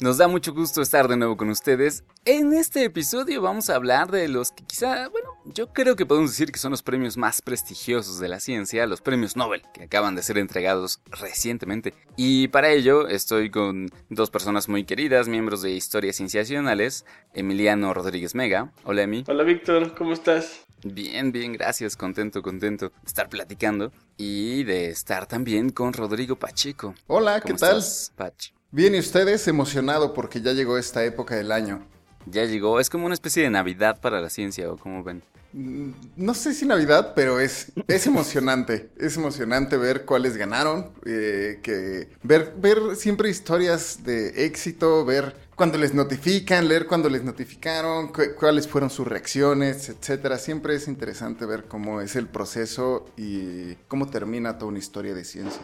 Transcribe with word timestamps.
Nos 0.00 0.18
da 0.18 0.26
mucho 0.26 0.52
gusto 0.52 0.82
estar 0.82 1.06
de 1.06 1.16
nuevo 1.16 1.36
con 1.36 1.50
ustedes. 1.50 2.02
En 2.24 2.52
este 2.52 2.82
episodio 2.82 3.40
vamos 3.40 3.70
a 3.70 3.76
hablar 3.76 4.10
de 4.10 4.26
los 4.26 4.50
que 4.50 4.64
quizá, 4.64 5.08
bueno, 5.08 5.28
yo 5.44 5.72
creo 5.72 5.94
que 5.94 6.04
podemos 6.04 6.32
decir 6.32 6.50
que 6.50 6.58
son 6.58 6.72
los 6.72 6.82
premios 6.82 7.16
más 7.16 7.40
prestigiosos 7.40 8.18
de 8.18 8.26
la 8.26 8.40
ciencia, 8.40 8.88
los 8.88 9.00
premios 9.00 9.36
Nobel, 9.36 9.62
que 9.72 9.84
acaban 9.84 10.16
de 10.16 10.24
ser 10.24 10.38
entregados 10.38 11.00
recientemente. 11.06 11.94
Y 12.16 12.48
para 12.48 12.70
ello 12.70 13.06
estoy 13.06 13.50
con 13.50 13.88
dos 14.08 14.30
personas 14.30 14.68
muy 14.68 14.84
queridas, 14.84 15.28
miembros 15.28 15.62
de 15.62 15.70
Historias 15.70 16.16
Cienciacionales, 16.16 17.06
Emiliano 17.32 17.94
Rodríguez 17.94 18.34
Mega. 18.34 18.72
Hola 18.82 19.02
Emi. 19.02 19.22
Hola 19.28 19.44
Víctor, 19.44 19.94
¿cómo 19.94 20.12
estás? 20.12 20.66
Bien, 20.82 21.30
bien, 21.30 21.52
gracias, 21.52 21.96
contento, 21.96 22.42
contento 22.42 22.88
de 22.88 23.06
estar 23.06 23.28
platicando 23.28 23.92
y 24.16 24.64
de 24.64 24.88
estar 24.88 25.26
también 25.26 25.70
con 25.70 25.92
Rodrigo 25.92 26.34
Pacheco. 26.34 26.94
Hola, 27.06 27.40
¿qué 27.40 27.54
tal? 27.54 27.78
Estás, 27.78 28.12
Pach? 28.16 28.53
Bien, 28.74 28.92
y 28.92 28.98
ustedes 28.98 29.46
emocionado 29.46 30.12
porque 30.14 30.40
ya 30.40 30.52
llegó 30.52 30.76
esta 30.78 31.04
época 31.04 31.36
del 31.36 31.52
año. 31.52 31.86
Ya 32.26 32.44
llegó, 32.44 32.80
es 32.80 32.90
como 32.90 33.06
una 33.06 33.14
especie 33.14 33.44
de 33.44 33.50
Navidad 33.50 34.00
para 34.00 34.20
la 34.20 34.28
ciencia, 34.30 34.68
¿o 34.72 34.76
cómo 34.76 35.04
ven? 35.04 35.22
Mm, 35.52 35.90
No 36.16 36.34
sé 36.34 36.52
si 36.54 36.66
Navidad, 36.66 37.12
pero 37.14 37.38
es, 37.38 37.70
es 37.86 38.06
emocionante. 38.08 38.90
es 38.98 39.16
emocionante 39.16 39.76
ver 39.76 40.04
cuáles 40.04 40.36
ganaron, 40.36 40.90
eh, 41.06 41.60
que 41.62 42.08
ver, 42.24 42.54
ver 42.56 42.96
siempre 42.96 43.30
historias 43.30 44.02
de 44.02 44.44
éxito, 44.44 45.04
ver 45.04 45.36
cuando 45.54 45.78
les 45.78 45.94
notifican, 45.94 46.66
leer 46.66 46.88
cuando 46.88 47.08
les 47.08 47.22
notificaron, 47.22 48.08
cu- 48.08 48.34
cuáles 48.36 48.66
fueron 48.66 48.90
sus 48.90 49.06
reacciones, 49.06 49.88
etcétera. 49.88 50.36
Siempre 50.36 50.74
es 50.74 50.88
interesante 50.88 51.46
ver 51.46 51.66
cómo 51.66 52.00
es 52.00 52.16
el 52.16 52.26
proceso 52.26 53.06
y 53.16 53.74
cómo 53.86 54.10
termina 54.10 54.58
toda 54.58 54.70
una 54.70 54.80
historia 54.80 55.14
de 55.14 55.24
ciencia. 55.24 55.62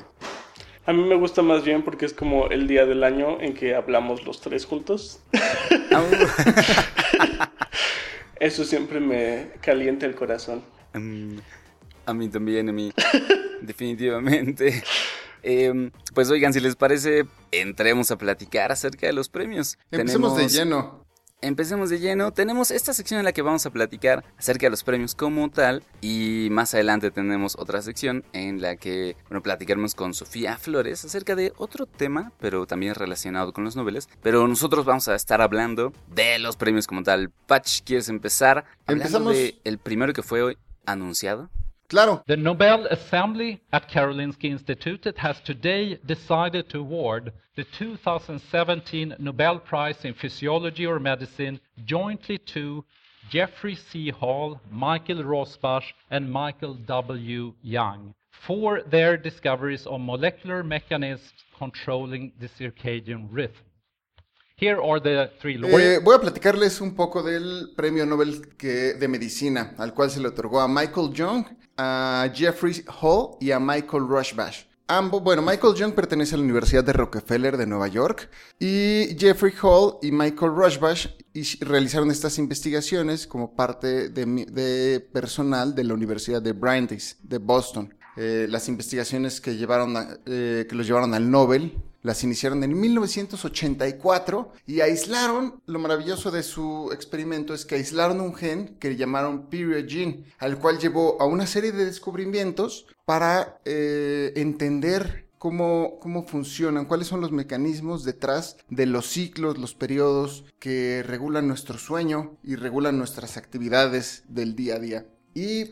A 0.90 0.92
mí 0.92 1.04
me 1.04 1.14
gusta 1.14 1.40
más 1.40 1.64
bien 1.64 1.84
porque 1.84 2.04
es 2.04 2.12
como 2.12 2.48
el 2.48 2.66
día 2.66 2.84
del 2.84 3.04
año 3.04 3.40
en 3.40 3.54
que 3.54 3.76
hablamos 3.76 4.26
los 4.26 4.40
tres 4.40 4.64
juntos. 4.64 5.20
Eso 8.40 8.64
siempre 8.64 8.98
me 8.98 9.52
calienta 9.60 10.06
el 10.06 10.16
corazón. 10.16 10.64
Mm, 10.94 11.36
a 12.06 12.12
mí 12.12 12.28
también, 12.28 12.70
a 12.70 12.72
mí. 12.72 12.92
Definitivamente. 13.62 14.82
Em, 15.44 15.92
pues 16.12 16.28
oigan, 16.28 16.52
si 16.52 16.58
les 16.58 16.74
parece, 16.74 17.24
entremos 17.52 18.10
a 18.10 18.18
platicar 18.18 18.72
acerca 18.72 19.06
de 19.06 19.12
los 19.12 19.28
premios. 19.28 19.78
Empecemos 19.92 20.36
de 20.36 20.48
lleno. 20.48 20.99
Empecemos 21.42 21.88
de 21.88 21.98
lleno. 22.00 22.32
Tenemos 22.32 22.70
esta 22.70 22.92
sección 22.92 23.18
en 23.18 23.24
la 23.24 23.32
que 23.32 23.40
vamos 23.40 23.64
a 23.64 23.70
platicar 23.70 24.24
acerca 24.38 24.66
de 24.66 24.70
los 24.70 24.84
premios 24.84 25.14
como 25.14 25.48
tal. 25.50 25.82
Y 26.02 26.48
más 26.50 26.74
adelante 26.74 27.10
tenemos 27.10 27.56
otra 27.58 27.80
sección 27.80 28.24
en 28.34 28.60
la 28.60 28.76
que, 28.76 29.16
bueno, 29.28 29.42
platicaremos 29.42 29.94
con 29.94 30.12
Sofía 30.12 30.58
Flores 30.58 31.02
acerca 31.04 31.34
de 31.36 31.54
otro 31.56 31.86
tema, 31.86 32.32
pero 32.40 32.66
también 32.66 32.94
relacionado 32.94 33.54
con 33.54 33.64
los 33.64 33.74
noveles. 33.74 34.08
Pero 34.22 34.46
nosotros 34.48 34.84
vamos 34.84 35.08
a 35.08 35.14
estar 35.14 35.40
hablando 35.40 35.94
de 36.14 36.38
los 36.38 36.56
premios 36.56 36.86
como 36.86 37.02
tal. 37.02 37.30
Patch, 37.46 37.82
¿quieres 37.84 38.10
empezar? 38.10 38.66
Hablando 38.86 39.04
Empezamos- 39.18 39.32
de 39.34 39.58
el 39.64 39.78
primero 39.78 40.12
que 40.12 40.22
fue 40.22 40.42
hoy 40.42 40.58
anunciado. 40.84 41.48
Claro, 41.90 42.22
The 42.28 42.36
Nobel 42.36 42.86
Assembly 42.86 43.60
at 43.72 43.90
Karolinska 43.90 44.48
Institutet 44.48 45.16
has 45.18 45.40
today 45.40 45.98
decided 46.06 46.68
to 46.68 46.78
award 46.78 47.32
the 47.56 47.64
2017 47.64 49.16
Nobel 49.18 49.58
Prize 49.58 50.04
in 50.04 50.14
Physiology 50.14 50.86
or 50.86 51.00
Medicine 51.00 51.58
jointly 51.84 52.38
to 52.54 52.84
Jeffrey 53.28 53.74
C. 53.74 54.10
Hall, 54.10 54.60
Michael 54.70 55.24
Rosbach, 55.24 55.82
and 56.12 56.30
Michael 56.30 56.74
W. 56.74 57.54
Young 57.60 58.14
for 58.46 58.82
their 58.88 59.16
discoveries 59.16 59.84
on 59.84 60.06
molecular 60.06 60.62
mechanisms 60.62 61.32
controlling 61.58 62.32
the 62.38 62.48
circadian 62.48 63.26
rhythm. 63.32 63.64
Here 64.54 64.80
are 64.80 65.00
the 65.00 65.30
three 65.40 65.54
Eh, 65.56 65.58
laureates. 65.58 66.04
voy 66.04 66.14
a 66.14 66.20
platicarles 66.20 66.80
un 66.80 66.94
poco 66.94 67.22
del 67.22 67.72
premio 67.76 68.06
Nobel 68.06 68.42
que- 68.56 68.94
de 68.94 69.08
Medicina, 69.08 69.74
al 69.76 69.92
cual 69.92 70.10
se 70.10 70.20
le 70.20 70.28
otorgó 70.28 70.60
a 70.60 70.68
Michael 70.68 71.12
Young, 71.12 71.44
a 71.82 72.30
Jeffrey 72.34 72.84
Hall 73.00 73.36
y 73.40 73.50
a 73.52 73.58
Michael 73.58 74.06
Rushbash. 74.06 74.64
Ambos, 74.86 75.22
bueno, 75.22 75.40
Michael 75.40 75.74
Young 75.74 75.94
pertenece 75.94 76.34
a 76.34 76.38
la 76.38 76.44
Universidad 76.44 76.84
de 76.84 76.92
Rockefeller 76.92 77.56
de 77.56 77.64
Nueva 77.64 77.86
York 77.88 78.28
y 78.58 79.16
Jeffrey 79.18 79.54
Hall 79.62 79.94
y 80.02 80.10
Michael 80.10 80.52
Rushbash 80.52 81.06
realizaron 81.60 82.10
estas 82.10 82.38
investigaciones 82.38 83.26
como 83.26 83.54
parte 83.54 84.08
de, 84.10 85.08
personal 85.12 85.74
de 85.74 85.84
la 85.84 85.94
Universidad 85.94 86.42
de 86.42 86.52
Brandeis 86.52 87.16
de 87.22 87.38
Boston. 87.38 87.94
Eh, 88.16 88.46
las 88.50 88.68
investigaciones 88.68 89.40
que, 89.40 89.56
llevaron 89.56 89.94
eh, 90.26 90.66
que 90.68 90.74
los 90.74 90.86
llevaron 90.86 91.14
al 91.14 91.30
Nobel 91.30 91.80
las 92.02 92.24
iniciaron 92.24 92.64
en 92.64 92.78
1984 92.78 94.52
y 94.66 94.80
aislaron, 94.80 95.60
lo 95.66 95.78
maravilloso 95.78 96.30
de 96.30 96.42
su 96.42 96.90
experimento 96.92 97.54
es 97.54 97.64
que 97.64 97.76
aislaron 97.76 98.20
un 98.20 98.34
gen 98.34 98.76
que 98.78 98.96
llamaron 98.96 99.48
period 99.48 99.88
gene, 99.88 100.24
al 100.38 100.58
cual 100.58 100.78
llevó 100.78 101.20
a 101.20 101.26
una 101.26 101.46
serie 101.46 101.72
de 101.72 101.84
descubrimientos 101.84 102.86
para 103.04 103.60
eh, 103.64 104.32
entender 104.36 105.28
cómo, 105.38 105.98
cómo 106.00 106.26
funcionan, 106.26 106.84
cuáles 106.84 107.08
son 107.08 107.20
los 107.20 107.32
mecanismos 107.32 108.04
detrás 108.04 108.56
de 108.68 108.86
los 108.86 109.06
ciclos, 109.06 109.58
los 109.58 109.74
periodos 109.74 110.44
que 110.58 111.02
regulan 111.02 111.48
nuestro 111.48 111.78
sueño 111.78 112.36
y 112.42 112.56
regulan 112.56 112.98
nuestras 112.98 113.36
actividades 113.36 114.24
del 114.28 114.54
día 114.54 114.76
a 114.76 114.78
día. 114.78 115.06
Y 115.34 115.70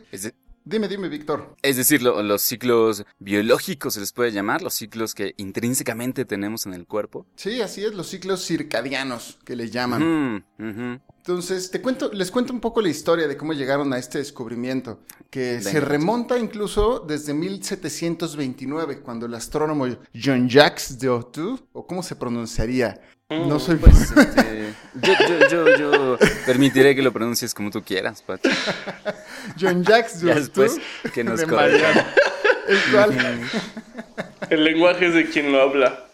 dime, 0.65 0.87
dime, 0.87 1.07
Víctor. 1.09 1.55
es 1.61 1.77
decir, 1.77 2.01
lo- 2.01 2.21
los 2.23 2.41
ciclos 2.41 3.05
biológicos 3.19 3.93
se 3.95 3.99
les 3.99 4.11
puede 4.13 4.31
llamar, 4.31 4.61
los 4.61 4.73
ciclos 4.73 5.13
que 5.15 5.33
intrínsecamente 5.37 6.25
tenemos 6.25 6.65
en 6.65 6.73
el 6.73 6.85
cuerpo. 6.85 7.25
Sí, 7.35 7.61
así 7.61 7.83
es, 7.83 7.93
los 7.93 8.07
ciclos 8.07 8.45
circadianos 8.45 9.39
que 9.45 9.55
le 9.55 9.69
llaman. 9.69 10.45
Entonces, 10.57 11.69
te 11.69 11.81
cuento, 11.81 12.11
les 12.11 12.31
cuento 12.31 12.53
un 12.53 12.59
poco 12.59 12.81
la 12.81 12.89
historia 12.89 13.27
de 13.27 13.37
cómo 13.37 13.53
llegaron 13.53 13.93
a 13.93 13.97
este 13.99 14.17
descubrimiento, 14.17 15.01
que 15.29 15.61
se 15.61 15.79
remonta 15.79 16.39
incluso 16.39 16.99
desde 17.07 17.33
1729, 17.33 19.01
cuando 19.01 19.25
el 19.25 19.33
astrónomo 19.35 19.87
Jean-Jacques 20.13 20.97
Diotou, 20.99 21.59
o 21.73 21.85
cómo 21.85 22.01
se 22.03 22.15
pronunciaría, 22.15 22.99
no 23.29 23.55
Mm, 23.55 23.59
soy... 23.59 23.75
Pues, 23.75 24.11
este, 24.11 24.73
yo, 25.01 25.13
yo, 25.27 25.49
yo, 25.49 25.77
yo 25.77 26.17
permitiré 26.45 26.95
que 26.95 27.01
lo 27.01 27.13
pronuncies 27.13 27.53
como 27.53 27.69
tú 27.69 27.83
quieras, 27.83 28.23
Pat. 28.23 28.41
Jean-Jacques 29.55 30.21
Ya 30.21 30.33
Diotou, 30.33 30.63
después 30.63 30.77
que 31.13 31.23
nos 31.23 31.37
de 31.37 31.43
el 31.43 31.49
cual, 31.49 31.69
El 34.49 34.63
lenguaje 34.63 35.07
es 35.07 35.13
de 35.13 35.29
quien 35.29 35.51
lo 35.51 35.61
habla. 35.61 36.05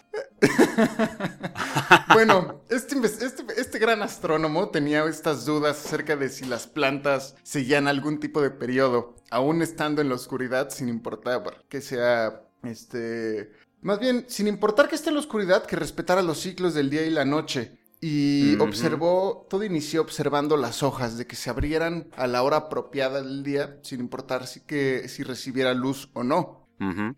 bueno, 2.14 2.62
este, 2.70 2.96
este, 3.06 3.44
este 3.58 3.80
gran 3.80 4.02
astrónomo 4.02 4.70
tenía 4.70 5.06
estas 5.06 5.46
dudas 5.46 5.86
acerca 5.86 6.16
de 6.16 6.30
si 6.30 6.46
las 6.46 6.68
plantas 6.68 7.36
seguían 7.44 7.88
algún 7.88 8.20
tipo 8.20 8.42
de 8.42 8.52
periodo, 8.52 9.16
aún 9.31 9.62
estando 9.62 10.02
en 10.02 10.09
la 10.09 10.16
oscuridad, 10.16 10.70
sin 10.70 10.90
importar 10.90 11.44
que 11.70 11.81
sea, 11.81 12.42
este, 12.64 13.52
más 13.85 14.00
bien, 14.00 14.25
sin 14.28 14.47
importar 14.47 14.90
que 14.90 14.96
esté 14.96 15.09
en 15.09 15.16
la 15.16 15.22
oscuridad, 15.22 15.66
que 15.66 15.75
respetara 15.75 16.22
los 16.22 16.40
ciclos 16.41 16.73
del 16.73 16.90
día 16.90 17.06
y 17.06 17.09
la 17.09 17.23
noche. 17.25 17.78
Y 18.01 18.56
observó, 18.59 19.47
todo 19.50 19.63
inició 19.63 20.01
observando 20.01 20.57
las 20.57 20.84
hojas, 20.84 21.18
de 21.18 21.25
que 21.25 21.35
se 21.35 21.50
abrieran 21.50 22.09
a 22.18 22.28
la 22.28 22.44
hora 22.44 22.57
apropiada 22.57 23.22
del 23.22 23.41
día, 23.44 23.79
sin 23.84 24.00
importar 24.01 24.45
si, 24.47 24.59
que, 24.62 25.07
si 25.07 25.24
recibiera 25.24 25.74
luz 25.74 26.09
o 26.13 26.24
no 26.24 26.68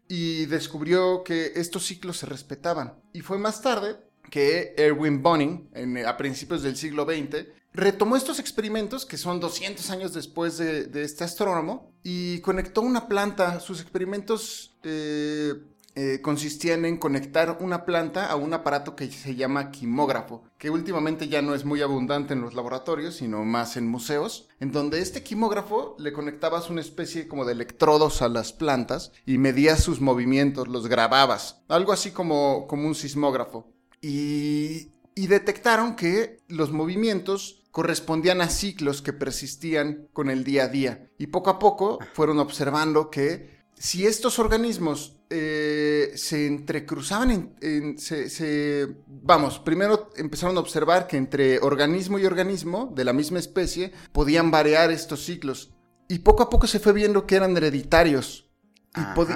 y 0.08 0.46
descubrió 0.46 1.24
que 1.24 1.54
estos 1.56 1.86
ciclos 1.88 2.18
se 2.18 2.26
respetaban. 2.28 2.94
Y 3.12 3.22
fue 3.22 3.38
más 3.40 3.62
tarde 3.62 3.98
que 4.30 4.76
Erwin 4.78 5.24
Boning, 5.24 5.70
en- 5.74 6.06
a 6.06 6.16
principios 6.16 6.62
del 6.62 6.76
siglo 6.78 7.06
XX, 7.06 7.48
retomó 7.74 8.16
estos 8.16 8.38
experimentos, 8.40 9.06
que 9.06 9.18
son 9.18 9.40
200 9.40 9.90
años 9.90 10.14
después 10.14 10.58
de, 10.60 10.86
de 10.86 11.04
este 11.04 11.24
astrónomo, 11.24 11.92
y 12.04 12.40
conectó 12.42 12.82
una 12.82 13.08
planta. 13.08 13.60
Sus 13.60 13.82
experimentos 13.82 14.78
eh, 14.84 15.54
eh, 16.00 16.22
consistían 16.22 16.86
en 16.86 16.98
conectar 16.98 17.58
una 17.60 17.84
planta 17.84 18.28
a 18.28 18.36
un 18.36 18.54
aparato 18.54 18.96
que 18.96 19.12
se 19.12 19.34
llama 19.34 19.72
quimógrafo, 19.72 20.44
que 20.60 20.70
últimamente 20.70 21.28
ya 21.28 21.42
no 21.42 21.56
es 21.56 21.66
muy 21.66 21.82
abundante 21.82 22.36
en 22.36 22.42
los 22.42 22.54
laboratorios, 22.54 23.16
sino 23.16 23.44
más 23.46 23.78
en 23.78 23.88
museos, 23.88 24.48
en 24.60 24.72
donde 24.72 25.02
este 25.02 25.24
quimógrafo 25.24 25.96
le 25.98 26.14
conectabas 26.14 26.70
una 26.70 26.82
especie 26.82 27.28
como 27.28 27.46
de 27.46 27.54
electrodos 27.54 28.22
a 28.22 28.30
las 28.30 28.54
plantas 28.54 29.12
y 29.26 29.40
medías 29.40 29.82
sus 29.82 30.00
movimientos, 30.00 30.68
los 30.68 30.86
grababas, 30.86 31.64
algo 31.68 31.94
así 31.94 32.12
como, 32.12 32.68
como 32.68 32.88
un 32.88 32.94
sismógrafo. 32.94 33.74
Y, 34.00 34.92
y 35.16 35.26
detectaron 35.26 35.96
que 35.96 36.44
los 36.48 36.72
movimientos 36.72 37.64
correspondían 37.72 38.42
a 38.42 38.50
ciclos 38.50 39.02
que 39.02 39.14
persistían 39.14 40.10
con 40.14 40.30
el 40.30 40.44
día 40.44 40.66
a 40.66 40.68
día. 40.68 41.10
Y 41.18 41.26
poco 41.26 41.50
a 41.50 41.58
poco 41.58 41.98
fueron 42.14 42.38
observando 42.38 43.10
que 43.10 43.66
si 43.74 44.06
estos 44.06 44.38
organismos 44.38 45.17
eh, 45.30 46.12
se 46.16 46.48
entrecruzaban, 46.48 47.32
en, 47.32 47.54
en- 47.62 48.00
se, 48.00 48.30
se- 48.30 48.88
vamos, 49.08 49.60
primero 49.60 50.10
empezaron 50.16 50.58
a 50.58 50.60
observar 50.62 51.08
que 51.08 51.18
entre 51.18 51.60
organismo 51.60 52.18
y 52.20 52.26
organismo 52.26 52.92
de 52.96 53.04
la 53.04 53.14
misma 53.14 53.40
especie 53.40 53.92
podían 54.12 54.52
variar 54.52 54.92
estos 54.92 55.24
ciclos. 55.26 55.74
Y 56.08 56.20
poco 56.20 56.44
a 56.44 56.50
poco 56.50 56.68
se 56.68 56.80
fue 56.80 56.94
viendo 56.94 57.26
que 57.28 57.36
eran 57.36 57.56
hereditarios. 57.58 58.46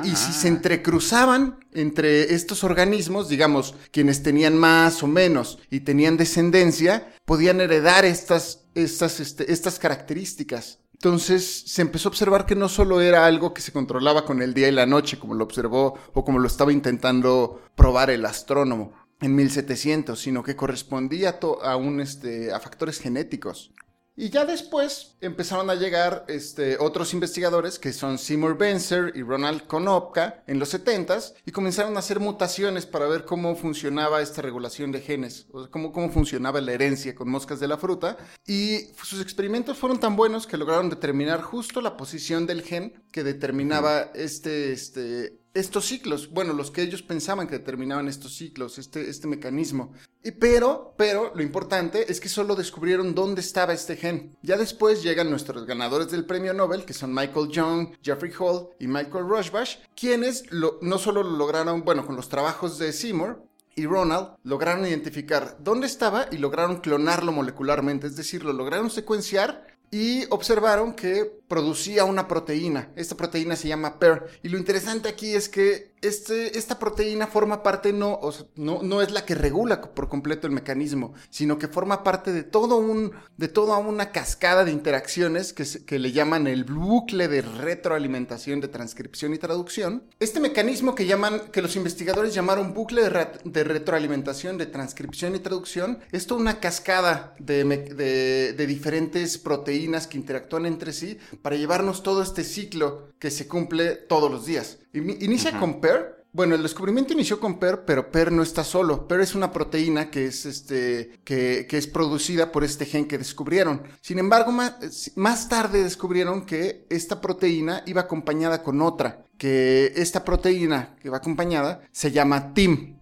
Y, 0.04 0.16
si 0.16 0.32
se 0.34 0.48
entrecruzaban 0.48 1.60
entre 1.74 2.34
estos 2.34 2.64
organismos, 2.64 3.30
digamos, 3.30 3.76
quienes 3.92 4.24
tenían 4.24 4.58
más 4.58 5.04
o 5.04 5.08
menos 5.08 5.60
y 5.70 5.82
tenían 5.82 6.18
descendencia, 6.18 7.14
podían 7.26 7.62
heredar 7.62 8.04
estas, 8.06 8.66
estas, 8.74 9.20
este, 9.20 9.52
estas 9.52 9.78
características. 9.78 10.80
Entonces 11.04 11.64
se 11.66 11.82
empezó 11.82 12.10
a 12.10 12.12
observar 12.12 12.46
que 12.46 12.56
no 12.56 12.70
solo 12.70 13.02
era 13.02 13.26
algo 13.26 13.56
que 13.56 13.62
se 13.62 13.72
controlaba 13.72 14.24
con 14.24 14.40
el 14.44 14.54
día 14.54 14.68
y 14.68 14.72
la 14.72 14.86
noche, 14.86 15.18
como 15.18 15.34
lo 15.34 15.44
observó 15.44 15.98
o 16.14 16.24
como 16.24 16.38
lo 16.38 16.46
estaba 16.46 16.72
intentando 16.72 17.60
probar 17.76 18.12
el 18.12 18.24
astrónomo 18.24 18.94
en 19.20 19.34
1700, 19.34 20.20
sino 20.20 20.44
que 20.44 20.56
correspondía 20.56 21.40
a, 21.64 21.78
este, 22.00 22.54
a 22.54 22.60
factores 22.60 23.00
genéticos. 23.00 23.72
Y 24.16 24.30
ya 24.30 24.46
después 24.46 25.16
empezaron 25.22 25.70
a 25.70 25.76
llegar 25.76 26.26
este, 26.28 26.78
otros 26.80 27.14
investigadores 27.14 27.80
que 27.80 27.94
son 27.94 28.18
Seymour 28.18 28.58
Benzer 28.58 29.14
y 29.16 29.24
Ronald 29.24 29.68
Konopka 29.68 30.44
en 30.48 30.60
los 30.60 30.74
70s 30.74 31.34
y 31.46 31.52
comenzaron 31.52 31.96
a 31.96 32.00
hacer 32.00 32.20
mutaciones 32.20 32.86
para 32.86 33.08
ver 33.08 33.24
cómo 33.24 33.56
funcionaba 33.56 34.22
esta 34.22 34.42
regulación 34.42 34.92
de 34.92 35.00
genes, 35.00 35.48
o 35.52 35.62
sea, 35.62 35.72
cómo, 35.72 35.94
cómo 35.94 36.10
funcionaba 36.10 36.60
la 36.60 36.74
herencia 36.74 37.16
con 37.16 37.30
moscas 37.30 37.62
de 37.62 37.70
la 37.70 37.78
fruta. 37.78 38.18
Y 38.46 38.90
sus 39.02 39.22
experimentos 39.22 39.78
fueron 39.78 40.00
tan 40.00 40.16
buenos 40.18 40.46
que 40.46 40.58
lograron 40.58 40.90
determinar 40.90 41.42
justo 41.42 41.80
la 41.80 41.96
posición 41.96 42.46
del 42.46 42.64
gen 42.64 43.02
que 43.12 43.24
determinaba 43.24 44.12
este, 44.14 44.74
este, 44.74 45.41
estos 45.54 45.86
ciclos, 45.86 46.30
bueno, 46.32 46.54
los 46.54 46.72
que 46.72 46.82
ellos 46.82 47.02
pensaban 47.02 47.48
que 47.48 47.58
determinaban 47.58 48.08
estos 48.08 48.36
ciclos, 48.36 48.78
este, 48.78 49.10
este 49.10 49.28
mecanismo. 49.28 49.94
Y 50.24 50.32
pero, 50.32 50.94
pero, 50.98 51.34
lo 51.36 51.42
importante 51.42 52.12
es 52.12 52.20
que 52.20 52.30
solo 52.30 52.56
descubrieron 52.56 53.14
dónde 53.14 53.42
estaba 53.42 53.74
este 53.74 53.98
gen. 53.98 54.38
Ya 54.42 54.56
después 54.58 55.04
llegan 55.04 55.30
nuestros 55.30 55.66
ganadores 55.66 56.12
del 56.12 56.26
premio 56.26 56.54
Nobel, 56.54 56.86
que 56.86 56.94
son 56.94 57.14
Michael 57.14 57.50
Young, 57.50 57.90
Jeffrey 58.02 58.32
Hall 58.40 58.70
y 58.80 58.88
Michael 58.88 59.28
Rushbash, 59.28 59.78
quienes 59.96 60.44
no 60.52 60.98
solo 60.98 61.24
lo 61.24 61.38
lograron, 61.38 61.84
bueno, 61.84 62.06
con 62.06 62.16
los 62.16 62.30
trabajos 62.30 62.78
de 62.78 62.94
Seymour, 62.94 63.44
y 63.76 63.86
Ronald 63.86 64.36
lograron 64.44 64.86
identificar 64.86 65.58
dónde 65.60 65.88
estaba 65.88 66.28
y 66.32 66.38
lograron 66.38 66.82
clonarlo 66.82 67.32
molecularmente, 67.32 68.08
es 68.08 68.16
decir, 68.16 68.44
lo 68.44 68.54
lograron 68.54 68.90
secuenciar 68.90 69.66
y 69.92 70.26
observaron 70.30 70.94
que 70.94 71.41
producía 71.52 72.06
una 72.06 72.30
proteína. 72.30 72.92
Esta 72.96 73.18
proteína 73.18 73.58
se 73.58 73.68
llama 73.68 74.00
PER. 74.00 74.40
Y 74.42 74.48
lo 74.48 74.58
interesante 74.58 75.10
aquí 75.10 75.34
es 75.36 75.50
que 75.50 75.92
este, 76.02 76.58
esta 76.58 76.80
proteína 76.80 77.28
forma 77.28 77.62
parte, 77.62 77.92
no, 77.92 78.20
no, 78.56 78.82
no 78.82 79.02
es 79.02 79.12
la 79.12 79.26
que 79.26 79.36
regula 79.36 79.82
por 79.82 80.08
completo 80.08 80.48
el 80.48 80.54
mecanismo, 80.54 81.14
sino 81.30 81.60
que 81.60 81.68
forma 81.68 82.04
parte 82.04 82.32
de, 82.32 82.44
todo 82.44 82.78
un, 82.78 83.12
de 83.36 83.50
toda 83.50 83.78
una 83.78 84.12
cascada 84.12 84.64
de 84.64 84.72
interacciones 84.72 85.52
que, 85.54 86.00
le 86.00 86.12
llaman 86.14 86.48
el 86.48 86.64
bucle 86.64 87.28
de 87.28 87.42
retroalimentación 87.42 88.62
de 88.62 88.70
transcripción 88.70 89.34
y 89.34 89.38
traducción. 89.38 90.04
Este 90.20 90.40
mecanismo 90.40 90.96
que, 90.96 91.06
llaman, 91.06 91.42
que 91.52 91.62
los 91.62 91.76
investigadores 91.76 92.34
llamaron 92.34 92.74
bucle 92.74 93.04
de, 93.04 93.10
re- 93.10 93.32
de 93.44 93.64
retroalimentación 93.66 94.58
de 94.58 94.68
transcripción 94.68 95.36
y 95.36 95.40
traducción 95.40 96.00
es 96.14 96.26
toda 96.28 96.40
una 96.40 96.62
cascada 96.62 97.36
de- 97.40 98.54
de 98.56 98.66
diferentes 98.68 99.38
proteínas 99.38 100.08
que 100.08 100.18
interactúan 100.18 100.66
entre 100.66 100.94
sí 100.94 101.20
para 101.42 101.56
llevarnos 101.56 102.04
todo 102.04 102.22
este 102.22 102.44
ciclo 102.44 103.10
que 103.20 103.32
se 103.32 103.48
cumple 103.48 103.96
todos 103.96 104.32
los 104.32 104.46
días. 104.46 104.80
Ini- 104.94 105.18
Inicia 105.22 105.60
con 105.60 105.82
PER. 105.82 106.22
Bueno, 106.34 106.56
el 106.56 106.64
descubrimiento 106.64 107.12
inició 107.12 107.42
con 107.42 107.60
PER, 107.60 107.84
pero 107.84 108.10
PER 108.10 108.32
no 108.32 108.42
está 108.42 108.64
solo. 108.64 109.06
PER 109.06 109.20
es 109.20 109.36
una 109.36 109.52
proteína 109.52 110.10
que 110.10 110.28
es, 110.28 110.46
este, 110.46 111.20
que, 111.26 111.66
que 111.70 111.78
es 111.78 111.88
producida 111.88 112.54
por 112.54 112.64
este 112.64 112.86
gen 112.86 113.06
que 113.06 113.18
descubrieron. 113.18 113.84
Sin 114.02 114.18
embargo, 114.18 114.54
más, 114.54 115.12
más 115.16 115.50
tarde 115.50 115.84
descubrieron 115.84 116.46
que 116.46 116.86
esta 116.90 117.20
proteína 117.20 117.84
iba 117.86 118.02
acompañada 118.02 118.64
con 118.64 118.82
otra, 118.82 119.26
que 119.38 119.92
esta 119.98 120.24
proteína 120.24 120.96
que 121.02 121.10
va 121.10 121.18
acompañada 121.18 121.82
se 121.92 122.12
llama 122.12 122.54
TIM. 122.54 122.98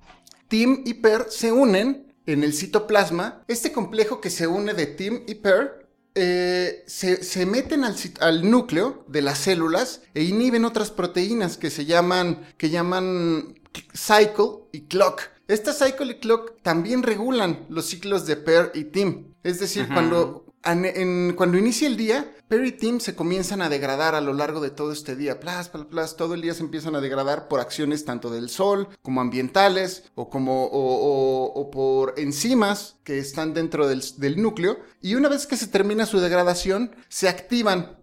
TIM 0.47 0.81
y 0.85 0.95
PER 0.95 1.27
se 1.29 1.51
unen 1.51 2.07
en 2.25 2.43
el 2.43 2.53
citoplasma. 2.53 3.43
Este 3.47 3.71
complejo 3.71 4.19
que 4.21 4.31
se 4.31 4.47
une 4.47 4.73
de 4.73 4.87
TIM 4.87 5.21
y 5.27 5.35
PER 5.35 5.78
eh, 6.15 6.83
se, 6.87 7.23
se 7.23 7.45
meten 7.45 7.83
al, 7.83 7.95
al 8.19 8.49
núcleo 8.49 9.05
de 9.07 9.21
las 9.21 9.37
células 9.39 10.01
e 10.13 10.23
inhiben 10.23 10.65
otras 10.65 10.91
proteínas 10.91 11.57
que 11.57 11.69
se 11.69 11.85
llaman, 11.85 12.47
que 12.57 12.69
llaman 12.69 13.59
cycle 13.93 14.65
y 14.71 14.81
clock. 14.81 15.21
Esta 15.47 15.73
cycle 15.73 16.11
y 16.13 16.19
clock 16.19 16.61
también 16.61 17.03
regulan 17.03 17.65
los 17.69 17.85
ciclos 17.87 18.25
de 18.25 18.35
PER 18.35 18.71
y 18.75 18.85
TIM. 18.85 19.33
Es 19.43 19.59
decir, 19.59 19.83
Ajá. 19.83 19.93
cuando, 19.95 20.45
an- 20.63 20.85
en- 20.85 21.33
cuando 21.35 21.57
inicia 21.57 21.87
el 21.87 21.97
día, 21.97 22.31
PER 22.49 22.65
y 22.65 22.71
TIM 22.71 22.99
se 22.99 23.13
comienzan 23.13 23.61
a 23.61 23.69
degradar 23.69 24.15
a 24.15 24.21
lo 24.21 24.33
largo 24.33 24.59
de 24.59 24.71
todo 24.71 24.91
este 24.91 25.15
día. 25.15 25.39
Plas, 25.39 25.69
plas, 25.69 25.85
plas, 25.85 26.17
todo 26.17 26.33
el 26.33 26.41
día 26.41 26.55
se 26.55 26.63
empiezan 26.63 26.95
a 26.95 26.99
degradar 26.99 27.47
por 27.47 27.59
acciones 27.59 28.05
tanto 28.05 28.31
del 28.31 28.49
sol 28.49 28.87
como 29.03 29.21
ambientales 29.21 30.05
o, 30.15 30.31
como, 30.31 31.69
por 31.71 32.15
enzimas 32.17 32.95
que 33.03 33.19
están 33.19 33.53
dentro 33.53 33.87
del, 33.87 34.41
núcleo. 34.41 34.79
Y 34.99 35.13
una 35.13 35.29
vez 35.29 35.45
que 35.45 35.57
se 35.57 35.67
termina 35.67 36.07
su 36.07 36.19
degradación, 36.19 36.95
se 37.07 37.29
activan 37.29 37.99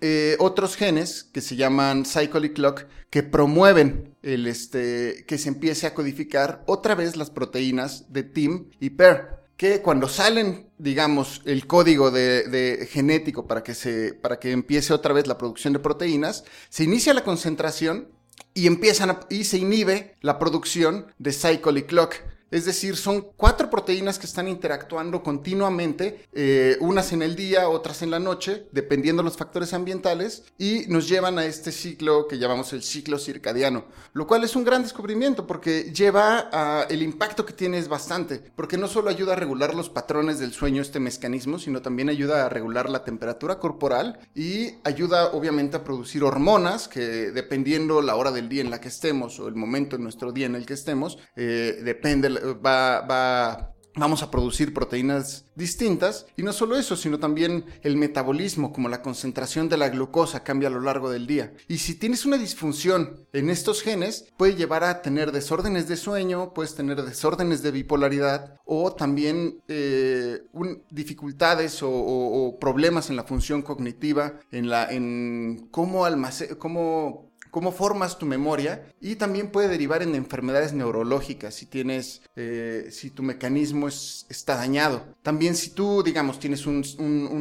eh, 0.00 0.36
otros 0.38 0.76
genes 0.76 1.24
que 1.24 1.40
se 1.40 1.56
llaman 1.56 2.04
cycle 2.04 2.46
y 2.46 2.50
clock 2.50 2.84
que 3.10 3.24
promueven 3.24 4.14
el 4.22 4.46
este 4.46 5.24
que 5.26 5.38
se 5.38 5.48
empiece 5.48 5.88
a 5.88 5.94
codificar 5.94 6.62
otra 6.66 6.94
vez 6.94 7.16
las 7.16 7.30
proteínas 7.30 8.12
de 8.12 8.22
TIM 8.22 8.70
y 8.80 8.90
PER 8.90 9.38
que 9.56 9.80
cuando 9.80 10.08
salen 10.08 10.67
digamos 10.78 11.42
el 11.44 11.66
código 11.66 12.10
de, 12.10 12.44
de 12.48 12.86
genético 12.90 13.46
para 13.46 13.62
que 13.62 13.74
se 13.74 14.14
para 14.14 14.38
que 14.38 14.52
empiece 14.52 14.92
otra 14.92 15.12
vez 15.12 15.26
la 15.26 15.38
producción 15.38 15.72
de 15.72 15.78
proteínas 15.80 16.44
se 16.70 16.84
inicia 16.84 17.14
la 17.14 17.24
concentración 17.24 18.08
y 18.54 18.66
empiezan 18.66 19.10
a- 19.10 19.20
y 19.30 19.44
se 19.44 19.58
inhibe 19.58 20.16
la 20.20 20.38
producción 20.38 21.06
de 21.18 21.32
cycle 21.32 21.80
y 21.80 21.82
clock. 21.82 22.14
Es 22.50 22.64
decir, 22.64 22.96
son 22.96 23.26
cuatro 23.36 23.68
proteínas 23.70 24.18
que 24.18 24.26
están 24.26 24.48
interactuando 24.48 25.22
continuamente, 25.22 26.26
eh, 26.32 26.76
unas 26.80 27.12
en 27.12 27.22
el 27.22 27.36
día, 27.36 27.68
otras 27.68 28.02
en 28.02 28.10
la 28.10 28.18
noche, 28.18 28.66
dependiendo 28.72 29.22
de 29.22 29.28
los 29.28 29.36
factores 29.36 29.74
ambientales, 29.74 30.44
y 30.58 30.86
nos 30.88 31.08
llevan 31.08 31.38
a 31.38 31.44
este 31.44 31.72
ciclo 31.72 32.26
que 32.26 32.38
llamamos 32.38 32.72
el 32.72 32.82
ciclo 32.82 33.18
circadiano, 33.18 33.84
lo 34.12 34.26
cual 34.26 34.44
es 34.44 34.56
un 34.56 34.64
gran 34.64 34.82
descubrimiento 34.82 35.46
porque 35.46 35.92
lleva 35.92 36.48
a 36.52 36.86
el 36.88 37.02
impacto 37.02 37.44
que 37.44 37.52
tiene 37.52 37.78
es 37.78 37.88
bastante, 37.88 38.42
porque 38.56 38.78
no 38.78 38.88
solo 38.88 39.10
ayuda 39.10 39.34
a 39.34 39.36
regular 39.36 39.74
los 39.74 39.90
patrones 39.90 40.38
del 40.38 40.52
sueño 40.52 40.82
este 40.82 41.00
mecanismo, 41.00 41.58
sino 41.58 41.82
también 41.82 42.08
ayuda 42.08 42.46
a 42.46 42.48
regular 42.48 42.88
la 42.88 43.04
temperatura 43.04 43.58
corporal 43.58 44.18
y 44.34 44.74
ayuda 44.84 45.32
obviamente 45.32 45.76
a 45.76 45.84
producir 45.84 46.22
hormonas 46.24 46.88
que 46.88 47.00
dependiendo 47.30 48.02
la 48.02 48.16
hora 48.16 48.30
del 48.30 48.48
día 48.48 48.62
en 48.62 48.70
la 48.70 48.80
que 48.80 48.88
estemos 48.88 49.38
o 49.40 49.48
el 49.48 49.54
momento 49.54 49.96
en 49.96 50.02
nuestro 50.02 50.32
día 50.32 50.46
en 50.46 50.54
el 50.54 50.66
que 50.66 50.74
estemos, 50.74 51.18
eh, 51.36 51.80
depende, 51.82 52.28
va, 52.64 53.00
va, 53.00 53.74
vamos 53.98 54.22
a 54.22 54.30
producir 54.30 54.72
proteínas 54.72 55.44
distintas 55.54 56.26
y 56.36 56.42
no 56.42 56.52
solo 56.52 56.76
eso, 56.76 56.96
sino 56.96 57.18
también 57.18 57.64
el 57.82 57.96
metabolismo, 57.96 58.72
como 58.72 58.88
la 58.88 59.02
concentración 59.02 59.68
de 59.68 59.76
la 59.76 59.88
glucosa 59.88 60.44
cambia 60.44 60.68
a 60.68 60.72
lo 60.72 60.80
largo 60.80 61.10
del 61.10 61.26
día. 61.26 61.52
Y 61.66 61.78
si 61.78 61.94
tienes 61.94 62.24
una 62.24 62.38
disfunción 62.38 63.26
en 63.32 63.50
estos 63.50 63.82
genes, 63.82 64.26
puede 64.36 64.54
llevar 64.54 64.84
a 64.84 65.02
tener 65.02 65.32
desórdenes 65.32 65.88
de 65.88 65.96
sueño, 65.96 66.54
puedes 66.54 66.74
tener 66.74 67.02
desórdenes 67.02 67.62
de 67.62 67.72
bipolaridad 67.72 68.56
o 68.64 68.92
también 68.92 69.60
eh, 69.68 70.42
dificultades 70.90 71.80
o, 71.82 72.56
problemas 72.60 73.10
en 73.10 73.16
la 73.16 73.24
función 73.24 73.62
cognitiva, 73.62 74.40
en, 74.50 74.68
la, 74.68 74.90
en 74.90 75.68
cómo 75.70 76.04
almacenar, 76.04 76.56
cómo 76.58 77.27
cómo 77.50 77.72
formas 77.72 78.18
tu 78.18 78.26
memoria 78.26 78.86
y 79.00 79.16
también 79.16 79.50
puede 79.50 79.68
derivar 79.68 80.02
en 80.02 80.14
enfermedades 80.14 80.72
neurológicas 80.72 81.54
si 81.54 81.66
tienes, 81.66 82.22
eh, 82.36 82.88
si 82.90 83.10
tu 83.10 83.22
mecanismo 83.22 83.88
es- 83.88 84.26
está 84.28 84.56
dañado. 84.56 85.04
También 85.22 85.54
si 85.56 85.70
tú, 85.70 86.02
digamos, 86.02 86.38
tienes 86.38 86.66
un, 86.66 86.78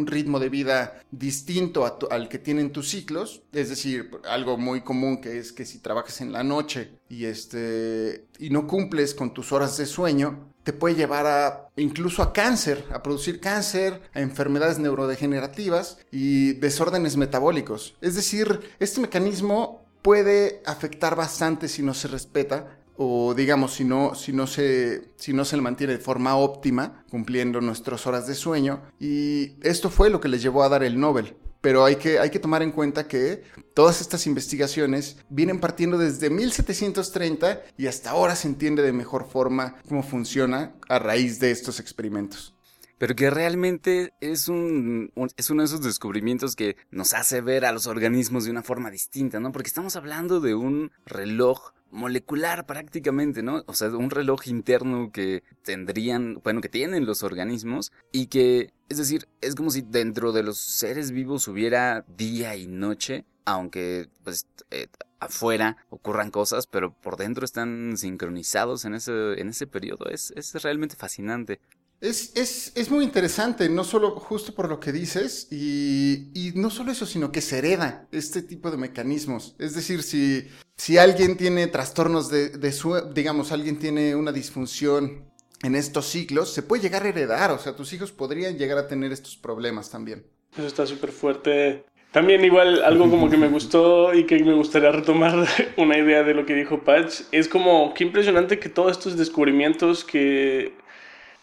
ritmo 0.08 0.40
de 0.40 0.50
vida 0.50 1.02
distinto 1.12 1.86
al 2.10 2.30
que 2.30 2.40
tienen 2.40 2.72
tus 2.72 2.90
ciclos, 2.90 3.42
es 3.52 3.70
decir, 3.70 4.10
algo 4.30 4.58
muy 4.58 4.82
común 4.82 5.20
que 5.20 5.38
es 5.38 5.52
que 5.52 5.66
si 5.66 5.80
trabajas 5.80 6.22
en 6.22 6.32
la 6.32 6.44
noche 6.44 6.92
y, 7.10 7.26
este, 7.26 8.26
y 8.40 8.50
no 8.50 8.68
cumples 8.68 9.14
con 9.14 9.34
tus 9.34 9.52
horas 9.52 9.78
de 9.78 9.86
sueño, 9.86 10.54
te 10.64 10.74
puede 10.74 10.96
llevar 10.96 11.26
a 11.26 11.70
incluso 11.78 12.22
a 12.22 12.34
cáncer, 12.34 12.86
a 12.92 13.02
producir 13.02 13.40
cáncer, 13.40 14.02
a 14.14 14.20
enfermedades 14.20 14.80
neurodegenerativas 14.80 15.98
y 16.12 16.54
desórdenes 16.54 17.16
metabólicos. 17.18 17.96
Es 18.02 18.16
decir, 18.16 18.60
este 18.80 19.00
mecanismo 19.02 19.87
puede 20.02 20.62
afectar 20.66 21.16
bastante 21.16 21.68
si 21.68 21.82
no 21.82 21.94
se 21.94 22.08
respeta 22.08 22.78
o 22.98 23.34
digamos 23.36 23.74
si 23.74 23.84
no, 23.84 24.16
si 24.16 24.34
no, 24.34 24.48
se, 24.48 25.12
si 25.18 25.32
no 25.32 25.46
se 25.46 25.56
le 25.56 25.62
mantiene 25.62 25.94
de 25.94 26.00
forma 26.00 26.36
óptima, 26.36 27.04
cumpliendo 27.10 27.62
nuestras 27.62 28.08
horas 28.08 28.28
de 28.28 28.36
sueño. 28.36 28.82
Y 29.00 29.56
esto 29.62 29.90
fue 29.90 30.10
lo 30.10 30.20
que 30.20 30.28
les 30.28 30.42
llevó 30.42 30.64
a 30.64 30.70
dar 30.70 30.84
el 30.84 31.00
Nobel. 31.00 31.36
pero 31.62 31.84
hay 31.84 31.98
que, 31.98 32.20
hay 32.20 32.30
que 32.30 32.40
tomar 32.40 32.62
en 32.62 32.72
cuenta 32.72 33.08
que 33.08 33.44
todas 33.74 34.00
estas 34.02 34.26
investigaciones 34.26 35.18
vienen 35.30 35.60
partiendo 35.60 35.98
desde 35.98 36.30
1730 36.30 37.62
y 37.78 37.88
hasta 37.88 38.12
ahora 38.12 38.36
se 38.36 38.48
entiende 38.48 38.84
de 38.84 38.94
mejor 38.94 39.28
forma 39.28 39.76
cómo 39.88 40.04
funciona 40.04 40.76
a 40.88 41.00
raíz 41.00 41.40
de 41.40 41.52
estos 41.52 41.80
experimentos 41.80 42.57
pero 42.98 43.16
que 43.16 43.30
realmente 43.30 44.14
es 44.22 44.48
un, 44.48 45.12
es 45.38 45.50
uno 45.50 45.62
de 45.62 45.68
esos 45.68 45.82
descubrimientos 45.82 46.56
que 46.56 46.78
nos 46.92 47.14
hace 47.14 47.42
ver 47.42 47.66
a 47.66 47.72
los 47.72 47.88
organismos 47.88 48.46
de 48.46 48.52
una 48.52 48.64
forma 48.64 48.92
distinta, 48.92 49.40
¿no? 49.40 49.52
Porque 49.52 49.68
estamos 49.68 49.96
hablando 49.96 50.40
de 50.40 50.56
un 50.56 50.92
reloj 51.06 51.74
molecular 51.92 52.66
prácticamente, 52.66 53.44
¿no? 53.44 53.64
O 53.68 53.74
sea, 53.74 53.90
un 53.90 54.10
reloj 54.10 54.48
interno 54.48 55.12
que 55.12 55.44
tendrían, 55.64 56.40
bueno, 56.44 56.62
que 56.62 56.70
tienen 56.70 57.06
los 57.06 57.24
organismos 57.24 57.92
y 58.12 58.28
que, 58.28 58.74
es 58.90 58.98
decir, 58.98 59.28
es 59.42 59.56
como 59.56 59.70
si 59.70 59.82
dentro 59.82 60.32
de 60.32 60.44
los 60.44 60.58
seres 60.58 61.12
vivos 61.12 61.48
hubiera 61.48 62.06
día 62.08 62.56
y 62.56 62.68
noche, 62.68 63.26
aunque 63.46 64.10
pues 64.24 64.46
eh, 64.72 64.88
afuera 65.20 65.78
ocurran 65.90 66.32
cosas, 66.32 66.68
pero 66.68 66.94
por 66.94 67.16
dentro 67.16 67.46
están 67.46 67.96
sincronizados 67.98 68.84
en 68.86 68.94
ese, 68.94 69.40
en 69.40 69.50
ese 69.50 69.68
periodo. 69.68 70.10
Es, 70.10 70.34
es 70.36 70.54
realmente 70.62 70.96
fascinante. 70.96 71.60
Es, 72.00 72.36
es, 72.36 72.72
es, 72.76 72.92
muy 72.92 73.04
interesante, 73.04 73.70
no 73.70 73.84
solo 73.84 74.12
justo 74.12 74.54
por 74.54 74.70
lo 74.70 74.80
que 74.80 74.92
dices, 74.92 75.48
y, 75.50 76.30
y, 76.36 76.52
no 76.54 76.70
solo 76.70 76.92
eso, 76.92 77.08
sino 77.08 77.32
que 77.32 77.42
se 77.42 77.58
hereda 77.58 78.08
este 78.12 78.44
tipo 78.44 78.70
de 78.70 78.78
mecanismos. 78.78 79.56
Es 79.58 79.74
decir, 79.74 80.04
si, 80.04 80.48
si 80.76 81.00
alguien 81.00 81.38
tiene 81.38 81.66
trastornos 81.66 82.30
de, 82.30 82.50
de 82.50 82.72
su, 82.72 82.94
digamos, 83.14 83.52
alguien 83.52 83.80
tiene 83.80 84.16
una 84.16 84.32
disfunción 84.32 85.26
en 85.64 85.76
estos 85.76 86.06
ciclos, 86.06 86.54
se 86.54 86.62
puede 86.62 86.84
llegar 86.84 87.04
a 87.04 87.10
heredar, 87.10 87.50
o 87.50 87.58
sea, 87.58 87.76
tus 87.76 87.92
hijos 87.94 88.12
podrían 88.12 88.60
llegar 88.60 88.78
a 88.78 88.88
tener 88.88 89.12
estos 89.12 89.36
problemas 89.36 89.90
también. 89.90 90.24
Eso 90.56 90.68
está 90.68 90.86
súper 90.86 91.12
fuerte. 91.12 91.84
También 92.12 92.46
igual 92.46 92.84
algo 92.84 93.10
como 93.10 93.30
que 93.30 93.38
me 93.38 93.48
gustó 93.48 94.14
y 94.14 94.26
que 94.26 94.44
me 94.44 94.54
gustaría 94.54 94.92
retomar 94.92 95.48
una 95.78 95.98
idea 95.98 96.24
de 96.24 96.34
lo 96.34 96.46
que 96.46 96.54
dijo 96.54 96.84
Patch, 96.84 97.22
es 97.32 97.48
como 97.48 97.94
qué 97.94 98.04
impresionante 98.04 98.60
que 98.60 98.70
todos 98.70 98.92
estos 98.92 99.18
descubrimientos 99.18 100.04
que 100.04 100.74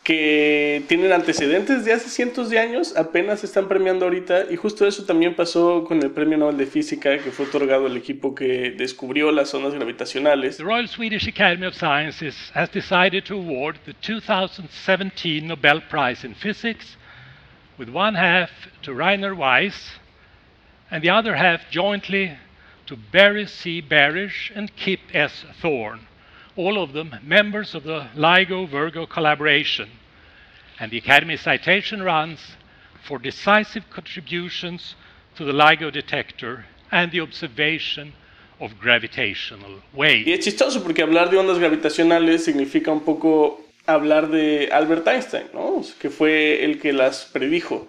que 0.04 0.84
tienen 0.86 1.12
antecedentes 1.12 1.86
de 1.86 1.94
hace 1.94 2.10
cientos 2.10 2.50
de 2.50 2.58
años, 2.58 2.94
apenas 2.94 3.42
están 3.42 3.68
premiando 3.68 4.04
ahorita, 4.04 4.50
y 4.50 4.56
justo 4.56 4.86
eso 4.86 5.06
también 5.06 5.34
pasó 5.34 5.82
con 5.84 6.02
el 6.02 6.10
Premio 6.10 6.36
Nobel 6.36 6.58
de 6.58 6.66
Física 6.66 7.16
que 7.18 7.30
fue 7.30 7.46
otorgado 7.46 7.86
al 7.86 7.96
equipo 7.96 8.34
que 8.34 8.74
descubrió 8.76 9.32
las 9.32 9.54
ondas 9.54 9.72
gravitacionales. 9.72 10.58
The 10.58 10.62
Royal 10.62 10.88
Swedish 10.88 11.26
Academy 11.26 11.66
of 11.66 11.74
Sciences 11.74 12.52
has 12.54 12.70
decided 12.70 13.24
to 13.24 13.34
award 13.34 13.78
the 13.86 13.94
2017 14.02 15.46
Nobel 15.46 15.80
Prize 15.88 16.22
in 16.22 16.34
Physics, 16.34 16.98
with 17.78 17.88
one 17.88 18.14
half 18.14 18.50
to 18.82 18.92
Rainer 18.92 19.34
Weiss, 19.34 19.98
and 20.90 21.02
the 21.02 21.08
other 21.08 21.34
half 21.34 21.62
jointly 21.70 22.36
to 22.86 22.96
Barry 23.10 23.46
C. 23.46 23.80
Barish 23.80 24.52
and 24.54 24.70
Kip 24.76 25.00
S. 25.14 25.46
Thorne 25.62 26.00
all 26.56 26.82
of 26.82 26.92
them 26.92 27.14
members 27.22 27.74
of 27.74 27.84
the 27.84 28.08
LIGO 28.14 28.68
Virgo 28.68 29.06
collaboration. 29.06 29.88
And 30.78 30.90
the 30.90 30.98
Academy 30.98 31.36
citation 31.36 32.02
runs 32.02 32.40
for 33.06 33.18
decisive 33.18 33.84
contributions 33.90 34.96
to 35.36 35.44
the 35.44 35.52
LIGO 35.52 35.92
detector 35.92 36.66
and 36.90 37.12
the 37.12 37.20
observation 37.20 38.12
of 38.60 38.78
gravitational 38.80 39.80
waves. 39.92 40.26
Y 40.26 40.32
es 40.32 40.44
chistoso 40.44 40.82
porque 40.82 41.02
hablar 41.02 41.30
de 41.30 41.38
ondas 41.38 41.58
gravitacionales 41.58 42.44
significa 42.44 42.90
un 42.90 43.00
poco 43.00 43.64
hablar 43.86 44.30
de 44.30 44.68
Albert 44.72 45.06
Einstein, 45.06 45.46
¿no? 45.52 45.82
Que 46.00 46.10
fue 46.10 46.64
el 46.64 46.80
que 46.80 46.92
las 46.92 47.26
predijo. 47.26 47.88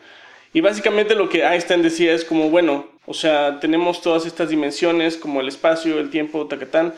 Y 0.53 0.61
básicamente 0.61 1.15
lo 1.15 1.29
que 1.29 1.43
Einstein 1.43 1.81
decía 1.81 2.13
es 2.13 2.23
como, 2.23 2.49
bueno, 2.49 2.87
o 3.05 3.13
sea, 3.13 3.59
tenemos 3.59 4.01
todas 4.01 4.25
estas 4.25 4.49
dimensiones 4.49 5.17
como 5.17 5.41
el 5.41 5.47
espacio, 5.47 5.99
el 5.99 6.09
tiempo, 6.09 6.47
tacatán, 6.47 6.93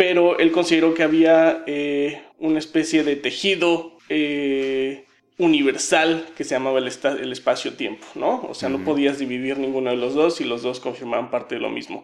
pero 0.00 0.38
él 0.38 0.50
consideró 0.50 0.94
que 0.94 1.02
había 1.02 1.62
eh, 1.66 2.22
una 2.38 2.58
especie 2.58 3.04
de 3.04 3.16
tejido 3.16 3.98
eh, 4.08 5.04
universal 5.36 6.26
que 6.34 6.42
se 6.42 6.54
llamaba 6.54 6.78
el, 6.78 6.90
el 7.20 7.32
espacio-tiempo, 7.32 8.06
¿no? 8.14 8.46
O 8.48 8.54
sea, 8.54 8.70
no 8.70 8.82
podías 8.82 9.18
dividir 9.18 9.58
ninguno 9.58 9.90
de 9.90 9.96
los 9.96 10.14
dos 10.14 10.40
y 10.40 10.44
los 10.44 10.62
dos 10.62 10.80
confirmaban 10.80 11.30
parte 11.30 11.56
de 11.56 11.60
lo 11.60 11.68
mismo. 11.68 12.02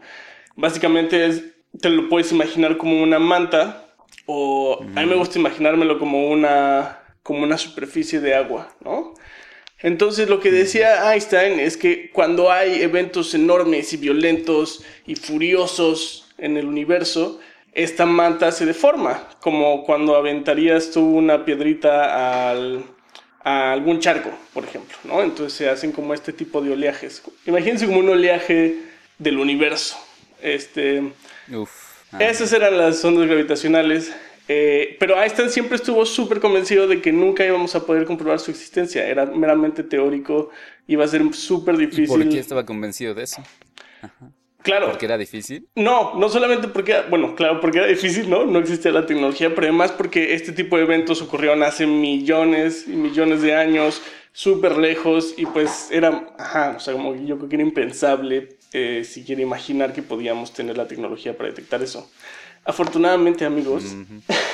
Básicamente 0.56 1.54
te 1.80 1.88
lo 1.88 2.10
puedes 2.10 2.32
imaginar 2.32 2.76
como 2.76 3.02
una 3.02 3.18
manta 3.18 3.94
o 4.26 4.78
a 4.94 5.00
mí 5.00 5.06
me 5.06 5.16
gusta 5.16 5.38
imaginármelo 5.38 5.98
como 5.98 6.28
una, 6.28 7.00
como 7.22 7.44
una 7.44 7.56
superficie 7.56 8.20
de 8.20 8.34
agua, 8.34 8.76
¿no? 8.84 9.14
Entonces 9.80 10.28
lo 10.28 10.40
que 10.40 10.50
decía 10.50 11.14
Einstein 11.14 11.60
es 11.60 11.78
que 11.78 12.10
cuando 12.10 12.52
hay 12.52 12.82
eventos 12.82 13.32
enormes 13.32 13.94
y 13.94 13.96
violentos 13.96 14.84
y 15.06 15.14
furiosos 15.14 16.28
en 16.36 16.58
el 16.58 16.66
universo, 16.66 17.40
esta 17.76 18.06
manta 18.06 18.50
se 18.52 18.64
deforma, 18.64 19.28
como 19.38 19.84
cuando 19.84 20.16
aventarías 20.16 20.90
tú 20.90 21.02
una 21.02 21.44
piedrita 21.44 22.50
al, 22.50 22.82
a 23.44 23.72
algún 23.72 24.00
charco, 24.00 24.30
por 24.54 24.64
ejemplo, 24.64 24.96
¿no? 25.04 25.22
Entonces 25.22 25.52
se 25.52 25.68
hacen 25.68 25.92
como 25.92 26.14
este 26.14 26.32
tipo 26.32 26.62
de 26.62 26.72
oleajes. 26.72 27.22
Imagínense 27.44 27.84
como 27.84 27.98
un 27.98 28.08
oleaje 28.08 28.78
del 29.18 29.38
universo. 29.38 29.98
Este, 30.40 31.12
Uf, 31.52 31.70
esas 32.18 32.50
eran 32.54 32.78
las 32.78 33.04
ondas 33.04 33.26
gravitacionales. 33.26 34.10
Eh, 34.48 34.96
pero 34.98 35.20
Einstein 35.20 35.50
siempre 35.50 35.76
estuvo 35.76 36.06
súper 36.06 36.40
convencido 36.40 36.86
de 36.86 37.02
que 37.02 37.12
nunca 37.12 37.44
íbamos 37.44 37.74
a 37.74 37.84
poder 37.84 38.06
comprobar 38.06 38.40
su 38.40 38.50
existencia. 38.50 39.06
Era 39.06 39.26
meramente 39.26 39.82
teórico, 39.82 40.48
iba 40.86 41.04
a 41.04 41.08
ser 41.08 41.22
súper 41.34 41.76
difícil. 41.76 42.04
¿Y 42.04 42.24
por 42.24 42.28
qué 42.30 42.38
estaba 42.38 42.64
convencido 42.64 43.12
de 43.12 43.24
eso? 43.24 43.42
Ajá. 44.00 44.32
Claro. 44.66 44.88
¿Porque 44.88 45.06
era 45.06 45.16
difícil? 45.16 45.68
No, 45.76 46.16
no 46.16 46.28
solamente 46.28 46.66
porque, 46.66 47.02
bueno, 47.08 47.36
claro, 47.36 47.60
porque 47.60 47.78
era 47.78 47.86
difícil, 47.86 48.28
¿no? 48.28 48.44
No 48.46 48.58
existía 48.58 48.90
la 48.90 49.06
tecnología, 49.06 49.54
pero 49.54 49.68
además 49.68 49.92
porque 49.92 50.34
este 50.34 50.50
tipo 50.50 50.76
de 50.76 50.82
eventos 50.82 51.22
ocurrieron 51.22 51.62
hace 51.62 51.86
millones 51.86 52.86
y 52.88 52.96
millones 52.96 53.42
de 53.42 53.54
años, 53.54 54.02
súper 54.32 54.76
lejos, 54.76 55.34
y 55.36 55.46
pues 55.46 55.88
era, 55.92 56.34
ajá, 56.36 56.74
o 56.76 56.80
sea, 56.80 56.94
como 56.94 57.14
yo 57.14 57.36
creo 57.36 57.48
que 57.48 57.54
era 57.54 57.62
impensable 57.62 58.56
eh, 58.72 59.04
si 59.04 59.22
quiere 59.22 59.42
imaginar 59.42 59.92
que 59.92 60.02
podíamos 60.02 60.52
tener 60.52 60.76
la 60.76 60.88
tecnología 60.88 61.36
para 61.36 61.50
detectar 61.50 61.80
eso. 61.80 62.10
Afortunadamente, 62.64 63.44
amigos, 63.44 63.94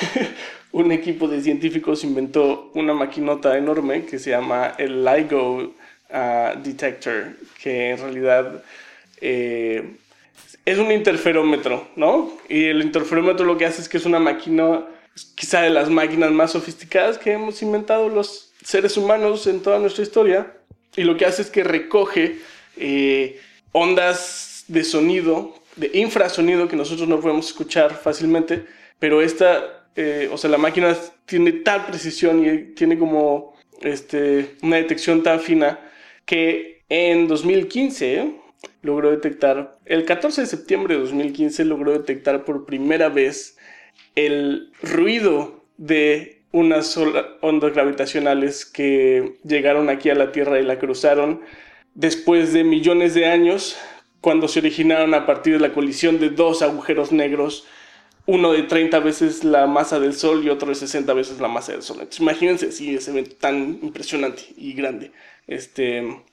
un 0.71 0.91
equipo 0.91 1.27
de 1.27 1.41
científicos 1.41 2.03
inventó 2.03 2.69
una 2.75 2.93
maquinota 2.93 3.57
enorme 3.57 4.05
que 4.05 4.19
se 4.19 4.29
llama 4.29 4.75
el 4.77 5.03
LIGO 5.03 5.73
ah, 6.11 6.53
Detector, 6.63 7.35
que 7.63 7.89
en 7.89 7.97
realidad... 7.97 8.63
Eh, 9.25 9.95
es 10.65 10.77
un 10.77 10.91
interferómetro, 10.91 11.87
¿no? 11.95 12.31
Y 12.47 12.65
el 12.65 12.81
interferómetro 12.81 13.45
lo 13.45 13.57
que 13.57 13.65
hace 13.65 13.81
es 13.81 13.89
que 13.89 13.97
es 13.97 14.05
una 14.05 14.19
máquina, 14.19 14.85
quizá 15.35 15.61
de 15.61 15.69
las 15.69 15.89
máquinas 15.89 16.31
más 16.31 16.51
sofisticadas 16.51 17.17
que 17.17 17.33
hemos 17.33 17.61
inventado 17.61 18.09
los 18.09 18.53
seres 18.63 18.95
humanos 18.95 19.45
en 19.47 19.61
toda 19.61 19.79
nuestra 19.79 20.03
historia. 20.03 20.53
Y 20.95 21.03
lo 21.03 21.17
que 21.17 21.25
hace 21.25 21.41
es 21.41 21.49
que 21.49 21.63
recoge 21.63 22.37
eh, 22.77 23.41
ondas 23.71 24.63
de 24.67 24.83
sonido, 24.83 25.55
de 25.75 25.91
infrasonido 25.93 26.67
que 26.67 26.75
nosotros 26.75 27.07
no 27.07 27.19
podemos 27.19 27.47
escuchar 27.47 27.95
fácilmente, 27.95 28.65
pero 28.99 29.21
esta, 29.21 29.87
eh, 29.95 30.29
o 30.31 30.37
sea, 30.37 30.49
la 30.49 30.57
máquina 30.57 30.95
tiene 31.25 31.51
tal 31.51 31.87
precisión 31.87 32.45
y 32.45 32.73
tiene 32.73 32.97
como 32.97 33.55
este, 33.81 34.55
una 34.61 34.77
detección 34.77 35.23
tan 35.23 35.39
fina 35.39 35.79
que 36.25 36.83
en 36.87 37.27
2015 37.27 38.42
logró 38.81 39.11
detectar, 39.11 39.77
el 39.85 40.05
14 40.05 40.41
de 40.41 40.47
septiembre 40.47 40.95
de 40.95 41.01
2015 41.01 41.65
logró 41.65 41.91
detectar 41.93 42.45
por 42.45 42.65
primera 42.65 43.09
vez 43.09 43.57
el 44.15 44.71
ruido 44.81 45.63
de 45.77 46.43
unas 46.51 46.97
ondas 47.41 47.73
gravitacionales 47.73 48.65
que 48.65 49.37
llegaron 49.43 49.89
aquí 49.89 50.09
a 50.09 50.15
la 50.15 50.31
Tierra 50.31 50.59
y 50.59 50.63
la 50.63 50.79
cruzaron 50.79 51.41
después 51.95 52.53
de 52.53 52.63
millones 52.63 53.13
de 53.13 53.25
años, 53.25 53.77
cuando 54.21 54.47
se 54.47 54.59
originaron 54.59 55.13
a 55.13 55.25
partir 55.25 55.53
de 55.53 55.59
la 55.59 55.73
colisión 55.73 56.19
de 56.19 56.29
dos 56.29 56.61
agujeros 56.61 57.11
negros, 57.11 57.67
uno 58.25 58.53
de 58.53 58.63
30 58.63 58.99
veces 58.99 59.43
la 59.43 59.67
masa 59.67 59.99
del 59.99 60.13
Sol 60.13 60.45
y 60.45 60.49
otro 60.49 60.69
de 60.69 60.75
60 60.75 61.13
veces 61.13 61.39
la 61.39 61.49
masa 61.49 61.73
del 61.73 61.81
Sol. 61.81 61.97
Entonces, 61.97 62.21
imagínense 62.21 62.71
si 62.71 62.95
ese 62.95 63.11
evento 63.11 63.35
tan 63.35 63.79
impresionante 63.81 64.43
y 64.55 64.73
grande. 64.73 65.11
Este, 65.45 66.23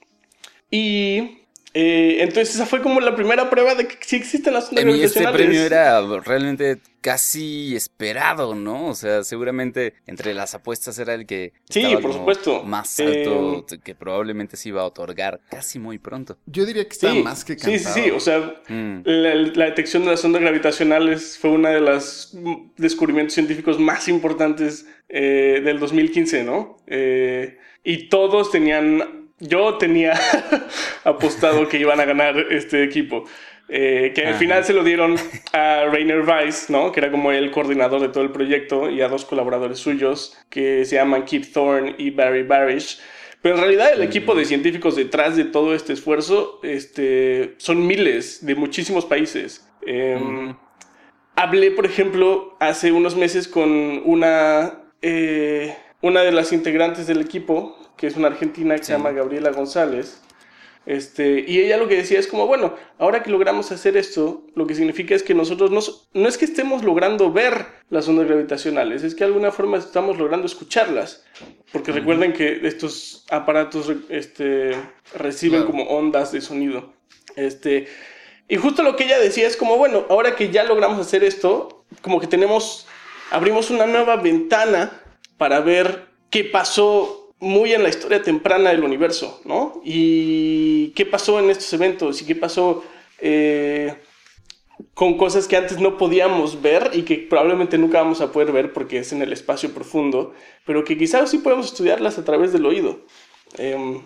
y 0.70 1.39
eh, 1.72 2.16
entonces 2.20 2.56
esa 2.56 2.66
fue 2.66 2.82
como 2.82 3.00
la 3.00 3.14
primera 3.14 3.48
prueba 3.48 3.76
de 3.76 3.86
que 3.86 3.96
sí 4.00 4.16
existen 4.16 4.54
las 4.54 4.68
ondas 4.70 4.84
Este 4.84 5.26
premio 5.28 5.62
era 5.62 6.00
realmente 6.24 6.78
casi 7.00 7.76
esperado, 7.76 8.56
¿no? 8.56 8.88
O 8.88 8.94
sea, 8.94 9.22
seguramente 9.22 9.94
entre 10.06 10.34
las 10.34 10.54
apuestas 10.54 10.98
era 10.98 11.14
el 11.14 11.26
que 11.26 11.52
sí, 11.68 11.84
por 12.02 12.12
supuesto. 12.12 12.64
más 12.64 12.98
alto 12.98 13.64
eh, 13.70 13.78
que 13.84 13.94
probablemente 13.94 14.56
se 14.56 14.70
iba 14.70 14.82
a 14.82 14.84
otorgar 14.84 15.40
casi 15.48 15.78
muy 15.78 15.98
pronto. 15.98 16.36
Yo 16.46 16.66
diría 16.66 16.84
que 16.84 16.92
está 16.92 17.14
más 17.14 17.44
que 17.44 17.56
cantado. 17.56 17.78
Sí, 17.78 17.84
sí, 17.84 18.02
sí. 18.04 18.10
O 18.10 18.20
sea, 18.20 18.62
mm. 18.68 19.02
la, 19.04 19.66
detección 19.66 20.04
de 20.04 20.10
las 20.10 20.24
ondas 20.24 20.42
gravitacionales 20.42 21.38
fue 21.38 21.50
uno 21.50 21.68
de 21.68 21.80
los 21.80 22.36
descubrimientos 22.76 23.34
científicos 23.34 23.78
más 23.78 24.08
importantes 24.08 24.86
eh, 25.08 25.60
del 25.64 25.78
2015, 25.78 26.42
¿no? 26.44 26.78
y 27.82 28.08
todos 28.08 28.50
tenían 28.50 29.19
yo 29.40 29.78
tenía 29.78 30.14
apostado 31.04 31.68
que 31.68 31.78
iban 31.78 32.00
a 32.00 32.04
ganar 32.04 32.36
este 32.50 32.84
equipo. 32.84 33.24
Eh, 33.72 34.10
que 34.16 34.26
al 34.26 34.34
final 34.34 34.64
se 34.64 34.72
lo 34.72 34.82
dieron 34.82 35.14
a 35.52 35.84
Rainer 35.92 36.22
Weiss, 36.22 36.70
¿no? 36.70 36.90
Que 36.90 37.00
era 37.00 37.10
como 37.12 37.30
el 37.30 37.52
coordinador 37.52 38.00
de 38.00 38.08
todo 38.08 38.24
el 38.24 38.32
proyecto 38.32 38.90
y 38.90 39.00
a 39.00 39.08
dos 39.08 39.24
colaboradores 39.24 39.78
suyos 39.78 40.36
que 40.48 40.84
se 40.84 40.96
llaman 40.96 41.24
Keith 41.24 41.52
Thorne 41.52 41.94
y 41.96 42.10
Barry 42.10 42.42
Barish. 42.42 43.00
Pero 43.42 43.54
en 43.54 43.60
realidad 43.60 43.92
el 43.92 44.02
equipo 44.02 44.34
de 44.34 44.44
científicos 44.44 44.96
detrás 44.96 45.36
de 45.36 45.44
todo 45.44 45.74
este 45.74 45.92
esfuerzo 45.92 46.58
este, 46.64 47.54
son 47.58 47.86
miles 47.86 48.44
de 48.44 48.56
muchísimos 48.56 49.06
países. 49.06 49.64
Em, 49.86 50.54
hablé, 51.36 51.70
por 51.70 51.86
ejemplo, 51.86 52.56
hace 52.60 52.92
unos 52.92 53.16
meses 53.16 53.48
con 53.48 54.02
una, 54.04 54.82
eh, 55.00 55.74
una 56.02 56.22
de 56.22 56.32
las 56.32 56.52
integrantes 56.52 57.06
del 57.06 57.20
equipo, 57.20 57.78
que 58.00 58.06
es 58.06 58.16
una 58.16 58.28
argentina 58.28 58.74
que 58.76 58.84
se 58.84 58.94
llama 58.94 59.10
Gabriela 59.10 59.50
González. 59.50 60.22
Este, 60.86 61.44
y 61.46 61.60
ella 61.60 61.76
lo 61.76 61.86
que 61.86 61.98
decía 61.98 62.18
es 62.18 62.26
como, 62.26 62.46
bueno, 62.46 62.74
ahora 62.98 63.22
que 63.22 63.30
logramos 63.30 63.70
hacer 63.72 63.98
esto, 63.98 64.46
lo 64.54 64.66
que 64.66 64.74
significa 64.74 65.14
es 65.14 65.22
que 65.22 65.34
nosotros 65.34 65.70
no, 65.70 65.80
no 66.14 66.26
es 66.26 66.38
que 66.38 66.46
estemos 66.46 66.82
logrando 66.82 67.30
ver 67.30 67.66
las 67.90 68.08
ondas 68.08 68.26
gravitacionales, 68.26 69.02
es 69.02 69.14
que 69.14 69.18
de 69.18 69.26
alguna 69.26 69.52
forma 69.52 69.76
estamos 69.76 70.16
logrando 70.16 70.46
escucharlas. 70.46 71.26
Porque 71.72 71.92
recuerden 71.92 72.32
que 72.32 72.66
estos 72.66 73.26
aparatos 73.28 73.92
este, 74.08 74.70
reciben 75.14 75.64
como 75.64 75.82
ondas 75.82 76.32
de 76.32 76.40
sonido. 76.40 76.94
Este, 77.36 77.86
y 78.48 78.56
justo 78.56 78.82
lo 78.82 78.96
que 78.96 79.04
ella 79.04 79.18
decía 79.18 79.46
es 79.46 79.58
como, 79.58 79.76
bueno, 79.76 80.06
ahora 80.08 80.36
que 80.36 80.48
ya 80.48 80.64
logramos 80.64 80.98
hacer 80.98 81.22
esto, 81.22 81.84
como 82.00 82.18
que 82.18 82.26
tenemos, 82.26 82.86
abrimos 83.30 83.68
una 83.68 83.84
nueva 83.86 84.16
ventana 84.16 85.02
para 85.36 85.60
ver 85.60 86.06
qué 86.30 86.44
pasó 86.44 87.19
muy 87.40 87.72
en 87.72 87.82
la 87.82 87.88
historia 87.88 88.22
temprana 88.22 88.70
del 88.70 88.84
universo, 88.84 89.40
¿no? 89.44 89.80
Y 89.84 90.90
qué 90.90 91.06
pasó 91.06 91.40
en 91.40 91.50
estos 91.50 91.72
eventos 91.72 92.20
y 92.20 92.26
qué 92.26 92.36
pasó 92.36 92.84
eh, 93.18 93.94
con 94.94 95.16
cosas 95.16 95.48
que 95.48 95.56
antes 95.56 95.78
no 95.78 95.96
podíamos 95.96 96.60
ver 96.60 96.90
y 96.92 97.02
que 97.02 97.16
probablemente 97.16 97.78
nunca 97.78 98.02
vamos 98.02 98.20
a 98.20 98.30
poder 98.30 98.52
ver 98.52 98.72
porque 98.72 98.98
es 98.98 99.12
en 99.12 99.22
el 99.22 99.32
espacio 99.32 99.72
profundo, 99.72 100.34
pero 100.66 100.84
que 100.84 100.98
quizás 100.98 101.30
sí 101.30 101.38
podemos 101.38 101.66
estudiarlas 101.66 102.18
a 102.18 102.24
través 102.24 102.52
del 102.52 102.66
oído. 102.66 103.00
Em, 103.56 104.02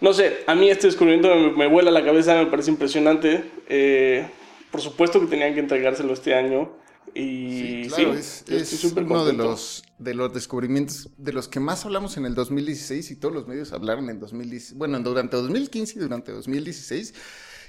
no 0.00 0.12
sé, 0.12 0.44
a 0.46 0.54
mí 0.54 0.68
este 0.68 0.86
descubrimiento 0.86 1.34
me, 1.56 1.66
vuela 1.66 1.90
la 1.90 2.04
cabeza, 2.04 2.34
me 2.34 2.46
parece 2.46 2.70
impresionante. 2.70 3.44
Eh, 3.68 4.26
por 4.70 4.82
supuesto 4.82 5.20
que 5.20 5.26
tenían 5.26 5.54
que 5.54 5.60
entregárselo 5.60 6.12
este 6.12 6.34
año. 6.34 6.70
Y 7.14 7.88
sí, 7.90 8.02
es, 8.02 8.84
uno 8.94 9.24
de 9.24 9.32
los, 9.32 9.84
de 9.98 10.14
los 10.14 10.34
descubrimientos 10.34 11.10
de 11.16 11.32
los 11.32 11.48
que 11.48 11.60
más 11.60 11.84
hablamos 11.84 12.16
en 12.16 12.26
el 12.26 12.34
2016 12.34 13.10
y 13.10 13.16
todos 13.16 13.32
los 13.32 13.46
medios 13.46 13.72
hablaron 13.72 14.10
en 14.10 14.20
2016, 14.20 14.78
bueno, 14.78 14.98
durante 15.00 15.36
2015 15.36 15.98
y 15.98 16.02
durante 16.02 16.32
2016 16.32 17.14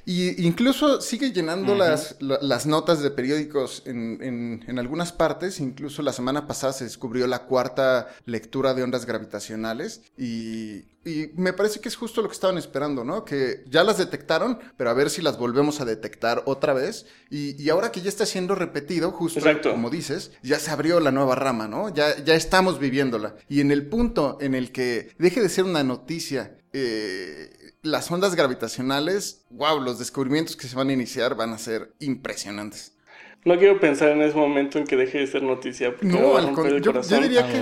y 0.10 0.42
incluso 0.48 1.02
sigue 1.02 1.34
llenando 1.34 1.76
las, 1.76 2.16
las, 2.22 2.66
notas 2.66 3.02
de 3.02 3.12
periódicos 3.12 3.84
en, 3.86 4.64
en, 4.66 4.80
algunas 4.80 5.12
partes. 5.12 5.60
Incluso 5.60 6.02
la 6.02 6.14
semana 6.14 6.48
pasada 6.48 6.72
se 6.72 6.86
descubrió 6.86 7.28
la 7.28 7.40
cuarta 7.40 8.08
lectura 8.24 8.74
de 8.74 8.84
ondas 8.84 9.06
gravitacionales. 9.06 10.04
Y, 10.18 10.86
y, 11.04 11.34
me 11.36 11.52
parece 11.52 11.82
que 11.82 11.90
es 11.90 11.98
justo 11.98 12.22
lo 12.22 12.30
que 12.30 12.36
estaban 12.36 12.58
esperando, 12.58 13.04
¿no? 13.04 13.26
Que 13.26 13.66
ya 13.68 13.84
las 13.84 13.98
detectaron, 13.98 14.60
pero 14.78 14.92
a 14.92 14.94
ver 14.94 15.10
si 15.10 15.22
las 15.22 15.38
volvemos 15.38 15.82
a 15.82 15.86
detectar 15.86 16.42
otra 16.46 16.72
vez. 16.72 17.06
Y, 17.30 17.62
y 17.62 17.70
ahora 17.70 17.92
que 17.92 18.00
ya 18.00 18.08
está 18.08 18.26
siendo 18.26 18.56
repetido, 18.56 19.12
justo 19.12 19.42
como 19.62 19.90
dices, 19.90 20.32
ya 20.42 20.58
se 20.58 20.72
abrió 20.72 21.02
la 21.02 21.12
nueva 21.12 21.36
rama, 21.36 21.68
¿no? 21.68 21.94
Ya, 21.94 22.24
ya 22.24 22.36
estamos 22.36 22.80
viviéndola. 22.80 23.36
Y 23.50 23.60
en 23.60 23.72
el 23.72 23.86
punto 23.88 24.38
en 24.40 24.56
el 24.56 24.72
que 24.72 25.10
deje 25.20 25.42
de 25.42 25.50
ser 25.50 25.66
una 25.66 25.84
noticia 25.84 26.58
eh, 26.72 27.57
las 27.84 28.12
ondas 28.12 28.36
gravitacionales, 28.36 29.46
wow, 29.50 29.80
los 29.80 30.00
descubrimientos 30.00 30.56
que 30.56 30.68
se 30.68 30.76
van 30.76 30.90
a 30.90 30.94
iniciar 30.94 31.36
van 31.36 31.54
a 31.54 31.58
ser 31.58 31.94
impresionantes. 32.00 32.98
No 33.46 33.58
quiero 33.58 33.80
pensar 33.80 34.10
en 34.10 34.22
ese 34.22 34.36
momento 34.36 34.78
en 34.78 34.86
que 34.86 34.98
deje 34.98 35.20
de 35.20 35.28
ser 35.28 35.42
noticia. 35.42 35.96
No, 36.02 36.36
al 36.36 36.52
contrario. 36.52 36.80
Yo, 36.80 37.22
diría 37.22 37.48
que. 37.48 37.62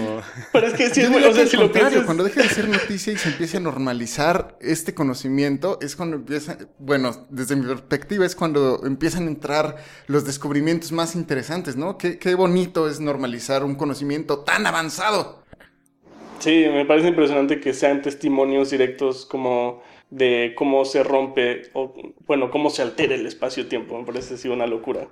Pero 0.52 0.68
es 0.68 0.74
que 0.74 0.89
sí, 0.89 1.02
es 1.02 1.12
muy, 1.12 1.24
o 1.24 1.32
sea, 1.32 1.46
si 1.46 1.58
lo 1.58 1.72
piensas... 1.72 2.06
Cuando 2.06 2.24
deje 2.24 2.42
de 2.42 2.50
ser 2.50 2.68
noticia 2.68 3.13
y 3.13 3.18
se 3.18 3.30
empiece 3.30 3.58
a 3.58 3.60
normalizar 3.60 4.58
este 4.62 4.96
conocimiento, 4.96 5.78
es 5.82 5.96
cuando 5.96 6.16
empieza. 6.16 6.58
Bueno, 6.80 7.28
desde 7.30 7.56
mi 7.56 7.68
perspectiva, 7.68 8.26
es 8.26 8.36
cuando 8.36 8.84
empiezan 8.84 9.26
a 9.26 9.28
entrar 9.28 9.76
los 10.08 10.26
descubrimientos 10.26 10.92
más 10.92 11.13
interesantes, 11.13 11.76
¿no? 11.76 12.00
Qué, 12.00 12.18
qué 12.18 12.34
bonito 12.34 12.89
es 12.89 13.00
normalizar 13.00 13.63
un 13.63 13.76
conocimiento 13.76 14.39
tan 14.39 14.66
avanzado. 14.66 15.44
Sí, 16.39 16.66
me 16.72 16.86
parece 16.86 17.10
impresionante 17.10 17.60
que 17.60 17.74
sean 17.74 18.02
testimonios 18.02 18.72
directos 18.72 19.28
como 19.28 19.84
de 20.15 20.54
cómo 20.56 20.86
se 20.86 21.04
rompe 21.04 21.63
o, 21.73 21.93
bueno, 22.25 22.49
cómo 22.49 22.69
se 22.69 22.82
altera 22.82 23.15
el 23.15 23.25
espacio-tiempo. 23.25 23.99
Me 23.99 24.06
parece 24.06 24.36
así 24.36 24.47
una 24.47 24.65
locura. 24.65 25.10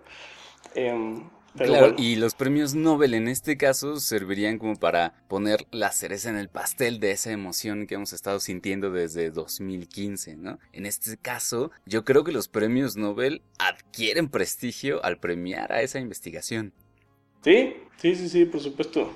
Em, 0.75 1.29
claro, 1.57 1.93
y 1.97 2.15
los 2.15 2.35
premios 2.35 2.73
Nobel 2.73 3.13
en 3.13 3.27
este 3.27 3.57
caso 3.57 3.97
servirían 3.99 4.57
como 4.59 4.77
para 4.77 5.13
poner 5.27 5.67
la 5.71 5.91
cereza 5.91 6.29
en 6.29 6.37
el 6.37 6.47
pastel 6.47 7.01
de 7.01 7.11
esa 7.11 7.31
emoción 7.31 7.85
que 7.85 7.95
hemos 7.95 8.13
estado 8.13 8.39
sintiendo 8.39 8.91
desde 8.91 9.29
2015, 9.29 10.37
¿no? 10.37 10.57
En 10.71 10.85
este 10.85 11.17
caso, 11.17 11.71
yo 11.85 12.05
creo 12.05 12.23
que 12.23 12.31
los 12.31 12.47
premios 12.47 12.95
Nobel 12.95 13.41
adquieren 13.59 14.29
prestigio 14.29 15.03
al 15.03 15.17
premiar 15.17 15.73
a 15.73 15.81
esa 15.81 15.99
investigación. 15.99 16.71
Sí, 17.43 17.75
sí, 17.97 18.15
sí, 18.15 18.29
sí, 18.29 18.45
por 18.45 18.61
supuesto. 18.61 19.13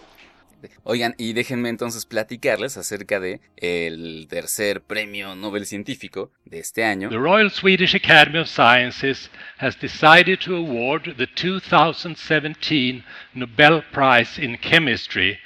Oigan, 0.84 1.14
y 1.18 1.34
déjenme 1.34 1.70
entonces 1.70 2.06
platicarles 2.06 2.78
acerca 2.78 3.20
de 3.20 3.42
el 3.58 4.28
tercer 4.30 4.82
premio 4.82 5.36
Nobel 5.36 5.66
científico 5.66 6.32
de 6.46 6.60
este 6.60 6.84
año. 6.84 7.10
The 7.10 7.18
Royal 7.18 7.52
Swedish 7.52 7.96
Academy 7.96 8.40
of 8.40 8.48
Sciences 8.48 9.30
has 9.60 9.76
decided 9.80 10.40
to 10.40 10.56
award 10.56 11.16
the 11.18 11.28
2017 11.28 13.04
Nobel 13.34 13.84
Prize 13.92 14.40
in 14.42 14.58
Chemistry 14.58 15.40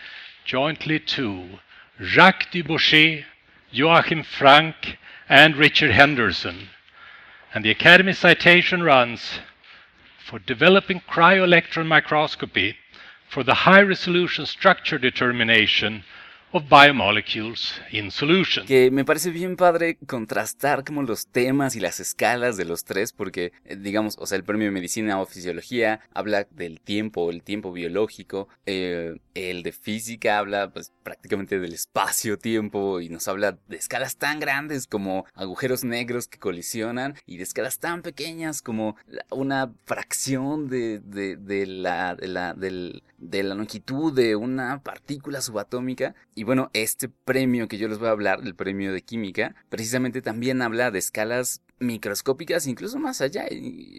jointly 0.45 0.99
to 0.99 1.59
Jacques 1.99 2.51
Dubochet, 2.51 3.25
Joachim 3.71 4.23
Frank, 4.23 4.97
and 5.29 5.55
Richard 5.55 5.91
Henderson. 5.91 6.69
And 7.53 7.63
the 7.63 7.71
Academy 7.71 8.13
citation 8.13 8.83
runs 8.83 9.39
for 10.25 10.39
developing 10.39 11.01
cryo-electron 11.01 11.87
microscopy 11.87 12.75
for 13.31 13.45
the 13.45 13.53
high 13.53 13.81
resolution 13.81 14.45
structure 14.45 14.99
determination 14.99 16.03
of 16.53 16.63
biomolecules 16.69 17.79
in 17.91 18.11
solution. 18.11 18.65
Que 18.65 18.91
me 18.91 19.05
parece 19.05 19.29
bien 19.29 19.55
padre 19.55 19.97
contrastar 20.05 20.83
como 20.83 21.01
los 21.01 21.27
temas 21.27 21.75
y 21.75 21.79
las 21.79 21.99
escalas 21.99 22.57
de 22.57 22.65
los 22.65 22.83
tres, 22.83 23.13
porque 23.13 23.53
eh, 23.65 23.77
digamos, 23.77 24.17
o 24.19 24.25
sea, 24.25 24.37
el 24.37 24.43
premio 24.43 24.65
de 24.65 24.71
medicina 24.71 25.19
o 25.21 25.25
fisiología 25.25 26.01
habla 26.13 26.47
del 26.51 26.81
tiempo, 26.81 27.29
el 27.29 27.41
tiempo 27.41 27.71
biológico, 27.71 28.49
eh, 28.65 29.15
el 29.33 29.63
de 29.63 29.71
física 29.71 30.39
habla 30.39 30.71
pues 30.73 30.91
prácticamente 31.03 31.59
del 31.59 31.73
espacio-tiempo 31.73 32.99
y 32.99 33.09
nos 33.09 33.27
habla 33.27 33.57
de 33.67 33.77
escalas 33.77 34.17
tan 34.17 34.39
grandes 34.39 34.87
como 34.87 35.25
agujeros 35.33 35.83
negros 35.85 36.27
que 36.27 36.37
colisionan 36.37 37.15
y 37.25 37.37
de 37.37 37.43
escalas 37.43 37.79
tan 37.79 38.01
pequeñas 38.01 38.61
como 38.61 38.97
una 39.29 39.71
fracción 39.85 40.67
de, 40.67 40.99
de, 40.99 41.37
de 41.37 41.65
la, 41.65 42.15
de 42.15 42.27
la, 42.27 42.53
del, 42.53 43.03
de 43.21 43.43
la 43.43 43.55
longitud 43.55 44.13
de 44.13 44.35
una 44.35 44.83
partícula 44.83 45.41
subatómica. 45.41 46.15
Y 46.35 46.43
bueno, 46.43 46.69
este 46.73 47.07
premio 47.07 47.67
que 47.67 47.77
yo 47.77 47.87
les 47.87 47.99
voy 47.99 48.09
a 48.09 48.11
hablar, 48.11 48.41
el 48.43 48.55
premio 48.55 48.91
de 48.91 49.03
química, 49.03 49.55
precisamente 49.69 50.21
también 50.21 50.61
habla 50.61 50.91
de 50.91 50.99
escalas 50.99 51.61
microscópicas, 51.79 52.67
incluso 52.67 52.99
más 52.99 53.21
allá, 53.21 53.45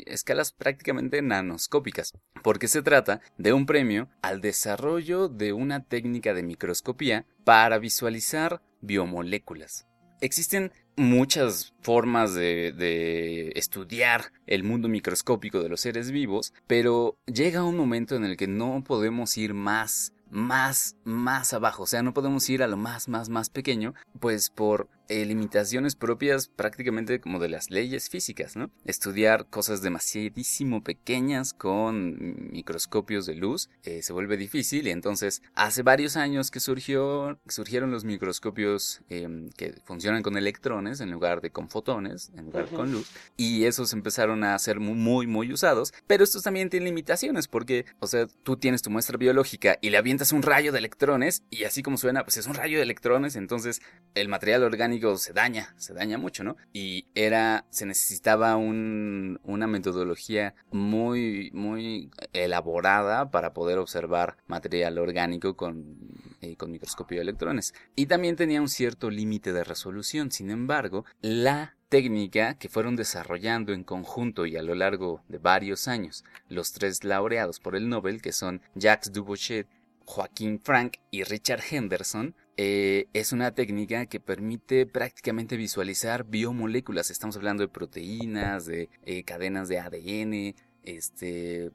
escalas 0.07 0.53
prácticamente 0.53 1.21
nanoscópicas, 1.23 2.13
porque 2.43 2.69
se 2.69 2.83
trata 2.83 3.21
de 3.39 3.53
un 3.53 3.67
premio 3.67 4.09
al 4.23 4.41
desarrollo 4.41 5.29
de 5.29 5.53
una 5.53 5.83
técnica 5.85 6.35
de 6.35 6.43
microscopía 6.43 7.27
para 7.45 7.79
visualizar 7.79 8.63
biomoléculas. 8.81 9.87
Existen 10.21 10.73
muchas 10.97 11.73
formas 11.81 12.35
de, 12.35 13.53
estudiar 13.55 14.33
el 14.47 14.65
mundo 14.65 14.89
microscópico 14.89 15.63
de 15.63 15.69
los 15.69 15.81
seres 15.81 16.11
vivos, 16.11 16.53
pero 16.67 17.17
llega 17.27 17.65
un 17.65 17.77
momento 17.77 18.17
en 18.17 18.25
el 18.25 18.37
que 18.37 18.47
no 18.47 18.83
podemos 18.85 19.37
ir 19.37 19.55
más, 19.55 20.13
más, 20.31 20.97
más 21.05 21.53
abajo, 21.53 21.85
o 21.85 21.87
sea, 21.87 22.03
no 22.03 22.15
podemos 22.15 22.49
ir 22.51 22.63
a 22.63 22.69
lo 22.69 22.77
más, 22.77 23.09
más, 23.09 23.29
más 23.29 23.51
pequeño, 23.51 23.95
pues 24.21 24.51
por 24.51 24.89
eh, 25.09 25.25
limitaciones 25.25 25.97
propias 25.97 26.49
prácticamente 26.49 27.21
como 27.21 27.39
de 27.39 27.49
las 27.49 27.71
leyes 27.71 28.09
físicas, 28.09 28.57
¿no? 28.57 28.71
Estudiar 28.85 29.47
cosas 29.47 29.83
demasiadísimo 29.83 30.83
pequeñas 30.83 31.53
con 31.53 32.51
microscopios 32.53 33.27
de 33.27 33.35
luz 33.35 33.69
eh, 33.83 34.03
se 34.03 34.13
vuelve 34.13 34.37
difícil 34.37 34.87
y 34.87 34.91
entonces 34.91 35.43
hace 35.55 35.83
varios 35.83 36.17
años 36.17 36.51
que 36.51 36.61
surgió, 36.61 37.39
surgieron 37.49 37.91
los 37.91 38.05
microscopios 38.05 39.03
em, 39.09 39.51
que 39.51 39.75
funcionan 39.85 40.23
con 40.23 40.37
electrones 40.37 41.01
en 41.01 41.11
lugar 41.11 41.41
de 41.41 41.51
con 41.51 41.69
fotones, 41.69 42.31
en 42.37 42.47
lugar 42.47 42.69
de 42.69 42.77
con 42.77 42.93
luz, 42.93 43.11
y 43.37 43.65
esos 43.65 43.93
empezaron 43.93 44.45
a 44.45 44.59
ser 44.59 44.81
muy, 44.81 44.95
muy, 44.95 45.27
muy 45.27 45.53
usados, 45.53 45.93
pero 46.07 46.25
estos 46.25 46.43
también 46.43 46.71
tienen 46.71 46.87
limitaciones 46.87 47.49
porque, 47.49 47.87
o 47.99 48.07
sea, 48.07 48.27
tú 48.45 48.57
tienes 48.57 48.83
tu 48.83 48.91
muestra 48.91 49.19
biológica 49.19 49.79
y 49.81 49.91
le 49.91 49.99
avientas 49.99 50.33
un 50.33 50.43
rayo 50.43 50.73
de 50.73 50.79
electrones 50.79 51.43
y 51.51 51.65
así 51.65 51.83
como 51.83 51.97
suena, 51.97 52.25
pues 52.25 52.37
es 52.37 52.47
un 52.47 52.55
rayo 52.55 52.77
de 52.79 52.85
electrones, 52.85 53.37
entonces 53.37 53.81
el 54.15 54.29
material 54.29 54.63
orgánico 54.63 54.92
se 55.17 55.33
daña, 55.33 55.75
se 55.77 55.95
daña 55.95 56.19
mucho, 56.19 56.45
¿no? 56.45 56.57
Y 56.73 57.07
era, 57.15 57.67
se 57.71 57.87
necesitaba 57.87 58.57
un, 58.57 59.41
una 59.45 59.67
metodología 59.67 60.55
muy, 60.71 61.51
muy 61.53 62.11
elaborada 62.33 63.31
para 63.31 63.53
poder 63.53 63.79
observar 63.79 64.37
material 64.47 64.99
orgánico 64.99 65.57
con, 65.57 65.97
eh, 66.41 66.57
con 66.57 66.71
microscopio 66.71 67.19
de 67.19 67.23
electrones. 67.23 67.75
Y 67.97 68.07
también 68.07 68.37
tenía 68.37 68.61
un 68.61 68.69
cierto 68.69 69.11
límite 69.11 69.53
de 69.53 69.65
resolución. 69.65 70.31
Sin 70.31 70.51
embargo, 70.51 71.05
la 71.21 71.77
técnica 71.89 72.55
que 72.55 72.71
fueron 72.71 72.97
desarrollando 72.97 73.75
en 73.75 73.85
conjunto 73.85 74.47
y 74.47 74.57
a 74.57 74.63
lo 74.63 74.75
largo 74.75 75.23
de 75.29 75.37
varios 75.37 75.89
años 75.89 76.25
los 76.49 76.73
tres 76.73 77.05
laureados 77.05 77.61
por 77.61 77.77
el 77.77 77.89
Nobel, 77.91 78.23
que 78.23 78.33
son 78.33 78.63
Jacques 78.75 79.13
Dubochet, 79.13 79.69
Joaquín 80.07 80.59
Frank 80.59 80.95
y 81.11 81.25
Richard 81.25 81.63
Henderson, 81.71 82.35
eh, 82.57 83.07
es 83.13 83.33
una 83.33 83.55
técnica 83.55 84.07
que 84.07 84.21
permite 84.21 84.87
prácticamente 84.87 85.57
visualizar 85.57 86.25
biomoléculas. 86.25 87.11
Estamos 87.11 87.37
hablando 87.37 87.63
de 87.63 87.69
proteínas, 87.69 88.67
de 88.67 88.91
eh, 89.05 89.25
cadenas 89.25 89.69
de 89.69 89.79
ADN, 89.79 90.55
este, 90.83 91.71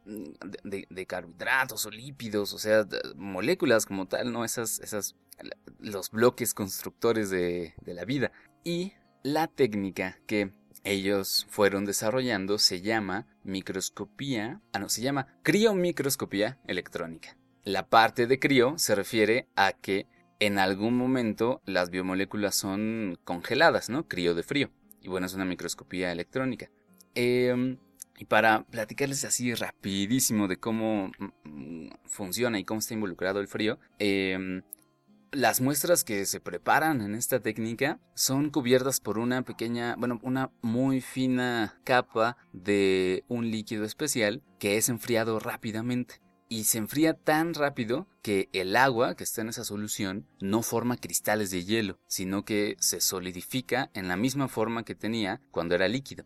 de, 0.63 1.05
carbohidratos 1.05 1.85
o 1.85 1.89
lípidos, 1.89 2.53
o 2.53 2.59
sea, 2.59 2.85
moléculas 3.15 3.85
como 3.85 4.07
tal, 4.07 4.31
¿no? 4.31 4.45
Esas, 4.45 4.79
esas, 4.79 5.15
los 5.79 6.11
bloques 6.11 6.53
constructores 6.53 7.29
de, 7.29 7.73
de 7.81 7.93
la 7.93 8.05
vida. 8.05 8.31
Y 8.63 8.93
la 9.23 9.47
técnica 9.47 10.19
que 10.27 10.51
ellos 10.83 11.47
fueron 11.49 11.85
desarrollando 11.85 12.59
se 12.59 12.81
llama 12.81 13.27
microscopía, 13.43 14.61
ah 14.73 14.79
no, 14.79 14.89
se 14.89 15.01
llama 15.01 15.27
criomicroscopía 15.43 16.59
electrónica. 16.67 17.35
La 17.63 17.87
parte 17.89 18.27
de 18.27 18.39
crío 18.39 18.75
se 18.77 18.95
refiere 18.95 19.47
a 19.55 19.73
que 19.73 20.07
en 20.39 20.59
algún 20.59 20.95
momento 20.95 21.61
las 21.65 21.89
biomoléculas 21.89 22.55
son 22.55 23.17
congeladas, 23.23 23.89
¿no? 23.89 24.07
Crío 24.07 24.35
de 24.35 24.43
frío. 24.43 24.69
Y 25.01 25.09
bueno, 25.09 25.25
es 25.25 25.33
una 25.33 25.45
microscopía 25.45 26.11
electrónica. 26.11 26.69
Em, 27.15 27.77
y 28.17 28.25
para 28.25 28.63
platicarles 28.65 29.23
así 29.25 29.53
rapidísimo 29.53 30.47
de 30.47 30.57
cómo 30.57 31.11
mm, 31.43 31.89
funciona 32.05 32.59
y 32.59 32.63
cómo 32.63 32.79
está 32.79 32.93
involucrado 32.93 33.39
el 33.39 33.47
frío, 33.47 33.79
em, 33.99 34.63
las 35.31 35.61
muestras 35.61 36.03
que 36.03 36.25
se 36.25 36.39
preparan 36.39 37.01
en 37.01 37.15
esta 37.15 37.39
técnica 37.39 37.99
son 38.15 38.49
cubiertas 38.49 38.99
por 38.99 39.19
una 39.19 39.43
pequeña, 39.43 39.95
bueno, 39.97 40.19
una 40.23 40.51
muy 40.61 41.01
fina 41.01 41.79
capa 41.83 42.37
de 42.53 43.23
un 43.27 43.51
líquido 43.51 43.83
especial 43.83 44.41
que 44.59 44.77
es 44.77 44.89
enfriado 44.89 45.39
rápidamente 45.39 46.21
y 46.49 46.65
se 46.65 46.77
enfría 46.77 47.13
tan 47.13 47.53
rápido 47.53 48.07
que 48.21 48.49
el 48.53 48.75
agua 48.75 49.15
que 49.15 49.23
está 49.23 49.41
en 49.41 49.49
esa 49.49 49.63
solución 49.63 50.27
no 50.39 50.61
forma 50.61 50.97
cristales 50.97 51.51
de 51.51 51.63
hielo, 51.63 51.99
sino 52.07 52.45
que 52.45 52.75
se 52.79 53.01
solidifica 53.01 53.89
en 53.93 54.07
la 54.07 54.17
misma 54.17 54.47
forma 54.47 54.83
que 54.83 54.95
tenía 54.95 55.41
cuando 55.51 55.75
era 55.75 55.87
líquido. 55.87 56.25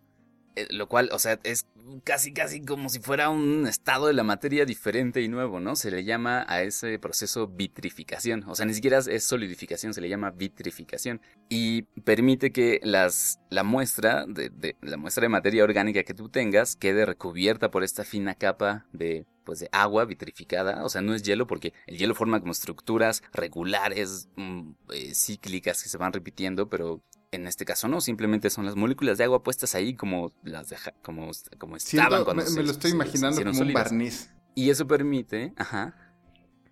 Eh, 0.56 0.68
lo 0.70 0.88
cual, 0.90 1.10
o 1.14 1.20
sea, 1.20 1.40
es 1.44 1.66
casi, 2.04 2.34
casi 2.34 2.62
como 2.62 2.90
si 2.90 3.00
fuera 3.00 3.30
un 3.30 3.68
estado 3.68 4.08
de 4.08 4.14
la 4.14 4.24
materia 4.24 4.66
diferente 4.66 5.22
y 5.22 5.30
nuevo, 5.30 5.62
¿no? 5.62 5.78
Se 5.78 5.92
le 5.92 6.04
llama 6.04 6.46
a 6.48 6.62
ese 6.62 7.00
proceso 7.00 7.48
vitrificación. 7.48 8.44
O 8.48 8.56
sea, 8.56 8.66
ni 8.66 8.74
siquiera 8.74 8.98
es 9.00 9.24
solidificación, 9.24 9.94
se 9.94 10.02
le 10.02 10.10
llama 10.10 10.32
vitrificación. 10.32 11.22
Y 11.48 11.84
permite 12.04 12.52
que 12.52 12.82
las, 12.84 13.40
la 13.50 13.64
muestra 13.64 14.26
de, 14.28 14.76
la 14.82 14.98
muestra 14.98 15.22
de 15.22 15.30
materia 15.30 15.64
orgánica 15.64 16.04
que 16.04 16.14
tú 16.14 16.28
tengas 16.28 16.76
quede 16.76 17.06
recubierta 17.06 17.72
por 17.72 17.84
esta 17.84 18.04
fina 18.04 18.36
capa 18.36 18.86
de 18.92 19.26
pues 19.44 19.60
de 19.60 19.70
agua 19.72 20.06
vitrificada, 20.06 20.84
o 20.84 20.90
sea, 20.90 21.02
no 21.02 21.14
es 21.14 21.24
hielo 21.24 21.48
porque 21.48 21.74
el 21.88 21.98
hielo 21.98 22.16
forma 22.16 22.40
como 22.40 22.52
estructuras 22.52 23.24
regulares, 23.34 24.30
mm, 24.36 24.72
eh, 24.94 25.14
cíclicas 25.14 25.84
que 25.84 25.90
se 25.90 25.98
van 25.98 26.14
repitiendo, 26.14 26.70
pero 26.70 27.04
en 27.32 27.48
este 27.48 27.66
caso 27.66 27.88
no, 27.88 28.02
simplemente 28.02 28.50
son 28.50 28.66
las 28.66 28.76
moléculas 28.76 29.18
de 29.18 29.24
agua 29.24 29.44
puestas 29.44 29.76
ahí 29.76 29.96
como 29.96 30.32
las 30.44 30.70
deja, 30.70 30.92
como, 31.02 31.32
como 31.58 31.78
estaban 31.78 32.24
cuando 32.24 32.44
me, 32.44 32.50
me 32.52 32.64
lo 32.64 32.72
estoy 32.72 32.92
imaginando 32.92 33.44
como 33.44 33.62
un 33.62 33.74
barniz. 33.74 34.32
Y 34.54 34.70
eso 34.70 34.86
permite, 34.86 35.54
ajá, 35.56 35.96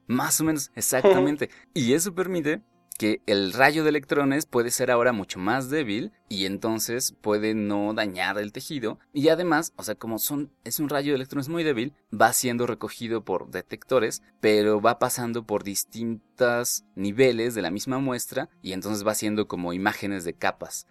más 0.08 0.41
o 0.41 0.43
menos, 0.43 0.71
exactamente. 0.75 1.49
y 1.73 1.93
eso 1.93 2.13
permite 2.13 2.62
que 3.00 3.22
el 3.28 3.54
rayo 3.54 3.84
de 3.84 3.90
electrones 3.92 4.46
puede 4.46 4.72
ser 4.72 4.92
ahora 4.92 5.14
mucho 5.14 5.40
más 5.40 5.70
débil 5.70 6.12
y 6.28 6.46
entonces 6.46 7.16
puede 7.22 7.54
no 7.54 7.94
dañar 7.94 8.38
el 8.38 8.52
tejido. 8.52 9.00
Y 9.14 9.30
además, 9.30 9.72
o 9.78 9.84
sea, 9.84 9.96
como 9.96 10.20
son 10.20 10.52
es 10.66 10.82
un 10.82 10.90
rayo 10.90 11.14
de 11.14 11.16
electrones 11.16 11.48
muy 11.48 11.64
débil, 11.64 11.94
va 12.14 12.34
siendo 12.34 12.68
recogido 12.68 13.24
por 13.24 13.52
detectores, 13.52 14.22
pero 14.42 14.82
va 14.82 15.00
pasando 15.00 15.46
por 15.46 15.64
distintos 15.64 16.84
niveles 16.96 17.56
de 17.56 17.62
la 17.62 17.72
misma 17.72 18.00
muestra 18.00 18.50
y 18.62 18.74
entonces 18.74 19.08
va 19.08 19.16
siendo 19.16 19.48
como 19.48 19.72
imágenes 19.72 20.26
de 20.26 20.34
capas, 20.34 20.86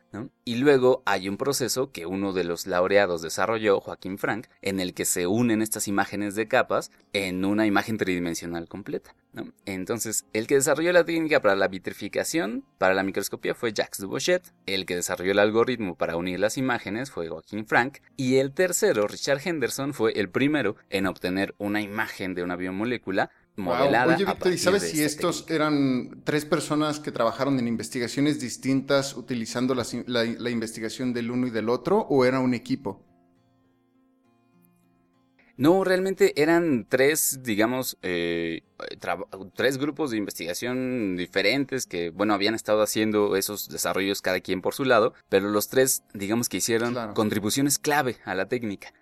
Y 0.44 0.56
luego 0.56 1.02
hay 1.04 1.28
un 1.28 1.36
proceso 1.36 1.92
que 1.92 2.06
uno 2.06 2.32
de 2.32 2.44
los 2.44 2.66
laureados 2.66 3.22
desarrolló, 3.22 3.80
Joaquín 3.80 4.18
Frank, 4.18 4.46
en 4.62 4.80
el 4.80 4.94
que 4.94 5.04
se 5.04 5.26
unen 5.26 5.62
estas 5.62 5.88
imágenes 5.88 6.34
de 6.34 6.48
capas 6.48 6.90
en 7.12 7.44
una 7.44 7.66
imagen 7.66 7.98
tridimensional 7.98 8.68
completa. 8.68 9.14
Entonces, 9.66 10.24
el 10.32 10.46
que 10.46 10.56
desarrolló 10.56 10.92
la 10.92 11.04
técnica 11.04 11.40
para 11.40 11.54
la 11.54 11.68
vitrificación, 11.68 12.64
para 12.78 12.94
la 12.94 13.02
microscopía, 13.02 13.54
fue 13.54 13.72
Jacques 13.72 14.00
Dubochet. 14.00 14.52
El 14.66 14.86
que 14.86 14.96
desarrolló 14.96 15.32
el 15.32 15.38
algoritmo 15.38 15.96
para 15.96 16.16
unir 16.16 16.40
las 16.40 16.56
imágenes 16.58 17.10
fue 17.10 17.28
Joaquín 17.28 17.66
Frank. 17.66 17.98
Y 18.16 18.36
el 18.36 18.52
tercero, 18.52 19.06
Richard 19.06 19.40
Henderson, 19.44 19.94
fue 19.94 20.12
el 20.12 20.30
primero 20.30 20.76
en 20.90 21.06
obtener 21.06 21.54
una 21.58 21.80
imagen 21.80 22.34
de 22.34 22.42
una 22.42 22.56
biomolécula 22.56 23.30
modelada. 23.58 24.14
Oye, 24.14 24.24
Víctor, 24.24 24.52
¿y 24.52 24.58
sabes 24.58 24.82
si 24.84 25.02
estos 25.02 25.44
eran 25.50 26.22
tres 26.24 26.44
personas 26.44 27.00
que 27.00 27.12
trabajaron 27.12 27.58
en 27.58 27.68
investigaciones 27.68 28.40
distintas 28.40 29.16
utilizando 29.16 29.74
la 29.74 30.50
investigación 30.50 31.12
del 31.12 31.30
uno 31.30 31.46
y 31.46 31.50
del 31.50 31.68
otro 31.68 31.98
o 32.08 32.24
era 32.24 32.40
un 32.40 32.54
equipo? 32.54 33.04
No, 35.58 35.82
realmente 35.82 36.40
eran 36.40 36.86
tres, 36.88 37.40
digamos, 37.42 37.98
eh, 38.02 38.62
tres 39.54 39.76
grupos 39.76 40.12
de 40.12 40.16
investigación 40.16 41.16
diferentes 41.16 41.84
que, 41.84 42.10
bueno, 42.10 42.32
habían 42.32 42.54
estado 42.54 42.80
haciendo 42.80 43.34
esos 43.34 43.68
desarrollos 43.68 44.22
cada 44.22 44.38
quien 44.38 44.62
por 44.62 44.74
su 44.74 44.84
lado, 44.84 45.14
pero 45.28 45.48
los 45.48 45.68
tres, 45.68 46.04
digamos 46.14 46.48
que 46.48 46.58
hicieron 46.58 47.12
contribuciones 47.12 47.80
clave 47.80 48.18
a 48.24 48.36
la 48.36 48.46
técnica. 48.46 48.92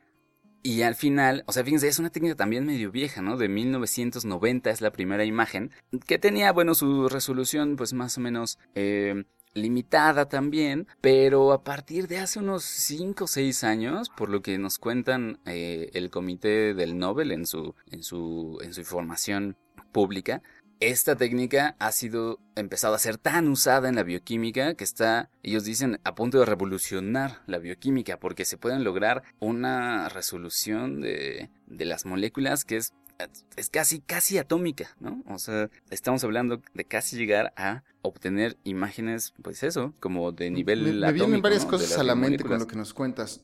Y 0.66 0.82
al 0.82 0.96
final, 0.96 1.44
o 1.46 1.52
sea, 1.52 1.62
fíjense, 1.62 1.86
es 1.86 2.00
una 2.00 2.10
técnica 2.10 2.34
también 2.34 2.66
medio 2.66 2.90
vieja, 2.90 3.22
¿no? 3.22 3.36
De 3.36 3.48
1990 3.48 4.68
es 4.68 4.80
la 4.80 4.90
primera 4.90 5.24
imagen, 5.24 5.70
que 6.08 6.18
tenía, 6.18 6.50
bueno, 6.50 6.74
su 6.74 7.08
resolución 7.08 7.76
pues 7.76 7.92
más 7.92 8.18
o 8.18 8.20
menos 8.20 8.58
eh, 8.74 9.26
limitada 9.54 10.28
también, 10.28 10.88
pero 11.00 11.52
a 11.52 11.62
partir 11.62 12.08
de 12.08 12.18
hace 12.18 12.40
unos 12.40 12.64
5 12.64 13.22
o 13.22 13.26
6 13.28 13.62
años, 13.62 14.10
por 14.10 14.28
lo 14.28 14.42
que 14.42 14.58
nos 14.58 14.78
cuentan 14.78 15.38
eh, 15.46 15.90
el 15.94 16.10
comité 16.10 16.74
del 16.74 16.98
Nobel 16.98 17.30
en 17.30 17.46
su, 17.46 17.76
en 17.92 18.02
su, 18.02 18.58
en 18.60 18.74
su 18.74 18.80
información 18.80 19.56
pública, 19.92 20.42
esta 20.80 21.16
técnica 21.16 21.74
ha 21.78 21.92
sido 21.92 22.38
empezado 22.54 22.94
a 22.94 22.98
ser 22.98 23.16
tan 23.16 23.48
usada 23.48 23.88
en 23.88 23.96
la 23.96 24.02
bioquímica 24.02 24.74
que 24.74 24.84
está, 24.84 25.30
ellos 25.42 25.64
dicen, 25.64 26.00
a 26.04 26.14
punto 26.14 26.38
de 26.38 26.46
revolucionar 26.46 27.42
la 27.46 27.58
bioquímica 27.58 28.18
porque 28.18 28.44
se 28.44 28.58
pueden 28.58 28.84
lograr 28.84 29.22
una 29.40 30.08
resolución 30.08 31.00
de, 31.00 31.50
de 31.66 31.84
las 31.84 32.04
moléculas 32.04 32.64
que 32.64 32.76
es 32.76 32.92
es 33.56 33.70
casi, 33.70 34.00
casi 34.00 34.38
atómica, 34.38 34.96
¿no? 35.00 35.22
O 35.28 35.38
sea, 35.38 35.70
estamos 35.90 36.22
hablando 36.24 36.60
de 36.74 36.84
casi 36.84 37.16
llegar 37.16 37.52
a 37.56 37.82
obtener 38.02 38.56
imágenes, 38.64 39.34
pues 39.42 39.62
eso, 39.62 39.94
como 40.00 40.32
de 40.32 40.50
nivel 40.50 40.82
me, 40.82 41.06
me 41.06 41.12
vienen 41.12 41.42
varias 41.42 41.64
cosas 41.64 41.98
a 41.98 42.04
la 42.04 42.14
mente 42.14 42.44
con 42.44 42.58
lo 42.58 42.66
que 42.66 42.76
nos 42.76 42.94
cuentas. 42.94 43.42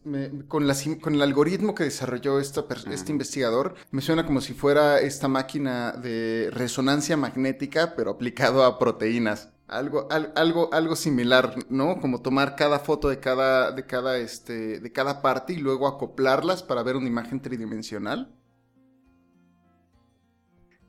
con, 0.48 0.66
con 1.00 1.14
el 1.14 1.22
algoritmo 1.22 1.74
que 1.74 1.84
desarrolló 1.84 2.38
esta, 2.38 2.64
este 2.90 3.12
investigador, 3.12 3.74
me 3.90 4.02
suena 4.02 4.24
como 4.24 4.40
si 4.40 4.54
fuera 4.54 5.00
esta 5.00 5.28
máquina 5.28 5.92
de 5.92 6.50
resonancia 6.52 7.16
magnética, 7.16 7.94
pero 7.96 8.12
aplicado 8.12 8.64
a 8.64 8.78
proteínas. 8.78 9.48
Algo, 9.68 10.06
algo, 10.10 10.68
algo 10.74 10.96
similar, 10.96 11.54
¿no? 11.70 11.98
Como 11.98 12.20
tomar 12.20 12.56
cada 12.56 12.78
foto 12.78 13.08
de 13.08 13.20
cada, 13.20 13.72
de 13.72 13.86
cada, 13.86 14.18
este, 14.18 14.80
de 14.80 14.92
cada 14.92 15.22
parte 15.22 15.54
y 15.54 15.56
luego 15.56 15.88
acoplarlas 15.88 16.62
para 16.62 16.82
ver 16.82 16.96
una 16.96 17.08
imagen 17.08 17.40
tridimensional. 17.40 18.30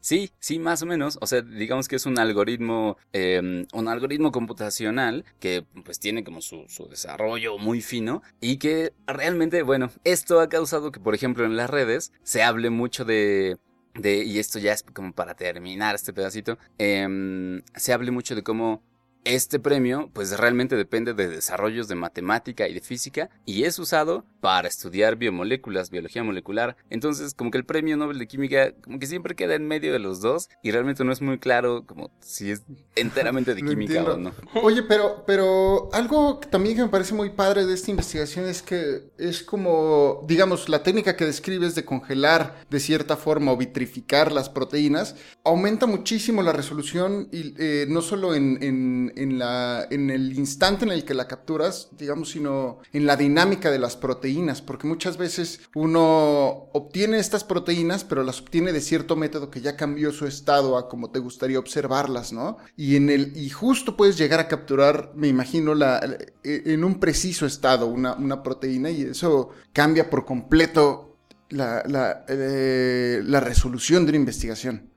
Sí, 0.04 0.32
sí, 0.40 0.60
más 0.60 0.82
o 0.82 0.86
menos. 0.86 1.18
O 1.22 1.28
sea, 1.28 1.42
digamos 1.42 1.88
que 1.88 1.96
es 1.96 2.06
un 2.06 2.20
algoritmo, 2.20 2.98
em, 3.14 3.66
un 3.72 3.88
algoritmo 3.88 4.34
computacional 4.34 5.24
que 5.40 5.66
pues 5.86 5.98
tiene 5.98 6.26
como 6.26 6.42
su, 6.42 6.66
su, 6.68 6.90
desarrollo 6.90 7.58
muy 7.58 7.82
fino 7.82 8.22
y 8.42 8.58
que 8.58 8.92
realmente, 9.08 9.64
bueno, 9.64 9.90
esto 10.04 10.42
ha 10.42 10.50
causado 10.50 10.92
que, 10.92 11.00
por 11.00 11.16
ejemplo, 11.16 11.46
en 11.46 11.56
las 11.56 11.70
redes 11.70 12.12
se 12.24 12.44
hable 12.44 12.70
mucho 12.70 13.06
de... 13.06 13.58
De, 13.94 14.24
y 14.26 14.40
esto 14.40 14.58
ya 14.60 14.74
es 14.74 14.82
como 14.82 15.14
para 15.14 15.36
terminar 15.36 15.94
este 15.96 16.14
pedacito, 16.14 16.58
em, 16.80 17.62
se 17.76 17.94
hable 17.94 18.10
mucho 18.10 18.34
de 18.36 18.42
cómo 18.44 18.82
este 19.26 19.60
premio 19.60 20.10
pues 20.14 20.38
realmente 20.38 20.76
depende 20.76 21.14
de 21.14 21.28
desarrollos 21.28 21.88
de 21.88 21.96
matemática 21.96 22.68
y 22.68 22.74
de 22.74 22.82
física 22.82 23.30
y 23.46 23.64
es 23.64 23.80
usado 23.80 24.26
para 24.42 24.68
estudiar 24.68 25.16
biomoléculas, 25.16 25.90
biología 25.90 26.24
molecular. 26.24 26.76
Entonces 26.90 27.34
como 27.34 27.50
que 27.52 27.58
el 27.58 27.66
premio 27.66 27.96
Nobel 27.96 28.20
de 28.20 28.28
Química 28.28 28.74
como 28.84 29.00
que 29.00 29.08
siempre 29.08 29.36
queda 29.36 29.56
en 29.56 29.68
medio 29.68 29.94
de 29.94 30.00
los 30.00 30.20
dos 30.22 30.50
y 30.62 30.72
realmente 30.72 31.04
no 31.06 31.12
es 31.14 31.22
muy 31.22 31.40
claro 31.40 31.86
como 31.86 32.12
si 32.20 32.52
es 32.52 32.64
enteramente 32.96 33.56
de 33.56 33.62
química 33.70 34.04
o 34.14 34.18
no. 34.18 34.34
Oye, 34.62 34.84
pero, 34.84 35.24
pero 35.26 35.90
algo 35.94 36.40
que 36.40 36.48
también 36.50 36.76
que 36.76 36.84
me 36.84 36.90
parece 36.90 37.14
muy 37.14 37.30
padre 37.30 37.66
de 37.66 37.74
esta 37.74 37.92
investigación 37.92 38.46
es 38.48 38.62
que 38.62 39.10
es 39.18 39.44
como, 39.44 40.26
digamos, 40.28 40.68
la 40.70 40.84
técnica 40.84 41.16
que 41.16 41.26
describes 41.26 41.76
de 41.76 41.86
congelar 41.86 42.66
de 42.70 42.80
cierta 42.80 43.16
forma 43.16 43.52
o 43.54 43.58
vitrificar 43.58 44.32
las 44.32 44.50
proteínas 44.50 45.16
aumenta 45.46 45.86
muchísimo 45.86 46.42
la 46.42 46.52
resolución 46.52 47.30
y 47.32 47.54
eh, 47.58 47.86
no 47.88 48.02
solo 48.02 48.36
en, 48.36 48.62
en- 48.62 49.13
en 49.16 49.38
la, 49.40 49.88
en 49.90 50.10
el 50.10 50.34
instante 50.38 50.86
en 50.86 50.92
el 50.92 51.06
que 51.06 51.14
la 51.14 51.28
capturas, 51.28 51.90
digamos, 51.98 52.32
sino 52.32 52.80
en 52.92 53.06
la 53.06 53.16
dinámica 53.16 53.72
de 53.72 53.80
las 53.80 53.96
proteínas, 53.96 54.62
porque 54.62 54.88
muchas 54.88 55.18
veces 55.18 55.62
uno 55.76 56.70
obtiene 56.74 57.20
estas 57.20 57.44
proteínas, 57.44 58.04
pero 58.04 58.24
las 58.24 58.42
obtiene 58.42 58.72
de 58.74 58.82
cierto 58.82 59.16
método 59.16 59.50
que 59.50 59.62
ya 59.62 59.76
cambió 59.76 60.12
su 60.12 60.26
estado 60.26 60.78
a 60.78 60.88
como 60.90 61.12
te 61.12 61.20
gustaría 61.20 61.60
observarlas, 61.60 62.34
¿no? 62.34 62.58
Y 62.78 62.96
en 62.96 63.10
el 63.10 63.36
y 63.38 63.50
justo 63.50 63.96
puedes 63.98 64.18
llegar 64.18 64.40
a 64.40 64.48
capturar, 64.48 65.12
me 65.16 65.28
imagino, 65.28 65.76
la, 65.76 66.00
la- 66.06 66.18
en 66.44 66.84
un 66.84 67.00
preciso 67.00 67.46
estado 67.46 67.88
una, 67.88 68.14
una 68.16 68.44
proteína 68.44 68.90
y 68.90 69.04
eso 69.04 69.50
cambia 69.74 70.10
por 70.10 70.26
completo 70.26 71.18
la, 71.50 71.84
la, 71.88 72.26
eh, 72.28 73.22
la 73.26 73.40
resolución 73.40 74.06
de 74.06 74.12
una 74.12 74.18
investigación. 74.20 74.90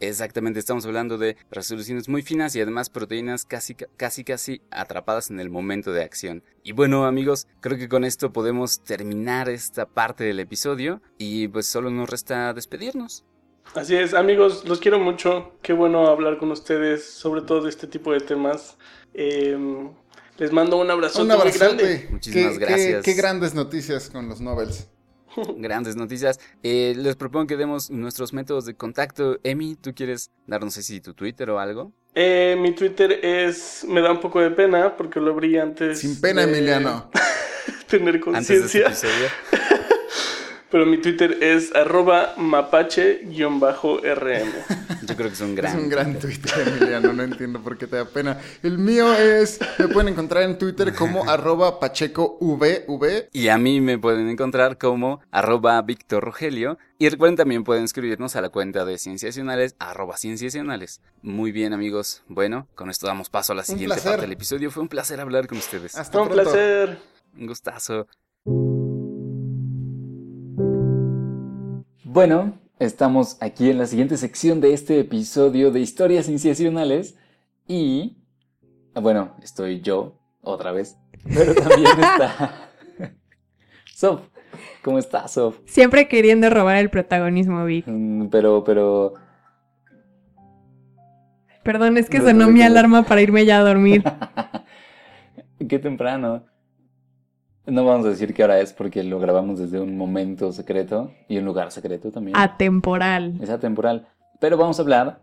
Exactamente, 0.00 0.60
estamos 0.60 0.86
hablando 0.86 1.18
de 1.18 1.36
resoluciones 1.50 2.08
muy 2.08 2.22
finas 2.22 2.54
y 2.54 2.60
además 2.60 2.88
proteínas 2.88 3.44
casi 3.44 3.74
casi 3.74 4.22
casi 4.22 4.62
atrapadas 4.70 5.30
en 5.30 5.40
el 5.40 5.50
momento 5.50 5.92
de 5.92 6.04
acción. 6.04 6.44
Y 6.62 6.72
bueno 6.72 7.04
amigos, 7.04 7.48
creo 7.60 7.76
que 7.78 7.88
con 7.88 8.04
esto 8.04 8.32
podemos 8.32 8.82
terminar 8.84 9.48
esta 9.48 9.86
parte 9.86 10.22
del 10.22 10.38
episodio 10.38 11.02
y 11.18 11.48
pues 11.48 11.66
solo 11.66 11.90
nos 11.90 12.08
resta 12.08 12.52
despedirnos. 12.54 13.24
Así 13.74 13.96
es, 13.96 14.14
amigos, 14.14 14.64
los 14.66 14.78
quiero 14.78 14.98
mucho. 15.00 15.52
Qué 15.62 15.72
bueno 15.72 16.06
hablar 16.06 16.38
con 16.38 16.50
ustedes, 16.52 17.04
sobre 17.04 17.42
todo 17.42 17.64
de 17.64 17.70
este 17.70 17.86
tipo 17.86 18.12
de 18.12 18.20
temas. 18.20 18.78
Eh, 19.14 19.58
les 20.38 20.52
mando 20.52 20.76
un 20.80 20.90
abrazo 20.90 21.22
Un 21.22 21.28
muy 21.28 21.50
grande. 21.50 22.06
Muchísimas 22.10 22.52
Qué- 22.52 22.58
gracias. 22.58 23.04
Qué, 23.04 23.10
qué 23.14 23.20
grandes 23.20 23.54
noticias 23.54 24.08
con 24.10 24.28
los 24.28 24.40
Nobels. 24.40 24.88
Grandes 25.56 25.96
noticias. 25.96 26.38
Eh, 26.62 26.94
les 26.96 27.16
propongo 27.16 27.46
que 27.46 27.56
demos 27.56 27.90
nuestros 27.90 28.32
métodos 28.32 28.64
de 28.64 28.74
contacto. 28.74 29.38
Emi, 29.42 29.76
¿tú 29.76 29.94
quieres 29.94 30.30
dar, 30.46 30.62
no 30.62 30.70
sé 30.70 30.82
si 30.82 31.00
tu 31.00 31.14
Twitter 31.14 31.50
o 31.50 31.58
algo? 31.58 31.92
Eh, 32.14 32.56
mi 32.58 32.72
Twitter 32.72 33.12
es. 33.24 33.84
Me 33.88 34.00
da 34.00 34.10
un 34.10 34.20
poco 34.20 34.40
de 34.40 34.50
pena 34.50 34.96
porque 34.96 35.20
lo 35.20 35.32
abrí 35.32 35.56
antes. 35.56 36.00
Sin 36.00 36.20
pena, 36.20 36.44
de 36.44 36.58
Emiliano. 36.58 37.10
Tener 37.88 38.20
Antes 38.34 38.48
de 38.48 38.54
este 38.66 38.82
conciencia. 38.82 39.32
Pero 40.70 40.84
mi 40.84 40.98
Twitter 40.98 41.38
es 41.42 41.74
arroba 41.74 42.34
mapache-rm. 42.36 43.28
Yo 45.06 45.16
creo 45.16 45.28
que 45.28 45.34
es 45.34 45.40
un 45.40 45.50
Es 45.50 45.56
gran. 45.56 45.78
un 45.78 45.88
gran 45.88 46.18
Twitter, 46.18 46.52
Emiliano. 46.68 47.12
No 47.14 47.22
entiendo 47.22 47.60
por 47.62 47.78
qué 47.78 47.86
te 47.86 47.96
da 47.96 48.04
pena. 48.04 48.38
El 48.62 48.76
mío 48.78 49.14
es. 49.14 49.58
Me 49.78 49.88
pueden 49.88 50.08
encontrar 50.12 50.42
en 50.42 50.58
Twitter 50.58 50.94
como 50.94 51.24
arroba 51.30 51.80
pachecovv. 51.80 53.28
Y 53.32 53.48
a 53.48 53.56
mí 53.56 53.80
me 53.80 53.98
pueden 53.98 54.28
encontrar 54.28 54.76
como 54.76 55.20
arroba 55.30 55.80
Víctor 55.80 56.22
Rogelio. 56.24 56.76
Y 56.98 57.08
recuerden 57.08 57.36
también 57.36 57.64
pueden 57.64 57.84
escribirnos 57.84 58.36
a 58.36 58.42
la 58.42 58.50
cuenta 58.50 58.84
de 58.84 58.98
Cienciacionales, 58.98 59.74
arroba 59.78 60.18
Cienciacionales. 60.18 61.00
Muy 61.22 61.50
bien 61.50 61.72
amigos. 61.72 62.22
Bueno, 62.28 62.68
con 62.74 62.90
esto 62.90 63.06
damos 63.06 63.30
paso 63.30 63.54
a 63.54 63.56
la 63.56 63.64
siguiente 63.64 63.96
parte 64.02 64.20
del 64.20 64.32
episodio. 64.32 64.70
Fue 64.70 64.82
un 64.82 64.88
placer 64.90 65.18
hablar 65.20 65.46
con 65.46 65.56
ustedes. 65.58 65.96
Hasta 65.96 66.20
Un 66.20 66.28
pronto. 66.28 66.42
placer. 66.42 66.98
Un 67.38 67.46
gustazo. 67.46 68.06
Bueno, 72.18 72.58
estamos 72.80 73.36
aquí 73.40 73.70
en 73.70 73.78
la 73.78 73.86
siguiente 73.86 74.16
sección 74.16 74.60
de 74.60 74.74
este 74.74 74.98
episodio 74.98 75.70
de 75.70 75.78
Historias 75.78 76.26
Cienciacionales. 76.26 77.16
Y. 77.68 78.16
Bueno, 78.92 79.36
estoy 79.40 79.82
yo, 79.82 80.18
otra 80.40 80.72
vez. 80.72 80.98
Pero 81.32 81.54
también 81.54 81.86
está. 81.96 82.70
Sof. 83.94 84.22
¿Cómo 84.82 84.98
estás, 84.98 85.30
Sof? 85.30 85.60
Siempre 85.64 86.08
queriendo 86.08 86.50
robar 86.50 86.78
el 86.78 86.90
protagonismo, 86.90 87.64
Vic. 87.64 87.84
Mm, 87.86 88.26
Pero, 88.30 88.64
pero. 88.64 89.14
Perdón, 91.62 91.98
es 91.98 92.10
que 92.10 92.18
sonó 92.20 92.48
mi 92.48 92.62
alarma 92.62 93.04
para 93.04 93.22
irme 93.22 93.44
ya 93.46 93.60
a 93.60 93.62
dormir. 93.62 94.02
Qué 95.68 95.78
temprano. 95.78 96.44
No 97.68 97.84
vamos 97.84 98.06
a 98.06 98.08
decir 98.08 98.32
qué 98.32 98.44
hora 98.44 98.60
es 98.60 98.72
porque 98.72 99.02
lo 99.02 99.20
grabamos 99.20 99.58
desde 99.58 99.78
un 99.78 99.94
momento 99.98 100.52
secreto 100.52 101.12
y 101.28 101.36
un 101.36 101.44
lugar 101.44 101.70
secreto 101.70 102.10
también. 102.10 102.34
Atemporal. 102.34 103.38
Es 103.42 103.50
atemporal. 103.50 104.08
Pero 104.40 104.56
vamos 104.56 104.78
a 104.78 104.82
hablar, 104.82 105.20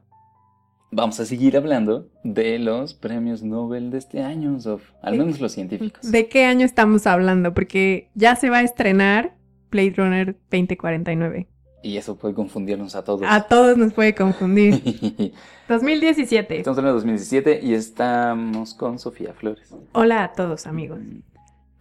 vamos 0.92 1.20
a 1.20 1.26
seguir 1.26 1.58
hablando 1.58 2.08
de 2.24 2.60
los 2.60 2.94
premios 2.94 3.42
Nobel 3.42 3.90
de 3.90 3.98
este 3.98 4.22
año, 4.22 4.60
Sof. 4.60 4.84
Al 5.02 5.18
menos 5.18 5.40
los 5.40 5.54
científicos. 5.54 6.12
¿De 6.12 6.30
qué 6.30 6.46
año 6.46 6.68
estamos 6.68 7.08
hablando? 7.08 7.56
Porque 7.56 8.12
ya 8.14 8.36
se 8.36 8.52
va 8.52 8.58
a 8.58 8.62
estrenar 8.62 9.34
Blade 9.72 9.94
Runner 9.98 10.38
2049. 10.52 11.48
Y 11.82 11.98
eso 11.98 12.16
puede 12.16 12.36
confundirnos 12.36 12.96
a 12.96 13.04
todos. 13.04 13.24
A 13.28 13.48
todos 13.48 13.76
nos 13.76 13.92
puede 13.94 14.14
confundir. 14.14 14.84
2017. 15.68 16.60
Estamos 16.60 16.78
hablando 16.78 17.00
de 17.00 17.06
2017 17.06 17.60
y 17.64 17.74
estamos 17.74 18.76
con 18.76 19.00
Sofía 19.00 19.34
Flores. 19.34 19.74
Hola 19.94 20.24
a 20.26 20.34
todos, 20.34 20.68
amigos. 20.68 21.00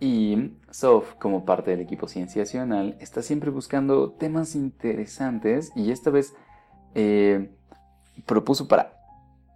Y 0.00 0.52
Sof, 0.70 1.14
como 1.14 1.44
parte 1.44 1.70
del 1.70 1.80
equipo 1.80 2.08
Cienciacional, 2.08 2.96
está 3.00 3.22
siempre 3.22 3.50
buscando 3.50 4.10
temas 4.10 4.54
interesantes 4.54 5.70
y 5.76 5.90
esta 5.92 6.10
vez 6.10 6.34
eh, 6.94 7.50
propuso 8.26 8.68
para 8.68 8.92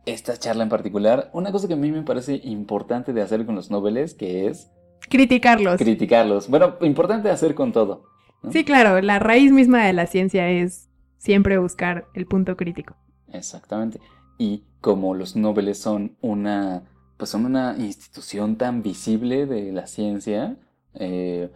esta 0.07 0.37
charla 0.38 0.62
en 0.62 0.68
particular 0.70 1.29
una 1.35 1.53
cosa 1.53 1.68
que 1.68 1.74
a 1.74 1.77
mí 1.77 1.90
me 1.92 2.03
parece 2.03 2.40
importante 2.44 3.12
de 3.12 3.20
hacer 3.20 3.44
con 3.44 3.55
los 3.55 3.70
noveles, 3.70 4.14
que 4.14 4.46
es 4.46 4.70
Criticarlos. 5.11 5.77
criticarlos. 5.79 6.48
Bueno, 6.48 6.77
importante 6.83 7.29
de 7.29 7.35
hacer 7.35 7.55
con 7.55 7.72
todo. 7.72 8.05
¿no? 8.42 8.53
Sí, 8.53 8.64
claro, 8.64 9.01
la 9.01 9.18
raíz 9.18 9.53
misma 9.53 9.85
de 9.87 9.92
la 9.92 10.07
ciencia 10.07 10.48
es 10.48 10.88
siempre 11.18 11.59
buscar 11.59 12.07
el 12.14 12.27
punto 12.27 12.57
crítico. 12.57 12.96
Exactamente. 13.33 14.01
Y 14.38 14.64
como 14.81 15.14
los 15.14 15.37
noveles 15.37 15.79
son 15.79 16.16
una, 16.20 16.85
pues 17.18 17.28
son 17.31 17.44
una 17.44 17.74
institución 17.78 18.57
tan 18.57 18.83
visible 18.83 19.44
de 19.46 19.70
la 19.72 19.87
ciencia, 19.87 20.57
eh, 20.94 21.50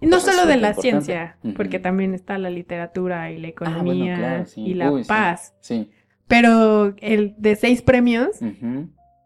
no 0.00 0.10
Pues 0.10 0.22
solo 0.22 0.46
de 0.46 0.56
la 0.56 0.68
importante. 0.68 0.80
ciencia, 0.82 1.38
porque 1.56 1.78
también 1.78 2.14
está 2.14 2.38
la 2.38 2.48
literatura 2.50 3.30
y 3.32 3.38
la 3.38 3.48
ah, 3.48 3.52
bueno, 3.58 3.72
economía 3.76 4.16
claro, 4.16 4.46
sí. 4.46 4.60
y 4.62 4.74
la 4.74 4.90
Uy, 4.92 5.04
paz. 5.04 5.54
Sí. 5.60 5.90
Pero 6.28 6.94
el 6.98 7.34
de 7.38 7.56
seis 7.56 7.82
premios, 7.82 8.38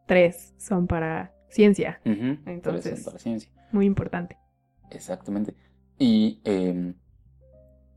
tres 0.07 0.55
son 0.59 0.87
para 0.87 1.33
ciencia. 1.49 2.01
ujú. 2.05 2.39
Entonces- 2.47 3.01
eso, 3.01 3.11
para 3.11 3.19
ciencia. 3.19 3.51
Muy 3.73 3.87
importante. 3.87 4.37
Exactamente. 4.91 5.55
Y 5.99 6.41
eh, 6.45 6.95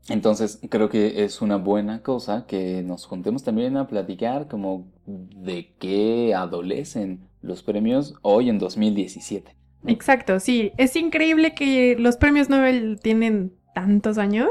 entonces 0.08 0.60
creo 0.68 0.88
que 0.88 1.24
es 1.24 1.40
una 1.42 1.56
buena 1.56 2.02
cosa 2.02 2.46
que 2.46 2.82
nos 2.82 3.06
juntemos 3.06 3.42
también 3.42 3.76
a 3.76 3.86
platicar 3.86 4.48
como 4.48 4.86
de 5.06 5.74
qué 5.78 6.34
adolecen 6.34 7.26
los 7.44 7.62
premios 7.62 8.14
hoy 8.22 8.48
en 8.48 8.58
2017. 8.58 9.54
¿no? 9.82 9.90
Exacto, 9.90 10.40
sí. 10.40 10.72
Es 10.78 10.96
increíble 10.96 11.54
que 11.54 11.96
los 11.98 12.16
premios 12.16 12.48
Nobel 12.48 12.98
tienen 13.02 13.52
tantos 13.74 14.18
años 14.18 14.48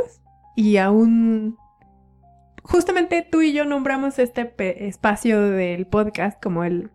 y 0.56 0.78
aún... 0.78 1.58
Justamente 2.66 3.28
tú 3.30 3.42
y 3.42 3.52
yo 3.52 3.66
nombramos 3.66 4.20
este 4.20 4.54
espacio 4.88 5.42
del 5.42 5.86
podcast 5.86 6.42
como 6.42 6.64
el, 6.64 6.92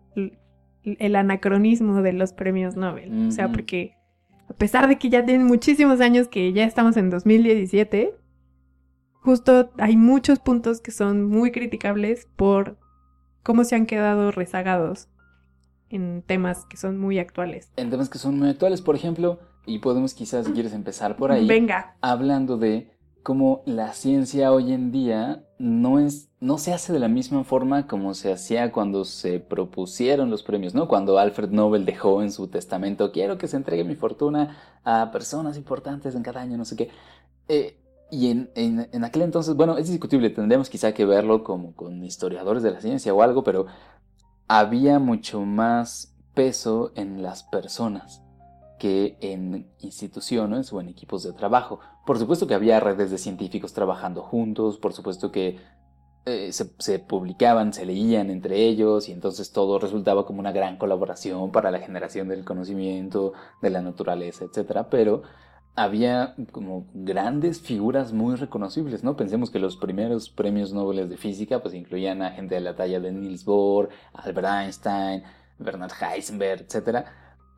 el 0.83 1.15
anacronismo 1.15 2.01
de 2.01 2.13
los 2.13 2.33
premios 2.33 2.75
Nobel. 2.75 3.27
O 3.27 3.31
sea, 3.31 3.51
porque 3.51 3.93
a 4.49 4.53
pesar 4.53 4.87
de 4.87 4.97
que 4.97 5.09
ya 5.09 5.23
tienen 5.23 5.45
muchísimos 5.45 6.01
años 6.01 6.27
que 6.27 6.51
ya 6.53 6.63
estamos 6.63 6.97
en 6.97 7.11
2017, 7.11 8.15
justo 9.21 9.71
hay 9.77 9.95
muchos 9.95 10.39
puntos 10.39 10.81
que 10.81 10.89
son 10.89 11.25
muy 11.25 11.51
criticables 11.51 12.27
por 12.35 12.79
cómo 13.43 13.63
se 13.63 13.75
han 13.75 13.85
quedado 13.85 14.31
rezagados 14.31 15.07
en 15.89 16.21
temas 16.21 16.65
que 16.65 16.77
son 16.77 16.97
muy 16.97 17.19
actuales. 17.19 17.71
En 17.77 17.89
temas 17.89 18.09
que 18.09 18.17
son 18.17 18.37
muy 18.39 18.49
actuales, 18.49 18.81
por 18.81 18.95
ejemplo, 18.95 19.39
y 19.65 19.79
podemos 19.79 20.13
quizás, 20.13 20.45
si 20.45 20.51
quieres 20.53 20.73
empezar 20.73 21.15
por 21.17 21.31
ahí, 21.31 21.47
Venga, 21.47 21.95
hablando 22.01 22.57
de 22.57 22.91
cómo 23.23 23.61
la 23.65 23.93
ciencia 23.93 24.51
hoy 24.51 24.71
en 24.73 24.91
día 24.91 25.43
no 25.59 25.99
es 25.99 26.29
no 26.39 26.57
se 26.57 26.71
hace 26.73 26.93
de 26.93 26.99
la 26.99 27.09
misma 27.09 27.43
forma 27.43 27.85
como 27.85 28.13
se 28.13 28.31
hacía 28.31 28.71
cuando 28.71 29.03
se 29.03 29.41
propusieron 29.41 30.29
los 30.29 30.41
premios, 30.41 30.73
¿no? 30.73 30.87
Cuando 30.87 31.19
Alfred 31.19 31.49
Nobel 31.49 31.83
dejó 31.85 32.23
en 32.23 32.31
su 32.31 32.47
testamento, 32.47 33.11
quiero 33.11 33.37
que 33.37 33.47
se 33.49 33.57
entregue 33.57 33.83
mi 33.83 33.95
fortuna 33.95 34.55
a 34.85 35.11
personas 35.11 35.57
importantes 35.57 36.15
en 36.15 36.23
cada 36.23 36.39
año, 36.41 36.55
no 36.57 36.63
sé 36.63 36.77
qué. 36.77 36.89
Eh, 37.49 37.75
y 38.09 38.31
en, 38.31 38.49
en- 38.55 38.87
en 38.91 39.03
aquel 39.03 39.23
entonces, 39.23 39.53
bueno, 39.55 39.77
es 39.77 39.89
discutible, 39.89 40.29
tendríamos 40.29 40.69
quizá 40.69 40.93
que 40.93 41.03
verlo 41.05 41.43
como 41.43 41.75
con 41.75 42.03
historiadores 42.05 42.63
de 42.63 42.71
la 42.71 42.79
ciencia 42.79 43.13
o 43.13 43.21
algo, 43.21 43.43
pero 43.43 43.65
había 44.49 44.97
mucho 44.99 45.45
más 45.45 46.13
peso 46.33 46.91
en 46.95 47.21
las 47.21 47.43
personas 47.43 48.23
que 48.79 49.17
en 49.21 49.69
instituciones 49.79 50.73
o 50.73 50.81
en 50.81 50.89
equipos 50.89 51.23
de 51.23 51.33
trabajo. 51.33 51.79
Por 52.05 52.17
supuesto 52.17 52.47
que 52.47 52.55
había 52.55 52.79
redes 52.79 53.11
de 53.11 53.19
científicos 53.19 53.73
trabajando 53.73 54.23
juntos, 54.23 54.77
por 54.77 54.93
supuesto 54.93 55.31
que 55.31 55.59
eh, 56.25 56.51
se, 56.51 56.71
se, 56.79 56.97
publicaban, 56.97 57.73
se 57.73 57.85
leían 57.85 58.31
entre 58.31 58.65
ellos 58.65 59.07
y 59.07 59.11
entonces 59.11 59.51
todo 59.51 59.77
resultaba 59.77 60.25
como 60.25 60.39
una 60.39 60.51
gran 60.51 60.77
colaboración 60.77 61.51
para 61.51 61.69
la 61.69 61.79
generación 61.79 62.27
del 62.27 62.43
conocimiento, 62.43 63.33
de 63.61 63.69
la 63.69 63.81
naturaleza, 63.81 64.45
etc. 64.45 64.87
Pero 64.89 65.21
había 65.79 66.35
como 66.51 66.87
grandes 66.93 67.61
figuras 67.61 68.11
muy 68.11 68.35
reconocibles, 68.35 69.03
¿no? 69.03 69.15
Pensemos 69.15 69.49
que 69.49 69.59
los 69.59 69.77
primeros 69.77 70.29
premios 70.29 70.73
Nobel 70.73 71.07
de 71.07 71.15
física 71.15 71.61
pues 71.61 71.73
incluían 71.73 72.21
a 72.21 72.31
gente 72.31 72.55
de 72.55 72.61
la 72.61 72.75
talla 72.75 72.99
de 72.99 73.13
Niels 73.13 73.45
Bohr, 73.45 73.87
Albert 74.13 74.47
Einstein, 74.47 75.23
Bernard 75.57 75.93
Heisenberg, 76.01 76.61
etc. 76.61 77.05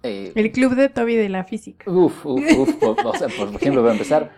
Eh, 0.03 0.31
el 0.35 0.51
club 0.51 0.75
de 0.75 0.89
Toby 0.89 1.15
de 1.15 1.29
la 1.29 1.45
física. 1.45 1.89
Uf, 1.89 2.23
uf, 2.25 2.43
uf. 2.57 2.83
o 2.83 3.15
sea, 3.15 3.27
por 3.27 3.55
ejemplo, 3.55 3.81
para 3.81 3.93
empezar, 3.93 4.31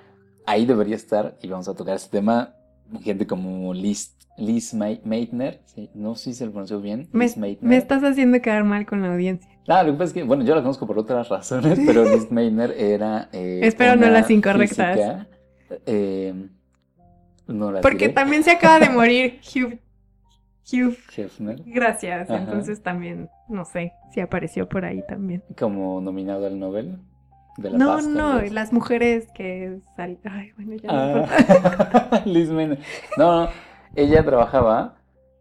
ahí 0.46 0.66
debería 0.66 0.96
estar, 0.96 1.38
y 1.42 1.50
vamos 1.50 1.68
a 1.68 1.76
tocar 1.76 1.98
este 1.98 2.18
tema, 2.18 2.56
gente 3.02 3.28
como 3.28 3.74
Liz, 3.74 4.16
Liz 4.38 4.74
Meitner, 4.74 5.62
¿sí? 5.66 5.90
no 5.94 6.16
sé 6.16 6.32
si 6.32 6.36
se 6.36 6.46
lo 6.46 6.52
pronunció 6.52 6.80
bien. 6.80 7.10
Me, 7.12 7.28
me 7.60 7.76
estás 7.76 8.02
haciendo 8.04 8.42
quedar 8.42 8.64
mal 8.64 8.86
con 8.86 9.02
la 9.02 9.12
audiencia. 9.12 9.53
Ah, 9.68 9.84
lo 9.84 9.92
que 9.94 9.98
pasa 9.98 10.06
es 10.06 10.14
que, 10.14 10.24
bueno, 10.24 10.44
yo 10.44 10.56
la 10.56 10.62
conozco 10.62 10.86
por 10.86 10.98
otras 11.00 11.30
razones, 11.30 11.80
pero 11.86 12.04
Liz 12.14 12.30
Meitner 12.32 12.72
era. 12.72 13.30
Eh, 13.32 13.62
Espero 13.64 13.96
no 13.96 14.10
las 14.10 14.30
incorrectas. 14.30 14.96
Física, 14.96 15.28
eh, 15.86 16.34
no 17.48 17.72
las 17.72 17.82
Porque 17.82 18.06
diré. 18.08 18.14
también 18.14 18.44
se 18.44 18.52
acaba 18.52 18.80
de 18.80 18.90
morir 18.94 19.40
Hugh. 19.56 19.80
Hugh. 20.72 20.96
Hefner. 21.16 21.62
Gracias. 21.66 22.30
Ajá. 22.30 22.40
Entonces 22.42 22.82
también, 22.82 23.30
no 23.50 23.66
sé 23.66 23.94
si 24.14 24.22
apareció 24.22 24.68
por 24.70 24.86
ahí 24.86 25.04
también. 25.08 25.44
Como 25.58 26.00
nominado 26.00 26.48
al 26.48 26.58
Nobel 26.58 27.00
de 27.58 27.70
la 27.72 27.78
No, 27.78 28.02
no, 28.02 28.42
las 28.42 28.72
mujeres 28.72 29.28
que 29.36 29.80
sal... 29.98 30.18
Ay, 30.24 30.52
bueno, 30.56 30.76
ya 30.76 30.90
no. 30.92 31.26
Ah, 31.30 32.22
Liz 32.26 32.50
Meitner. 32.50 32.80
No, 33.18 33.46
no, 33.46 33.50
ella 33.96 34.24
trabajaba 34.24 34.96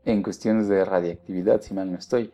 en 0.05 0.23
cuestiones 0.25 0.67
de 0.69 0.85
radiactividad, 0.85 1.61
si 1.61 1.73
mal 1.75 1.91
no 1.91 1.99
estoy. 1.99 2.33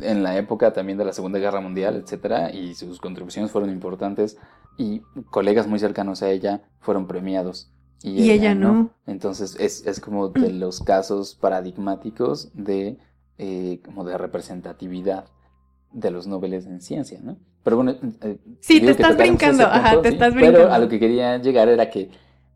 En 0.00 0.22
la 0.22 0.36
época 0.36 0.72
también 0.72 0.98
de 0.98 1.04
la 1.04 1.12
Segunda 1.12 1.38
Guerra 1.38 1.60
Mundial, 1.60 1.96
etcétera, 1.96 2.50
y 2.52 2.74
sus 2.74 2.98
contribuciones 3.00 3.50
fueron 3.50 3.70
importantes 3.70 4.38
y 4.78 5.00
colegas 5.30 5.66
muy 5.66 5.78
cercanos 5.78 6.22
a 6.22 6.30
ella 6.30 6.62
fueron 6.80 7.06
premiados. 7.06 7.70
Y 8.02 8.30
ella 8.30 8.54
no. 8.54 8.90
Entonces 9.06 9.56
es, 9.60 9.86
es 9.86 10.00
como 10.00 10.28
de 10.28 10.52
los 10.52 10.80
casos 10.80 11.36
paradigmáticos 11.36 12.50
de, 12.54 12.98
eh, 13.38 13.80
como 13.84 14.04
de 14.04 14.18
representatividad 14.18 15.26
de 15.92 16.10
los 16.10 16.26
Nobeles 16.26 16.66
en 16.66 16.80
ciencia, 16.80 17.20
¿no? 17.22 17.36
Pero 17.62 17.76
bueno, 17.76 17.94
eh, 18.22 18.38
Sí, 18.60 18.80
te 18.80 18.90
estás 18.90 19.16
brincando, 19.16 19.64
ajá, 19.64 20.00
te 20.02 20.08
sí, 20.08 20.14
estás 20.14 20.34
Pero 20.34 20.46
brincando. 20.46 20.72
a 20.72 20.78
lo 20.78 20.88
que 20.88 20.98
quería 20.98 21.38
llegar 21.38 21.68
era 21.68 21.90
que 21.90 22.10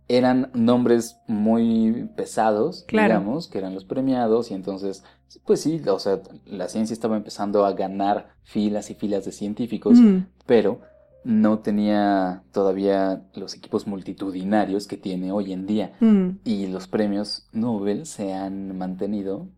eran 0.08 0.50
nombres 0.54 1.18
muy 1.26 2.08
pesados, 2.16 2.84
Claro. 2.86 3.14
digamos, 3.14 3.48
que 3.48 3.58
eran 3.58 3.74
los 3.74 3.84
premiados, 3.84 4.50
y 4.50 4.54
entonces, 4.54 5.02
pues 5.44 5.60
sí, 5.60 5.82
o 5.88 5.98
sea, 5.98 6.20
la 6.46 6.68
ciencia 6.68 6.94
estaba 6.94 7.16
empezando 7.16 7.64
a 7.66 7.72
ganar 7.72 8.28
filas 8.44 8.90
y 8.90 8.94
filas 8.94 9.24
de 9.24 9.32
científicos, 9.32 9.98
Mm, 9.98 10.18
pero 10.46 10.80
no 11.24 11.58
tenía 11.58 12.44
todavía 12.52 13.22
los 13.34 13.54
equipos 13.54 13.88
multitudinarios 13.88 14.86
que 14.86 14.96
tiene 14.96 15.32
hoy 15.32 15.52
en 15.52 15.66
día. 15.66 15.92
mm. 16.00 16.28
Y 16.44 16.68
los 16.68 16.86
premios 16.86 17.48
Nobel 17.52 18.06
se 18.06 18.32
han 18.32 18.78
mantenido 18.78 19.48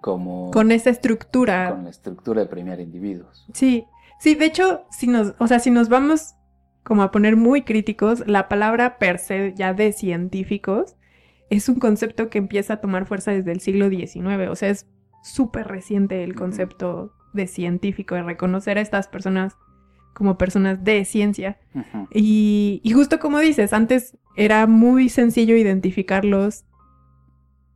como 0.00 0.50
Con 0.52 0.70
esa 0.72 0.90
estructura. 0.90 1.70
con 1.70 1.84
la 1.84 1.90
estructura 1.90 2.40
de 2.42 2.46
premiar 2.48 2.80
individuos. 2.80 3.44
Sí, 3.52 3.84
sí, 4.20 4.34
de 4.36 4.46
hecho, 4.46 4.82
si 4.90 5.06
nos, 5.06 5.34
o 5.38 5.46
sea, 5.46 5.58
si 5.58 5.70
nos 5.70 5.88
vamos 5.88 6.34
como 6.82 7.02
a 7.02 7.10
poner 7.10 7.36
muy 7.36 7.62
críticos, 7.62 8.26
la 8.26 8.48
palabra 8.48 8.98
per 8.98 9.18
se 9.18 9.54
ya 9.54 9.74
de 9.74 9.92
científicos 9.92 10.96
es 11.50 11.68
un 11.68 11.76
concepto 11.76 12.30
que 12.30 12.38
empieza 12.38 12.74
a 12.74 12.80
tomar 12.80 13.06
fuerza 13.06 13.32
desde 13.32 13.52
el 13.52 13.60
siglo 13.60 13.90
XIX, 13.90 14.48
o 14.48 14.56
sea, 14.56 14.70
es 14.70 14.86
súper 15.22 15.66
reciente 15.66 16.22
el 16.24 16.34
concepto 16.34 17.12
de 17.32 17.46
científico, 17.46 18.14
de 18.14 18.22
reconocer 18.22 18.78
a 18.78 18.80
estas 18.80 19.08
personas 19.08 19.56
como 20.14 20.38
personas 20.38 20.82
de 20.82 21.04
ciencia. 21.04 21.58
Y, 22.12 22.80
y 22.82 22.92
justo 22.92 23.18
como 23.18 23.38
dices, 23.38 23.72
antes 23.72 24.16
era 24.36 24.66
muy 24.66 25.08
sencillo 25.08 25.56
identificarlos, 25.56 26.64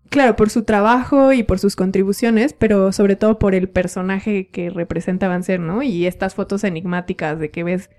claro, 0.08 0.36
por 0.36 0.50
su 0.50 0.64
trabajo 0.64 1.32
y 1.32 1.42
por 1.42 1.58
sus 1.58 1.76
contribuciones, 1.76 2.52
pero 2.52 2.92
sobre 2.92 3.16
todo 3.16 3.38
por 3.38 3.54
el 3.54 3.68
personaje 3.68 4.48
que 4.48 4.70
representaban 4.70 5.42
ser, 5.42 5.60
¿no? 5.60 5.82
Y 5.82 6.06
estas 6.06 6.34
fotos 6.34 6.64
enigmáticas 6.64 7.38
de 7.38 7.50
que 7.50 7.64
ves 7.64 7.90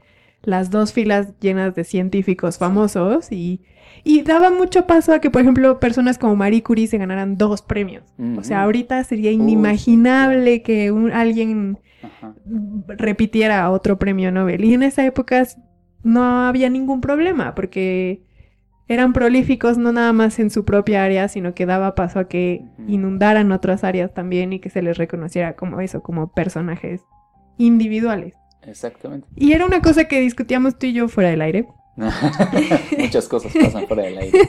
las 0.44 0.70
dos 0.70 0.94
filas 0.94 1.34
llenas 1.40 1.74
de 1.76 1.84
científicos 1.84 2.58
famosos 2.58 3.32
y, 3.32 3.62
y 4.04 4.22
daba 4.22 4.52
mucho 4.52 4.86
paso 4.86 5.14
a 5.14 5.20
que, 5.20 5.30
por 5.32 5.42
ejemplo, 5.42 5.80
personas 5.80 6.18
como 6.18 6.36
Marie 6.36 6.62
Curie 6.64 6.88
se 6.88 6.98
ganaran 7.00 7.38
dos 7.38 7.62
premios. 7.62 8.04
O 8.38 8.44
sea, 8.44 8.62
ahorita 8.64 9.04
sería 9.04 9.32
inimaginable 9.32 10.62
que 10.62 10.92
un- 10.92 11.12
alguien 11.12 11.80
Ajá. 12.04 12.36
repitiera 12.88 13.70
otro 13.72 13.98
premio 13.98 14.32
Nobel. 14.32 14.64
Y 14.64 14.74
en 14.74 14.84
esa 14.84 15.06
época 15.06 15.46
no 16.04 16.24
había 16.46 16.70
ningún 16.70 17.02
problema 17.02 17.56
porque 17.56 18.22
eran 18.88 19.14
prolíficos 19.14 19.80
no 19.80 19.92
nada 19.92 20.14
más 20.14 20.38
en 20.38 20.52
su 20.52 20.64
propia 20.64 21.04
área, 21.04 21.28
sino 21.28 21.56
que 21.56 21.66
daba 21.66 21.96
paso 21.96 22.20
a 22.20 22.28
que 22.28 22.62
inundaran 22.88 23.52
otras 23.52 23.84
áreas 23.84 24.14
también 24.14 24.54
y 24.54 24.60
que 24.60 24.70
se 24.70 24.84
les 24.84 25.00
reconociera 25.00 25.56
como 25.56 25.82
eso, 25.82 26.04
como 26.04 26.32
personajes 26.32 27.02
individuales. 27.58 28.36
Exactamente. 28.68 29.28
Y 29.36 29.54
era 29.54 29.66
una 29.66 29.82
cosa 29.82 30.06
que 30.06 30.22
discutíamos 30.22 30.78
tú 30.78 30.88
y 30.88 30.94
yo 30.94 31.08
fuera 31.08 31.30
del 31.30 31.42
aire, 31.42 31.68
Muchas 32.98 33.28
cosas 33.28 33.54
pasan 33.54 33.88
fuera 33.88 34.04
del 34.04 34.18
aire. 34.18 34.40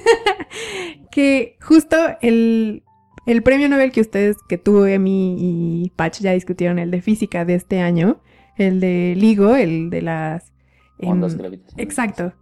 que 1.10 1.56
justo 1.60 1.96
el, 2.20 2.82
el 3.26 3.42
premio 3.42 3.68
Nobel 3.68 3.92
que 3.92 4.00
ustedes, 4.00 4.36
que 4.48 4.58
tú, 4.58 4.84
Emi 4.84 5.36
y 5.38 5.90
Patch 5.90 6.20
ya 6.20 6.32
discutieron, 6.32 6.78
el 6.78 6.90
de 6.90 7.02
física 7.02 7.44
de 7.44 7.54
este 7.54 7.80
año, 7.80 8.20
el 8.56 8.80
de 8.80 9.14
LIGO, 9.16 9.54
el 9.54 9.90
de 9.90 10.02
las... 10.02 10.52
em, 10.98 11.10
Ondas 11.10 11.36
gravitacionales. 11.36 11.88
Exacto. 11.88 12.32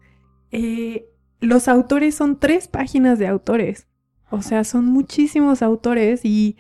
Eh, 0.52 1.06
los 1.40 1.68
autores 1.68 2.14
son 2.14 2.40
tres 2.40 2.68
páginas 2.68 3.18
de 3.18 3.26
autores. 3.26 3.86
O 4.30 4.40
sea, 4.40 4.64
son 4.64 4.86
muchísimos 4.86 5.62
autores 5.62 6.24
y, 6.24 6.56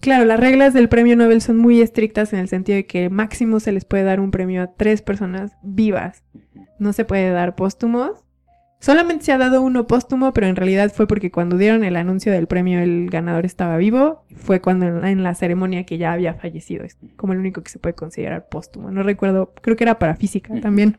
claro, 0.00 0.24
las 0.24 0.40
reglas 0.40 0.74
del 0.74 0.88
premio 0.88 1.16
Nobel 1.16 1.40
son 1.40 1.56
muy 1.56 1.80
estrictas 1.80 2.32
en 2.32 2.38
el 2.38 2.48
sentido 2.48 2.76
de 2.76 2.86
que 2.86 3.10
máximo 3.10 3.60
se 3.60 3.72
les 3.72 3.84
puede 3.84 4.04
dar 4.04 4.20
un 4.20 4.30
premio 4.30 4.62
a 4.62 4.72
tres 4.74 5.02
personas 5.02 5.52
vivas. 5.62 6.24
No 6.78 6.92
se 6.92 7.04
puede 7.04 7.30
dar 7.30 7.54
póstumos. 7.54 8.22
Solamente 8.78 9.24
se 9.24 9.32
ha 9.32 9.38
dado 9.38 9.62
uno 9.62 9.86
póstumo, 9.86 10.32
pero 10.32 10.46
en 10.46 10.56
realidad 10.56 10.92
fue 10.94 11.06
porque 11.06 11.30
cuando 11.30 11.56
dieron 11.56 11.82
el 11.82 11.96
anuncio 11.96 12.30
del 12.30 12.46
premio 12.46 12.80
el 12.80 13.08
ganador 13.10 13.46
estaba 13.46 13.78
vivo. 13.78 14.24
Fue 14.36 14.60
cuando 14.60 15.04
en 15.04 15.22
la, 15.22 15.34
ceremonia 15.34 15.84
que 15.84 15.98
ya 15.98 16.12
había 16.12 16.34
fallecido. 16.34 16.84
Es 16.84 16.98
como 17.16 17.32
el 17.32 17.38
único 17.38 17.62
que 17.62 17.70
se 17.70 17.78
puede 17.78 17.94
considerar 17.94 18.48
póstumo. 18.48 18.90
No 18.90 19.02
recuerdo, 19.02 19.54
creo 19.62 19.76
que 19.76 19.84
era 19.84 19.98
para 19.98 20.14
física 20.14 20.54
también. 20.60 20.98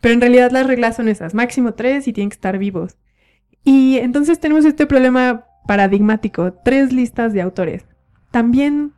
Pero 0.00 0.14
en 0.14 0.20
realidad 0.20 0.50
las 0.50 0.66
reglas 0.66 0.96
son 0.96 1.08
esas, 1.08 1.32
máximo 1.32 1.74
tres 1.74 2.06
y 2.08 2.12
tienen 2.12 2.28
que 2.28 2.34
estar 2.34 2.58
vivos. 2.58 2.98
Y 3.62 3.98
entonces 3.98 4.38
tenemos 4.38 4.64
este 4.66 4.86
problema 4.86 5.46
paradigmático, 5.66 6.52
tres 6.52 6.92
listas 6.92 7.32
de 7.32 7.40
autores. 7.42 7.84
También, 8.30 8.92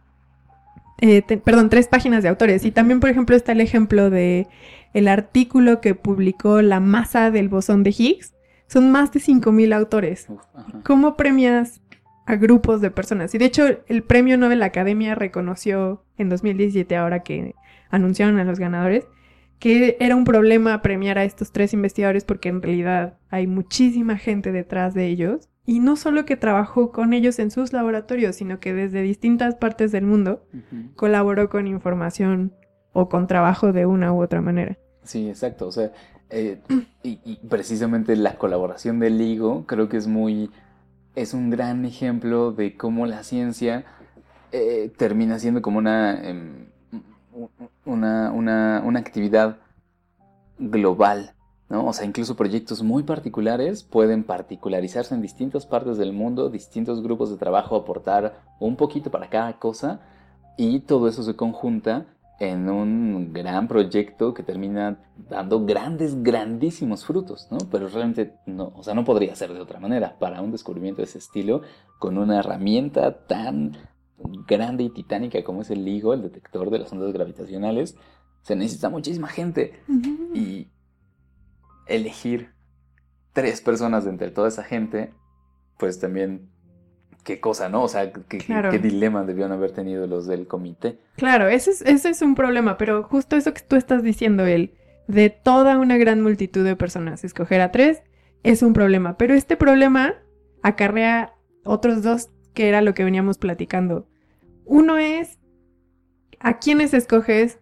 eh, 1.01 1.23
te- 1.23 1.37
perdón, 1.39 1.69
tres 1.69 1.89
páginas 1.89 2.23
de 2.23 2.29
autores. 2.29 2.65
Y 2.65 2.71
también, 2.73 3.01
por 3.01 3.11
ejemplo, 3.11 3.37
está 3.37 3.53
el 3.53 3.61
ejemplo 3.61 4.11
de 4.11 4.47
el 4.95 5.09
artículo 5.09 5.81
que 5.81 5.95
publicó 5.95 6.63
la 6.63 6.81
masa 6.81 7.31
del 7.31 7.49
bosón 7.49 7.83
de 7.83 7.91
Higgs. 7.97 8.35
Son 8.67 8.91
más 8.91 9.13
de 9.13 9.21
5.000 9.21 9.73
autores. 9.73 10.27
Uf. 10.29 10.41
¿Cómo 10.85 11.17
premias 11.17 11.81
a 12.25 12.35
grupos 12.37 12.81
de 12.81 12.91
personas? 12.91 13.35
Y 13.35 13.39
de 13.39 13.45
hecho, 13.45 13.65
el 13.87 14.03
premio 14.03 14.37
Nobel 14.39 14.63
Academia 14.63 15.15
reconoció 15.15 16.03
en 16.19 16.29
2017, 16.31 16.97
ahora 16.97 17.23
que 17.23 17.55
anunciaron 17.91 18.39
a 18.41 18.45
los 18.45 18.59
ganadores, 18.59 19.05
que 19.61 19.97
era 20.01 20.17
un 20.17 20.25
problema 20.25 20.83
premiar 20.83 21.19
a 21.19 21.25
estos 21.25 21.53
tres 21.53 21.73
investigadores 21.73 22.25
porque 22.25 22.49
en 22.49 22.61
realidad 22.61 23.19
hay 23.31 23.47
muchísima 23.47 24.17
gente 24.17 24.51
detrás 24.51 24.95
de 24.95 25.07
ellos. 25.07 25.49
Y 25.67 25.81
no 25.81 25.97
solo 25.97 26.25
que 26.25 26.37
trabajó 26.37 26.93
con 26.93 27.13
ellos 27.13 27.39
en 27.39 27.51
sus 27.51 27.73
laboratorios, 27.73 28.37
sino 28.37 28.61
que 28.61 28.73
desde 28.73 29.03
distintas 29.03 29.57
partes 29.57 29.93
del 29.93 30.07
mundo 30.07 30.47
colaboró 30.95 31.49
con 31.51 31.67
información 31.67 32.55
o 32.93 33.09
con 33.09 33.27
trabajo 33.27 33.73
de 33.73 33.85
una 33.85 34.13
u 34.13 34.23
otra 34.23 34.41
manera. 34.41 34.79
Sí, 35.03 35.29
exacto. 35.29 35.67
O 35.67 35.73
sea, 35.73 35.93
eh, 36.31 36.61
y, 37.03 37.21
y 37.25 37.41
precisamente 37.49 38.17
la 38.17 38.39
colaboración 38.39 39.01
del 39.01 39.19
LIGO 39.19 39.67
creo 39.67 39.89
que 39.89 39.97
es 39.97 40.07
muy, 40.07 40.51
es 41.17 41.35
un 41.35 41.51
gran 41.51 41.85
ejemplo 41.85 42.53
de 42.53 42.77
cómo 42.77 43.07
la 43.07 43.25
ciencia 43.25 43.85
eh, 44.53 44.93
termina 44.97 45.39
siendo 45.39 45.61
como 45.61 45.79
una, 45.79 46.19
em, 46.27 46.67
una, 47.85 48.31
una, 48.33 48.83
una 48.85 48.99
actividad 49.01 49.59
global 50.59 51.36
¿no? 51.69 51.87
O 51.87 51.93
sea, 51.93 52.07
incluso 52.07 52.37
proyectos 52.37 52.83
muy 52.83 53.03
particulares 53.03 53.83
pueden 53.83 54.25
particularizarse 54.25 55.15
en 55.15 55.23
distintas 55.23 55.67
partes 55.67 55.99
del 55.99 56.13
mundo, 56.13 56.49
distintos 56.49 57.03
grupos 57.03 57.31
de 57.31 57.37
trabajo 57.37 57.77
aportar 57.77 58.41
un 58.61 58.77
poquito 58.77 59.11
para 59.11 59.29
cada 59.29 59.59
cosa 59.59 60.01
y 60.57 60.81
todo 60.81 61.09
eso 61.09 61.23
se 61.23 61.37
conjunta 61.37 62.07
en 62.39 62.69
un 62.69 63.33
gran 63.33 63.67
proyecto 63.67 64.35
que 64.35 64.43
termina 64.43 64.99
dando 65.29 65.65
grandes, 65.65 66.23
grandísimos 66.23 67.05
frutos, 67.05 67.49
¿no? 67.51 67.59
Pero 67.71 67.89
realmente 67.89 68.35
no, 68.45 68.73
o 68.77 68.83
sea, 68.83 68.95
no 68.95 69.05
podría 69.05 69.35
ser 69.35 69.55
de 69.55 69.61
otra 69.61 69.81
manera 69.81 70.19
para 70.19 70.43
un 70.43 70.53
descubrimiento 70.53 71.01
de 71.01 71.05
ese 71.05 71.19
estilo 71.19 71.63
con 71.99 72.19
una 72.19 72.39
herramienta 72.39 73.27
tan 73.27 73.77
grande 74.47 74.85
y 74.85 74.91
titánica 74.91 75.43
como 75.45 75.63
es 75.63 75.71
el 75.71 75.85
LIGO, 75.85 76.13
el 76.13 76.23
detector 76.23 76.71
de 76.71 76.79
las 76.81 76.93
ondas 76.93 77.13
gravitacionales, 77.13 77.97
se 78.43 78.55
necesita 78.55 78.91
muchísima 78.91 79.29
gente 79.29 79.81
y 80.35 80.69
elegir 81.87 82.51
tres 83.33 83.61
personas 83.61 84.05
de 84.05 84.11
entre 84.11 84.31
toda 84.31 84.49
esa 84.49 84.63
gente, 84.65 85.13
pues 85.79 85.99
también 86.01 86.49
qué 87.23 87.41
cosa, 87.41 87.69
¿no? 87.69 87.83
O 87.83 87.89
sea, 87.89 88.13
qué, 88.13 88.39
Claro. 88.39 88.71
qué 88.71 88.79
dilema 88.79 89.25
debieron 89.25 89.53
haber 89.53 89.73
tenido 89.73 90.07
los 90.07 90.27
del 90.27 90.47
comité. 90.47 90.99
Claro, 91.17 91.49
ese 91.49 91.71
es, 91.73 91.83
ese 91.83 92.11
es 92.11 92.23
un 92.23 92.35
problema, 92.35 92.79
pero 92.79 93.03
justo 93.03 93.37
eso 93.37 93.53
que 93.53 93.63
tú 93.63 93.77
estás 93.77 94.03
diciendo, 94.03 94.47
el 94.47 94.75
de 95.09 95.31
toda 95.31 95.79
una 95.79 95.99
gran 95.99 96.23
multitud 96.23 96.65
de 96.65 96.77
personas, 96.77 97.25
escoger 97.25 97.61
a 97.61 97.73
tres 97.73 98.03
es 98.43 98.63
un 98.63 98.73
problema, 98.73 99.17
pero 99.17 99.35
este 99.35 99.57
problema 99.57 100.15
acarrea 100.63 101.35
otros 101.65 102.03
dos 102.03 102.31
que 102.55 102.69
era 102.69 102.81
lo 102.81 102.95
que 102.95 103.05
veníamos 103.05 103.39
platicando. 103.39 104.09
Uno 104.65 104.97
es 104.99 105.39
a 106.39 106.59
quiénes 106.59 106.95
escoges 106.95 107.59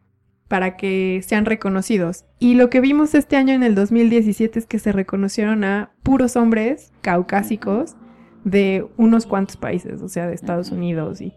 para 0.49 0.77
que 0.77 1.21
sean 1.27 1.47
reconocidos. 1.47 2.25
Y 2.39 2.55
lo 2.55 2.71
que 2.71 2.81
vimos 2.81 3.15
este 3.15 3.37
año 3.37 3.55
en 3.55 3.63
el 3.63 3.75
2017 3.75 4.59
es 4.59 4.67
que 4.67 4.79
se 4.79 4.93
reconocieron 4.93 5.65
a 5.65 5.93
puros 6.03 6.37
hombres 6.37 6.93
caucásicos 7.01 7.97
de 8.45 8.87
unos 8.97 9.27
cuantos 9.27 9.57
países, 9.57 10.03
o 10.03 10.09
sea, 10.09 10.27
de 10.27 10.35
Estados. 10.35 10.71
Unidos 10.71 11.21
y 11.21 11.33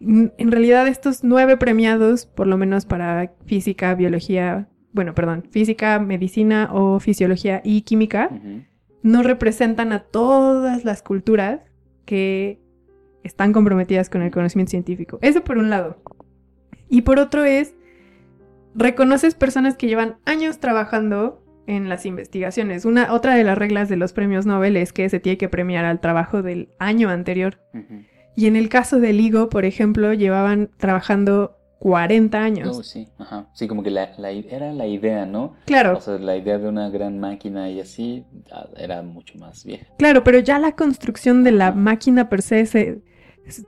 En 0.00 0.50
realidad 0.50 0.88
estos 0.88 1.22
nueve 1.22 1.56
premiados, 1.56 2.26
por 2.26 2.46
lo 2.46 2.56
menos 2.56 2.86
para 2.86 3.32
física, 3.46 3.94
biología, 3.94 4.68
bueno, 4.92 5.14
perdón, 5.14 5.44
física, 5.50 5.98
medicina 6.00 6.70
o 6.72 6.98
fisiología 6.98 7.60
y 7.64 7.82
química, 7.82 8.30
no 9.02 9.22
representan 9.22 9.92
a 9.92 10.00
todas 10.00 10.84
las 10.84 11.02
culturas 11.02 11.60
que 12.04 12.60
están 13.22 13.52
comprometidas 13.52 14.10
con 14.10 14.22
el 14.22 14.30
conocimiento 14.30 14.70
científico. 14.70 15.18
Eso 15.22 15.44
por 15.44 15.58
un 15.58 15.70
lado. 15.70 16.02
Y 16.88 17.02
por 17.02 17.18
otro 17.18 17.44
es, 17.44 17.74
reconoces 18.74 19.34
personas 19.34 19.76
que 19.76 19.86
llevan 19.88 20.16
años 20.24 20.58
trabajando 20.58 21.44
en 21.66 21.88
las 21.88 22.06
investigaciones. 22.06 22.84
Una, 22.84 23.12
otra 23.12 23.34
de 23.34 23.44
las 23.44 23.56
reglas 23.58 23.88
de 23.88 23.96
los 23.96 24.12
premios 24.12 24.46
Nobel 24.46 24.76
es 24.76 24.92
que 24.92 25.08
se 25.08 25.20
tiene 25.20 25.38
que 25.38 25.48
premiar 25.48 25.84
al 25.84 26.00
trabajo 26.00 26.42
del 26.42 26.68
año 26.78 27.08
anterior. 27.10 27.60
Y 28.36 28.46
en 28.46 28.56
el 28.56 28.68
caso 28.68 28.98
del 29.00 29.18
Ligo, 29.18 29.48
por 29.48 29.64
ejemplo, 29.64 30.12
llevaban 30.14 30.70
trabajando 30.78 31.56
40 31.78 32.42
años. 32.42 32.76
Oh, 32.78 32.82
sí, 32.82 33.08
ajá. 33.18 33.48
Sí, 33.54 33.66
como 33.68 33.82
que 33.82 33.90
la, 33.90 34.04
era 34.18 34.72
la 34.72 34.86
idea, 34.86 35.26
¿no? 35.26 35.54
Claro, 35.66 35.96
O 35.96 36.00
sea, 36.00 36.18
la 36.18 36.36
idea 36.36 36.58
de 36.58 36.68
una 36.68 36.90
gran 36.90 37.18
máquina 37.18 37.70
y 37.70 37.80
así 37.80 38.24
ah, 38.52 38.68
era 38.76 39.02
mucho 39.02 39.38
más 39.38 39.64
vieja. 39.64 39.86
claro, 39.96 40.22
pero 40.24 40.38
ya 40.40 40.58
la 40.58 40.72
construcción 40.72 41.42
de 41.44 41.52
la 41.52 41.72
máquina 41.72 42.28
per 42.28 42.42
se, 42.42 42.66
se- 42.66 43.00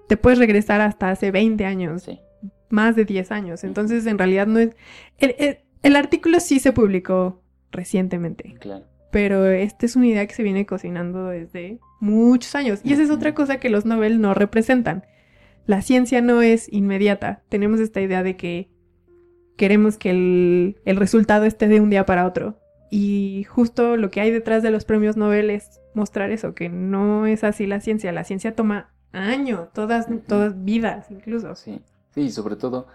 te 0.08 0.16
puedes 0.16 0.38
regresar 0.38 0.80
hasta 0.80 1.10
hace 1.10 1.30
20 1.30 1.64
años, 1.64 2.02
Sí. 2.02 2.20
Más 2.72 2.96
de 2.96 3.04
10 3.04 3.30
años. 3.30 3.62
Entonces, 3.64 4.06
en 4.06 4.18
realidad 4.18 4.46
no 4.46 4.58
es... 4.58 4.70
El, 5.18 5.34
el- 5.38 5.58
el 5.82 5.96
artículo 5.96 6.38
sí 6.40 6.58
se 6.60 6.72
publicó 6.72 7.42
recientemente, 7.72 8.54
Claro. 8.60 8.84
pero 9.10 9.46
esta 9.46 9.84
es 9.86 9.96
una 9.96 10.06
idea 10.06 10.26
que 10.26 10.34
se 10.34 10.42
viene 10.44 10.64
cocinando 10.64 11.26
desde 11.28 11.80
muchos 12.00 12.54
años. 12.54 12.80
Y 12.84 12.92
esa 12.92 13.02
es 13.02 13.10
otra 13.10 13.34
cosa 13.34 13.58
que 13.58 13.68
los 13.68 13.84
Nobel 13.84 14.20
no 14.20 14.32
representan. 14.32 15.04
La 15.66 15.82
ciencia 15.82 16.20
no 16.22 16.40
es 16.40 16.72
inmediata. 16.72 17.42
Tenemos 17.48 17.80
esta 17.80 18.00
idea 18.00 18.22
de 18.22 18.36
que 18.36 18.68
queremos 19.56 19.96
que 19.98 20.10
el, 20.10 20.76
el 20.84 20.96
resultado 20.96 21.44
esté 21.44 21.68
de 21.68 21.80
un 21.80 21.90
día 21.90 22.06
para 22.06 22.26
otro. 22.26 22.58
Y 22.90 23.44
justo 23.48 23.96
lo 23.96 24.10
que 24.10 24.20
hay 24.20 24.30
detrás 24.30 24.62
de 24.62 24.70
los 24.70 24.84
premios 24.84 25.16
Nobel 25.16 25.50
es 25.50 25.80
mostrar 25.94 26.30
eso, 26.30 26.54
que 26.54 26.68
no 26.68 27.26
es 27.26 27.42
así 27.42 27.66
la 27.66 27.80
ciencia. 27.80 28.12
La 28.12 28.24
ciencia 28.24 28.54
toma 28.54 28.92
años, 29.12 29.72
todas, 29.72 30.06
todas 30.28 30.62
vidas 30.64 31.10
incluso. 31.10 31.54
Sí, 31.54 31.80
sí, 32.14 32.30
sobre 32.30 32.56
todo 32.56 32.86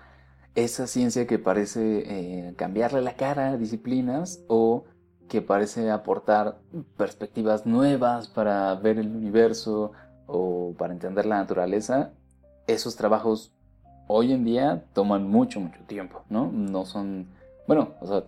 esa 0.56 0.88
ciencia 0.88 1.28
que 1.28 1.38
parece 1.38 2.04
eh, 2.50 2.54
cambiarle 2.56 3.02
la 3.02 3.14
cara 3.16 3.50
a 3.50 3.58
disciplinas 3.58 4.44
o 4.48 4.86
que 5.28 5.42
parece 5.42 5.92
aportar 5.92 6.58
perspectivas 6.96 7.66
nuevas 7.66 8.28
para 8.28 8.74
ver 8.76 8.98
el 8.98 9.16
universo 9.16 9.92
o 10.26 10.74
para 10.78 10.94
entender 10.94 11.26
la 11.26 11.38
naturaleza, 11.38 12.12
esos 12.66 12.96
trabajos 12.96 13.54
hoy 14.08 14.32
en 14.32 14.46
día 14.46 14.86
toman 14.94 15.30
mucho, 15.30 15.60
mucho 15.60 15.80
tiempo, 15.86 16.24
¿no? 16.30 16.50
No 16.52 16.86
son, 16.86 17.28
bueno, 17.68 17.90
o 18.00 18.08
sea, 18.08 18.24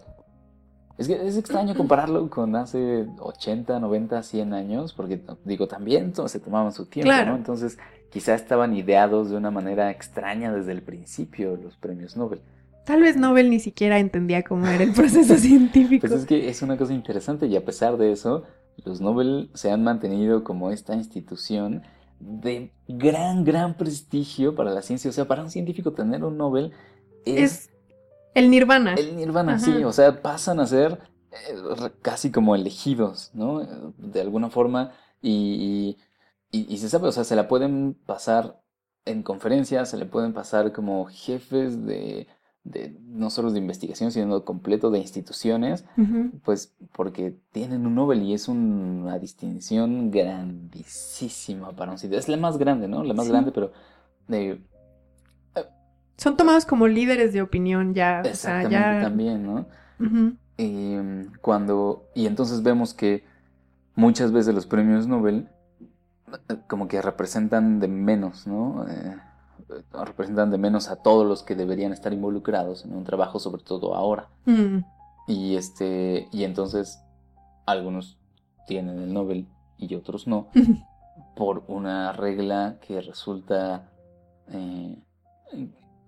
es 0.98 1.08
que 1.08 1.26
es 1.26 1.38
extraño 1.38 1.76
compararlo 1.76 2.30
con 2.30 2.56
hace 2.58 3.08
80, 3.20 3.80
90, 3.80 4.22
100 4.22 4.54
años, 4.54 4.94
porque 4.94 5.22
digo, 5.46 5.68
también 5.68 6.14
se 6.28 6.40
tomaban 6.42 6.74
su 6.74 6.86
tiempo, 6.86 7.08
Claro. 7.08 7.32
¿no? 7.32 7.38
Entonces, 7.38 7.78
quizá 8.10 8.36
estaban 8.36 8.76
ideados 8.76 9.30
de 9.30 9.38
una 9.38 9.52
manera 9.52 9.92
extraña 9.92 10.54
desde 10.54 10.72
el 10.72 10.82
principio 10.82 11.56
los 11.56 11.78
premios 11.78 12.18
Nobel. 12.18 12.42
Tal 12.86 13.02
vez 13.02 13.18
Nobel 13.18 13.50
ni 13.50 13.60
siquiera 13.60 14.00
entendía 14.00 14.44
cómo 14.44 14.68
era 14.68 14.84
el 14.84 14.94
proceso 14.94 15.36
científico. 15.38 16.08
Pues 16.08 16.22
es 16.22 16.26
que 16.26 16.50
es 16.50 16.62
una 16.62 16.78
cosa 16.78 16.94
interesante 16.94 17.46
y 17.48 17.56
a 17.56 17.64
pesar 17.64 17.98
de 17.98 18.12
eso, 18.12 18.44
los 18.84 19.00
Nobel 19.02 19.52
se 19.54 19.72
han 19.72 19.84
mantenido 19.84 20.44
como 20.44 20.72
esta 20.72 20.96
institución 20.96 21.84
de 22.20 22.72
gran, 22.88 23.44
gran 23.44 23.76
prestigio 23.76 24.56
para 24.56 24.72
la 24.72 24.82
ciencia. 24.82 25.10
O 25.10 25.14
sea, 25.14 25.26
para 25.26 25.44
un 25.44 25.50
científico 25.50 25.94
tener 25.94 26.24
un 26.24 26.38
Nobel 26.38 26.72
es, 27.26 27.52
es 27.52 27.70
el 28.34 28.50
nirvana. 28.50 28.96
el 28.96 29.16
nirvana, 29.16 29.56
Ajá. 29.56 29.66
sí. 29.66 29.84
O 29.84 29.94
sea, 29.94 30.22
pasan 30.22 30.60
a 30.60 30.66
ser 30.66 31.00
eh, 31.32 31.92
casi 32.02 32.32
como 32.32 32.56
elegidos, 32.56 33.32
¿no? 33.34 33.62
De 33.98 34.22
alguna 34.22 34.50
forma. 34.50 34.94
Y, 35.22 35.30
y, 35.32 35.98
y- 36.52 36.66
y 36.74 36.78
se 36.78 36.90
sabe, 36.90 37.08
o 37.08 37.12
sea, 37.12 37.24
se 37.24 37.36
la 37.36 37.48
pueden 37.48 37.96
pasar 38.06 38.62
en 39.06 39.24
conferencias, 39.24 39.90
se 39.90 39.98
le 39.98 40.06
pueden 40.06 40.34
pasar 40.34 40.72
como 40.72 41.06
jefes 41.06 41.86
de, 41.86 42.28
de 42.64 42.98
no 43.02 43.30
solo 43.30 43.52
de 43.52 43.60
investigación, 43.60 44.12
sino 44.12 44.44
completo 44.46 44.92
de 44.92 45.00
instituciones. 45.00 45.86
Pues 46.44 46.76
porque 46.94 47.40
tienen 47.52 47.86
un 47.88 47.96
Nobel 47.96 48.22
y 48.24 48.34
es 48.34 48.48
una 48.48 49.18
distinción 49.20 50.12
grandísima 50.12 51.72
para 51.72 51.92
un 51.92 51.98
sitio. 51.98 52.18
Es 52.20 52.28
la 52.30 52.38
más 52.38 52.58
grande, 52.58 52.88
¿no? 52.88 53.04
La 53.04 53.14
más 53.14 53.26
Sí. 53.26 53.32
grande, 53.32 53.52
pero 53.52 53.72
eh, 54.30 54.62
Son 56.18 56.36
tomados 56.36 56.66
como 56.66 56.88
líderes 56.88 57.32
de 57.34 57.42
opinión 57.42 57.94
ya. 57.94 58.20
O 58.20 58.24
sea, 58.26 58.32
exactamente 58.32 58.96
ya. 58.96 59.00
también, 59.02 59.46
¿no? 59.46 59.66
Eh, 60.58 61.28
cuando 61.42 62.10
y 62.14 62.26
entonces 62.26 62.62
vemos 62.62 62.94
que 62.94 63.24
muchas 63.96 64.32
veces 64.34 64.54
los 64.54 64.66
premios 64.66 65.08
Nobel 65.08 65.48
como 66.68 66.88
que 66.88 67.02
representan 67.02 67.80
de 67.80 67.88
menos, 67.88 68.48
¿no? 68.48 68.86
Eh, 68.88 69.18
representan 70.06 70.50
de 70.52 70.58
menos 70.58 70.90
a 70.90 70.98
todos 70.98 71.26
los 71.28 71.44
que 71.44 71.56
deberían 71.56 71.94
estar 71.94 72.12
involucrados 72.14 72.86
en 72.86 72.94
un 72.96 73.04
trabajo, 73.04 73.40
sobre 73.40 73.64
todo 73.64 73.96
ahora. 73.96 74.30
Mm. 74.46 74.80
Y 75.28 75.56
este, 75.56 76.28
y 76.32 76.44
entonces 76.44 77.00
algunos 77.66 78.18
tienen 78.68 79.00
el 79.00 79.14
Nobel 79.14 79.48
y 79.78 79.94
otros 79.96 80.28
no, 80.28 80.48
por 81.36 81.64
una 81.68 82.12
regla 82.14 82.78
que 82.82 83.00
resulta, 83.02 83.90
eh, 84.48 84.98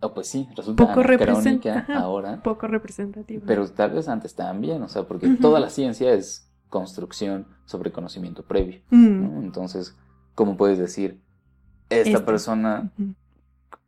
o 0.02 0.14
pues 0.14 0.28
sí, 0.28 0.48
resulta 0.56 0.88
Poco 0.88 1.02
anacrónica 1.02 1.86
ahora, 1.96 2.42
Poco 2.42 2.68
representativo. 2.68 3.44
pero 3.46 3.68
tal 3.70 3.92
vez 3.92 4.08
antes 4.08 4.34
también, 4.36 4.82
o 4.82 4.88
sea, 4.88 5.04
porque 5.04 5.30
toda 5.42 5.60
la 5.60 5.70
ciencia 5.70 6.12
es 6.14 6.48
construcción 6.70 7.48
sobre 7.66 7.92
conocimiento 7.92 8.44
previo, 8.44 8.82
Mm. 8.90 9.22
¿no? 9.36 9.42
Entonces, 9.44 9.96
¿cómo 10.36 10.58
puedes 10.58 10.78
decir, 10.78 11.20
esta 11.90 12.26
persona 12.26 12.92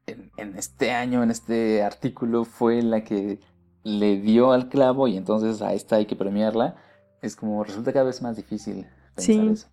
en, 0.07 0.29
en 0.37 0.57
este 0.57 0.91
año, 0.91 1.23
en 1.23 1.31
este 1.31 1.81
artículo, 1.83 2.43
fue 2.45 2.81
la 2.81 3.03
que 3.03 3.39
le 3.83 4.17
dio 4.19 4.51
al 4.51 4.69
clavo 4.69 5.07
y 5.07 5.17
entonces 5.17 5.61
a 5.61 5.73
esta 5.73 5.97
hay 5.97 6.05
que 6.05 6.15
premiarla, 6.15 6.75
es 7.21 7.35
como 7.35 7.63
resulta 7.63 7.93
cada 7.93 8.05
vez 8.05 8.21
más 8.21 8.35
difícil 8.35 8.85
pensar 9.15 9.35
Sí. 9.35 9.49
eso. 9.53 9.67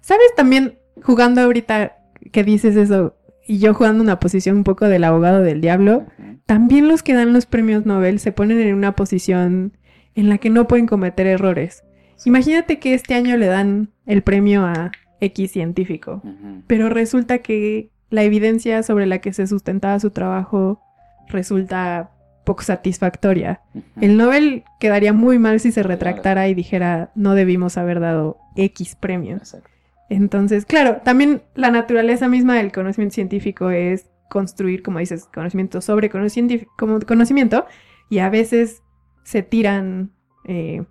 ¿Sabes 0.00 0.34
también 0.36 0.78
jugando 1.02 1.40
ahorita 1.42 1.96
que 2.32 2.42
dices 2.44 2.76
eso 2.76 3.14
y 3.46 3.58
yo 3.58 3.74
jugando 3.74 4.02
una 4.02 4.18
posición 4.18 4.56
un 4.56 4.64
poco 4.64 4.86
del 4.86 5.04
abogado 5.04 5.42
del 5.42 5.60
diablo? 5.60 6.06
También 6.46 6.88
los 6.88 7.02
que 7.02 7.14
dan 7.14 7.32
los 7.32 7.46
premios 7.46 7.86
Nobel 7.86 8.18
se 8.20 8.32
ponen 8.32 8.60
en 8.60 8.74
una 8.74 8.96
posición 8.96 9.76
en 10.14 10.28
la 10.28 10.38
que 10.38 10.48
no 10.50 10.66
pueden 10.66 10.86
cometer 10.86 11.26
errores. 11.26 11.84
Imagínate 12.24 12.78
que 12.78 12.94
este 12.94 13.14
año 13.14 13.36
le 13.36 13.46
dan 13.46 13.90
el 14.06 14.22
premio 14.22 14.64
a 14.64 14.90
X 15.20 15.52
científico, 15.52 16.22
pero 16.66 16.88
resulta 16.88 17.38
que 17.38 17.90
la 18.10 18.22
evidencia 18.22 18.82
sobre 18.82 19.06
la 19.06 19.18
que 19.18 19.32
se 19.32 19.46
sustentaba 19.46 19.98
su 20.00 20.10
trabajo 20.10 20.80
resulta 21.28 22.10
poco 22.44 22.62
satisfactoria. 22.62 23.60
El 24.00 24.16
Nobel 24.16 24.64
quedaría 24.78 25.12
muy 25.12 25.38
mal 25.38 25.58
si 25.58 25.72
se 25.72 25.82
retractara 25.82 26.48
y 26.48 26.54
dijera 26.54 27.10
no 27.14 27.34
debimos 27.34 27.76
haber 27.76 28.00
dado 28.00 28.38
X 28.56 28.94
premio. 28.94 29.36
Exacto. 29.36 29.68
Entonces, 30.08 30.64
claro, 30.64 30.98
también 31.02 31.42
la 31.54 31.70
naturaleza 31.70 32.28
misma 32.28 32.54
del 32.56 32.70
conocimiento 32.70 33.14
científico 33.14 33.70
es 33.70 34.08
construir, 34.30 34.82
como 34.82 35.00
dices, 35.00 35.28
conocimiento 35.32 35.80
sobre 35.80 36.10
conocimiento, 36.10 36.66
como 36.78 37.00
conocimiento 37.00 37.66
y 38.08 38.18
a 38.18 38.30
veces 38.30 38.82
se 39.24 39.42
tiran 39.42 40.12
eh, 40.44 40.84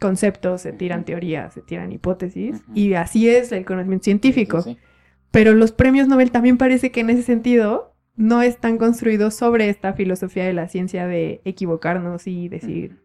conceptos, 0.00 0.62
se 0.62 0.72
tiran 0.72 1.04
teorías, 1.04 1.54
se 1.54 1.62
tiran 1.62 1.92
hipótesis 1.92 2.62
y 2.74 2.94
así 2.94 3.28
es 3.28 3.52
el 3.52 3.64
conocimiento 3.64 4.04
científico. 4.04 4.62
Sí, 4.62 4.74
sí, 4.74 4.78
Pero 5.30 5.54
los 5.54 5.72
premios 5.72 6.08
Nobel 6.08 6.30
también 6.30 6.58
parece 6.58 6.90
que 6.90 7.00
en 7.00 7.10
ese 7.10 7.22
sentido 7.22 7.94
no 8.16 8.42
están 8.42 8.78
construidos 8.78 9.34
sobre 9.34 9.68
esta 9.68 9.92
filosofía 9.92 10.44
de 10.44 10.52
la 10.52 10.68
ciencia 10.68 11.06
de 11.06 11.40
equivocarnos 11.44 12.26
y 12.26 12.48
decir 12.48 12.98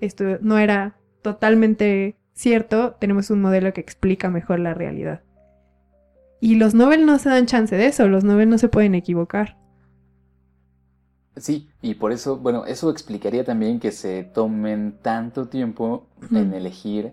esto 0.00 0.38
no 0.40 0.58
era 0.58 0.96
totalmente 1.22 2.16
cierto, 2.32 2.96
tenemos 2.98 3.30
un 3.30 3.40
modelo 3.40 3.72
que 3.72 3.80
explica 3.80 4.30
mejor 4.30 4.60
la 4.60 4.74
realidad. 4.74 5.22
Y 6.40 6.56
los 6.56 6.74
Nobel 6.74 7.04
no 7.04 7.18
se 7.18 7.28
dan 7.28 7.46
chance 7.46 7.76
de 7.76 7.86
eso, 7.86 8.08
los 8.08 8.24
Nobel 8.24 8.48
no 8.48 8.56
se 8.56 8.68
pueden 8.68 8.94
equivocar. 8.94 9.58
Sí, 11.40 11.68
y 11.82 11.94
por 11.94 12.12
eso, 12.12 12.36
bueno, 12.36 12.64
eso 12.66 12.90
explicaría 12.90 13.44
también 13.44 13.80
que 13.80 13.92
se 13.92 14.22
tomen 14.24 14.98
tanto 15.02 15.48
tiempo 15.48 16.06
en 16.32 16.52
elegir, 16.54 17.12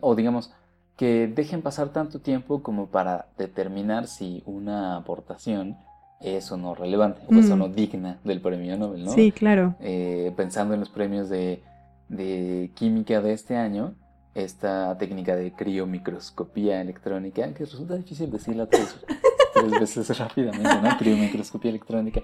o 0.00 0.14
digamos, 0.14 0.52
que 0.96 1.26
dejen 1.28 1.62
pasar 1.62 1.90
tanto 1.90 2.20
tiempo 2.20 2.62
como 2.62 2.86
para 2.88 3.28
determinar 3.38 4.06
si 4.06 4.42
una 4.44 4.96
aportación 4.96 5.76
es 6.20 6.52
o 6.52 6.58
no 6.58 6.74
relevante, 6.74 7.22
o 7.28 7.34
es 7.38 7.50
o 7.50 7.56
Mm. 7.56 7.58
no 7.58 7.68
digna 7.70 8.18
del 8.24 8.40
premio 8.42 8.76
Nobel, 8.76 9.04
¿no? 9.06 9.12
Sí, 9.12 9.32
claro. 9.32 9.74
Eh, 9.80 10.32
pensando 10.36 10.74
en 10.74 10.80
los 10.80 10.90
premios 10.90 11.30
de, 11.30 11.62
de 12.10 12.70
química 12.74 13.22
de 13.22 13.32
este 13.32 13.56
año, 13.56 13.94
esta 14.34 14.96
técnica 14.98 15.34
de 15.36 15.52
criomicroscopía 15.52 16.80
electrónica, 16.82 17.52
que 17.54 17.64
resulta 17.64 17.96
difícil 17.96 18.30
decirla 18.30 18.66
tres, 18.66 18.96
tres 19.54 19.70
veces 19.70 20.18
rápidamente, 20.18 20.68
¿no? 20.82 20.98
Criomicroscopía 20.98 21.70
electrónica. 21.70 22.20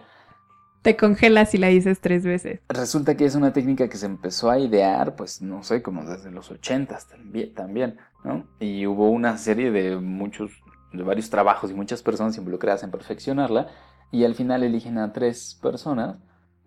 Te 0.87 0.97
congelas 0.97 1.51
si 1.51 1.59
la 1.59 1.67
dices 1.67 1.99
tres 2.01 2.23
veces. 2.23 2.61
Resulta 2.69 3.17
que 3.17 3.25
es 3.25 3.35
una 3.35 3.53
técnica 3.53 3.89
que 3.89 3.97
se 3.97 4.07
empezó 4.07 4.53
a 4.53 4.61
idear, 4.61 5.17
pues 5.17 5.43
no 5.43 5.65
sé, 5.65 5.83
como 5.83 6.05
desde 6.05 6.31
los 6.31 6.53
ochentas 6.53 7.09
también, 7.57 7.97
¿no? 8.23 8.47
Y 8.61 8.87
hubo 8.87 9.11
una 9.11 9.37
serie 9.37 9.73
de 9.73 9.97
muchos, 9.97 10.53
de 10.93 11.03
varios 11.03 11.29
trabajos 11.29 11.73
y 11.73 11.75
muchas 11.75 12.05
personas 12.05 12.39
involucradas 12.39 12.85
en 12.85 12.93
perfeccionarla, 12.93 13.67
y 14.13 14.23
al 14.23 14.37
final 14.37 14.63
eligen 14.63 14.99
a 14.99 15.13
tres 15.13 15.59
personas. 15.61 16.19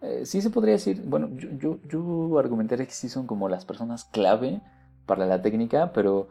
Eh, 0.02 0.24
sí 0.26 0.42
se 0.42 0.50
podría 0.50 0.74
decir, 0.74 1.02
bueno, 1.06 1.30
yo, 1.38 1.52
yo, 1.58 1.80
yo 1.88 2.38
argumentaría 2.40 2.86
que 2.86 2.92
sí 2.92 3.08
son 3.08 3.26
como 3.26 3.48
las 3.48 3.64
personas 3.64 4.04
clave 4.04 4.60
para 5.06 5.28
la 5.28 5.42
técnica, 5.42 5.94
pero 5.94 6.28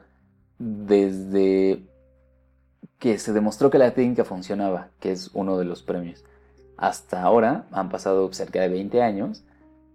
desde 0.58 1.86
que 2.98 3.16
se 3.16 3.32
demostró 3.32 3.70
que 3.70 3.78
la 3.78 3.92
técnica 3.92 4.26
funcionaba, 4.26 4.90
que 5.00 5.10
es 5.10 5.30
uno 5.32 5.56
de 5.56 5.64
los 5.64 5.82
premios 5.82 6.22
hasta 6.78 7.22
ahora 7.22 7.66
han 7.72 7.90
pasado 7.90 8.32
cerca 8.32 8.60
de 8.60 8.68
20 8.68 9.02
años 9.02 9.44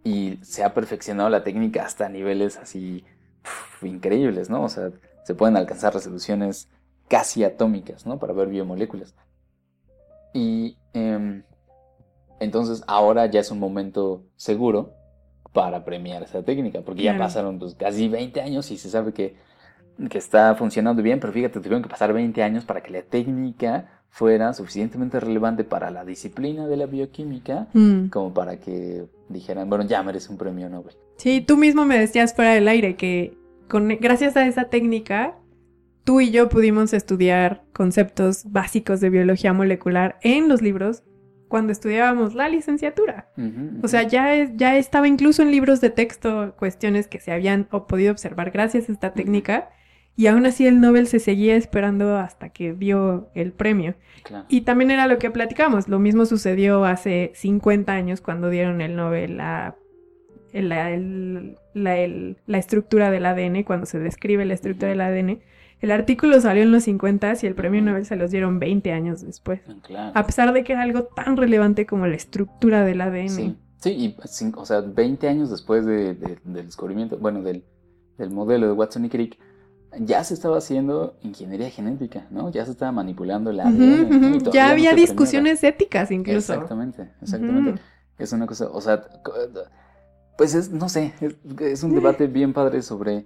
y 0.04 0.38
se 0.42 0.64
ha 0.64 0.74
perfeccionado 0.74 1.30
la 1.30 1.44
técnica 1.44 1.84
hasta 1.84 2.10
niveles 2.10 2.58
así 2.58 3.06
increíbles, 3.82 4.50
¿no? 4.50 4.64
O 4.64 4.70
sea, 4.70 4.92
se 5.24 5.34
pueden 5.34 5.56
alcanzar 5.56 5.94
resoluciones 5.94 6.70
casi 7.08 7.44
atómicas, 7.44 8.06
¿no? 8.06 8.20
Para 8.20 8.34
ver 8.34 8.50
biomoléculas. 8.50 9.16
Y 10.34 10.78
em, 10.94 11.44
entonces 12.40 12.84
ahora 12.86 13.28
ya 13.28 13.40
es 13.40 13.50
un 13.50 13.60
momento 13.60 14.26
seguro 14.36 14.94
para 15.54 15.86
premiar 15.86 16.24
esa 16.24 16.44
técnica, 16.44 16.82
porque 16.82 17.04
ya 17.04 17.18
pasaron 17.18 17.60
pues, 17.60 17.76
casi 17.76 18.10
20 18.10 18.42
años 18.42 18.72
y 18.72 18.78
se 18.78 18.90
sabe 18.90 19.14
que, 19.14 19.38
que 20.10 20.18
está 20.18 20.56
funcionando 20.56 21.02
bien, 21.02 21.20
pero 21.20 21.32
fíjate, 21.32 21.60
tuvieron 21.60 21.84
que 21.84 21.90
pasar 21.90 22.12
20 22.12 22.42
años 22.44 22.66
para 22.66 22.82
que 22.82 22.92
la 22.92 23.04
técnica 23.04 24.03
fuera 24.16 24.54
suficientemente 24.54 25.20
relevante 25.20 25.64
para 25.64 25.90
la 25.90 26.06
disciplina 26.06 26.68
de 26.68 26.78
la 26.78 26.86
bioquímica 26.86 27.68
Mm. 27.74 28.10
como 28.10 28.32
para 28.32 28.60
que 28.60 29.06
dijeran, 29.28 29.68
bueno, 29.70 29.86
ya 29.86 30.04
merece 30.04 30.32
un 30.32 30.38
premio 30.38 30.70
Nobel. 30.70 30.94
Sí, 31.18 31.42
tú 31.42 31.58
mismo 31.58 31.84
me 31.86 31.98
decías 31.98 32.36
fuera 32.36 32.54
del 32.54 32.68
aire 32.68 32.96
que 32.96 33.36
con, 33.68 33.88
gracias 34.00 34.38
a 34.38 34.46
esa 34.46 34.66
técnica, 34.66 35.36
tú 36.04 36.22
y 36.22 36.30
yo 36.30 36.48
pudimos 36.48 36.94
estudiar 36.94 37.64
conceptos 37.74 38.52
básicos 38.52 39.00
de 39.02 39.10
biología 39.10 39.52
molecular 39.52 40.20
en 40.22 40.48
los 40.48 40.62
libros 40.62 41.02
cuando 41.48 41.72
estudiábamos 41.72 42.36
la 42.36 42.50
licenciatura. 42.50 43.30
O 43.82 43.88
sea, 43.88 44.04
ya, 44.04 44.36
es- 44.36 44.52
ya 44.56 44.78
estaba 44.78 45.08
incluso 45.08 45.42
en 45.42 45.50
libros 45.50 45.82
de 45.82 45.90
texto 45.90 46.54
cuestiones 46.60 47.08
que 47.08 47.20
se 47.20 47.32
habían 47.32 47.68
o 47.72 47.88
podido 47.88 48.12
observar 48.12 48.52
gracias 48.52 48.90
a 48.90 48.92
esta 48.92 49.14
técnica 49.14 49.70
y 50.16 50.28
aún 50.28 50.46
así 50.46 50.68
el 50.68 50.80
Nobel 50.80 51.08
se 51.08 51.20
seguía 51.20 51.56
esperando 51.56 52.18
hasta 52.18 52.50
que 52.50 52.74
dio 52.74 53.30
el 53.34 53.52
premio. 53.52 53.96
Claro. 54.24 54.46
Y 54.48 54.62
también 54.62 54.92
era 54.92 55.08
lo 55.08 55.18
que 55.18 55.32
platicamos. 55.32 55.88
Lo 55.88 56.00
mismo 56.00 56.26
sucedió 56.26 56.86
hace 56.86 57.32
50 57.36 57.92
años 57.92 58.22
cuando 58.22 58.50
dieron 58.50 58.80
el 58.82 58.96
Nobel 58.96 59.40
a 59.40 59.76
la, 60.54 60.92
el- 60.92 61.58
la- 61.74 61.98
el- 61.98 62.38
la 62.46 62.58
estructura 62.60 63.10
del 63.10 63.26
ADN, 63.26 63.64
cuando 63.64 63.86
se 63.88 64.00
describe 64.00 64.46
la 64.46 64.54
estructura 64.54 64.90
del 64.90 65.02
ADN. 65.02 65.40
El 65.82 65.92
artículo 65.92 66.40
salió 66.40 66.64
en 66.64 66.72
los 66.72 66.84
50 66.84 67.34
y 67.42 67.46
el 67.48 67.56
premio 67.56 67.82
Nobel 67.82 68.06
se 68.06 68.16
los 68.16 68.32
dieron 68.32 68.60
20 68.60 68.92
años 68.94 69.26
después. 69.26 69.62
Claro. 69.82 70.12
A 70.16 70.26
pesar 70.26 70.54
de 70.54 70.64
que 70.64 70.74
era 70.74 70.84
algo 70.84 71.04
tan 71.04 71.36
relevante 71.36 71.86
como 71.86 72.08
la 72.08 72.16
estructura 72.16 72.86
del 72.86 73.02
ADN. 73.02 73.30
Sí, 73.30 73.56
sí, 73.78 73.90
y 73.90 74.16
o 74.56 74.66
sea, 74.66 74.80
20 74.82 75.28
años 75.28 75.50
después 75.50 75.86
de- 75.86 76.14
de- 76.14 76.38
del 76.46 76.66
descubrimiento, 76.68 77.18
bueno, 77.18 77.42
del, 77.42 77.64
del 78.18 78.30
modelo 78.30 78.68
de 78.68 78.74
Watson 78.74 79.04
y 79.06 79.10
Crick, 79.10 79.38
ya 80.00 80.24
se 80.24 80.34
estaba 80.34 80.58
haciendo 80.58 81.16
ingeniería 81.22 81.70
genética, 81.70 82.28
¿no? 82.30 82.50
Ya 82.50 82.66
se 82.66 82.72
estaba 82.72 82.92
manipulando 82.92 83.52
ADN. 83.52 84.10
¿no? 84.10 84.38
Todavía 84.40 84.52
Ya 84.52 84.66
no 84.68 84.72
había 84.72 84.90
se 84.92 84.96
discusiones 84.96 85.64
éticas 85.64 86.12
incluso. 86.12 86.54
Exactamente, 86.54 87.12
exactamente. 87.22 87.82
Es 88.18 88.32
una 88.32 88.46
cosa, 88.46 88.70
o 88.72 88.82
sea, 88.82 89.04
pues 90.38 90.56
es, 90.56 90.70
no 90.72 90.90
sé, 90.90 91.14
es, 91.22 91.36
es 91.60 91.84
un 91.84 91.94
debate 91.94 92.28
bien 92.28 92.54
padre 92.54 92.82
sobre, 92.82 93.26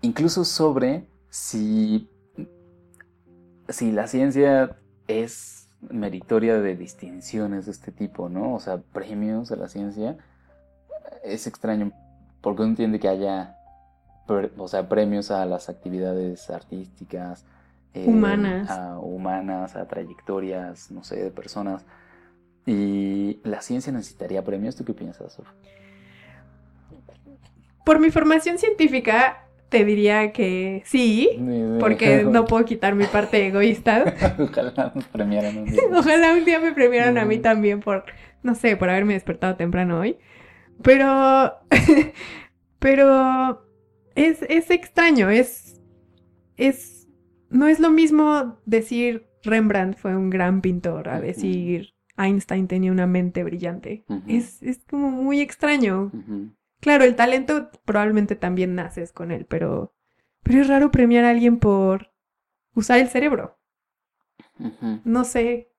incluso 0.00 0.44
sobre 0.44 1.08
si, 1.30 2.08
si 3.68 3.92
la 3.92 4.06
ciencia 4.06 4.76
es 5.06 5.64
meritoria 5.90 6.60
de 6.60 6.76
distinciones 6.76 7.66
de 7.66 7.72
este 7.72 7.92
tipo, 7.92 8.28
¿no? 8.28 8.54
O 8.54 8.60
sea, 8.60 8.78
premios 8.78 9.50
a 9.52 9.56
la 9.56 9.68
ciencia. 9.68 10.16
Es 11.22 11.46
extraño, 11.46 11.92
porque 12.40 12.62
uno 12.62 12.70
entiende 12.70 12.98
que 12.98 13.08
haya, 13.08 13.58
pre- 14.26 14.50
o 14.56 14.68
sea, 14.68 14.88
premios 14.88 15.30
a 15.30 15.44
las 15.46 15.68
actividades 15.68 16.50
artísticas. 16.50 17.44
eh, 17.94 18.06
Humanas. 18.08 18.70
A 18.70 18.98
humanas, 18.98 19.76
a 19.76 19.86
trayectorias, 19.86 20.90
no 20.90 21.04
sé, 21.04 21.22
de 21.22 21.30
personas. 21.30 21.84
Y 22.66 23.40
la 23.44 23.60
ciencia 23.62 23.92
necesitaría 23.92 24.42
premios. 24.42 24.74
¿Tú 24.76 24.84
qué 24.84 24.94
piensas, 24.94 25.34
Sof? 25.34 25.46
Por 27.84 28.00
mi 28.00 28.10
formación 28.10 28.58
científica, 28.58 29.44
te 29.68 29.84
diría 29.84 30.32
que 30.32 30.82
sí, 30.86 31.28
porque 31.80 32.24
no 32.24 32.46
puedo 32.46 32.64
quitar 32.64 32.94
mi 32.94 33.04
parte 33.04 33.46
egoísta. 33.46 34.04
Ojalá 34.38 34.92
nos 34.94 35.04
premiaran 35.06 35.58
un 35.58 35.64
día. 35.66 35.82
Ojalá 35.94 36.32
un 36.32 36.44
día 36.44 36.60
me 36.60 36.72
premiaran 36.72 37.18
a 37.18 37.24
mí 37.26 37.38
también 37.38 37.80
por, 37.80 38.04
no 38.42 38.54
sé, 38.54 38.76
por 38.76 38.88
haberme 38.88 39.12
despertado 39.14 39.56
temprano 39.56 40.00
hoy. 40.00 40.16
Pero, 40.82 41.54
pero 42.78 43.66
es, 44.14 44.42
es 44.48 44.70
extraño, 44.70 45.30
es, 45.30 45.80
es, 46.56 47.08
no 47.50 47.66
es 47.66 47.80
lo 47.80 47.90
mismo 47.90 48.58
decir 48.66 49.26
Rembrandt 49.42 49.98
fue 49.98 50.16
un 50.16 50.30
gran 50.30 50.60
pintor 50.60 51.08
a 51.08 51.20
decir 51.20 51.94
Einstein 52.16 52.68
tenía 52.68 52.92
una 52.92 53.06
mente 53.06 53.44
brillante. 53.44 54.04
Es, 54.26 54.62
es 54.62 54.84
como 54.88 55.10
muy 55.10 55.40
extraño. 55.40 56.10
Claro, 56.80 57.04
el 57.04 57.16
talento 57.16 57.70
probablemente 57.84 58.36
también 58.36 58.74
naces 58.74 59.12
con 59.12 59.30
él, 59.30 59.46
pero, 59.46 59.94
pero 60.42 60.60
es 60.60 60.68
raro 60.68 60.90
premiar 60.90 61.24
a 61.24 61.30
alguien 61.30 61.58
por 61.58 62.12
usar 62.74 62.98
el 62.98 63.08
cerebro. 63.08 63.58
No 65.04 65.24
sé. 65.24 65.72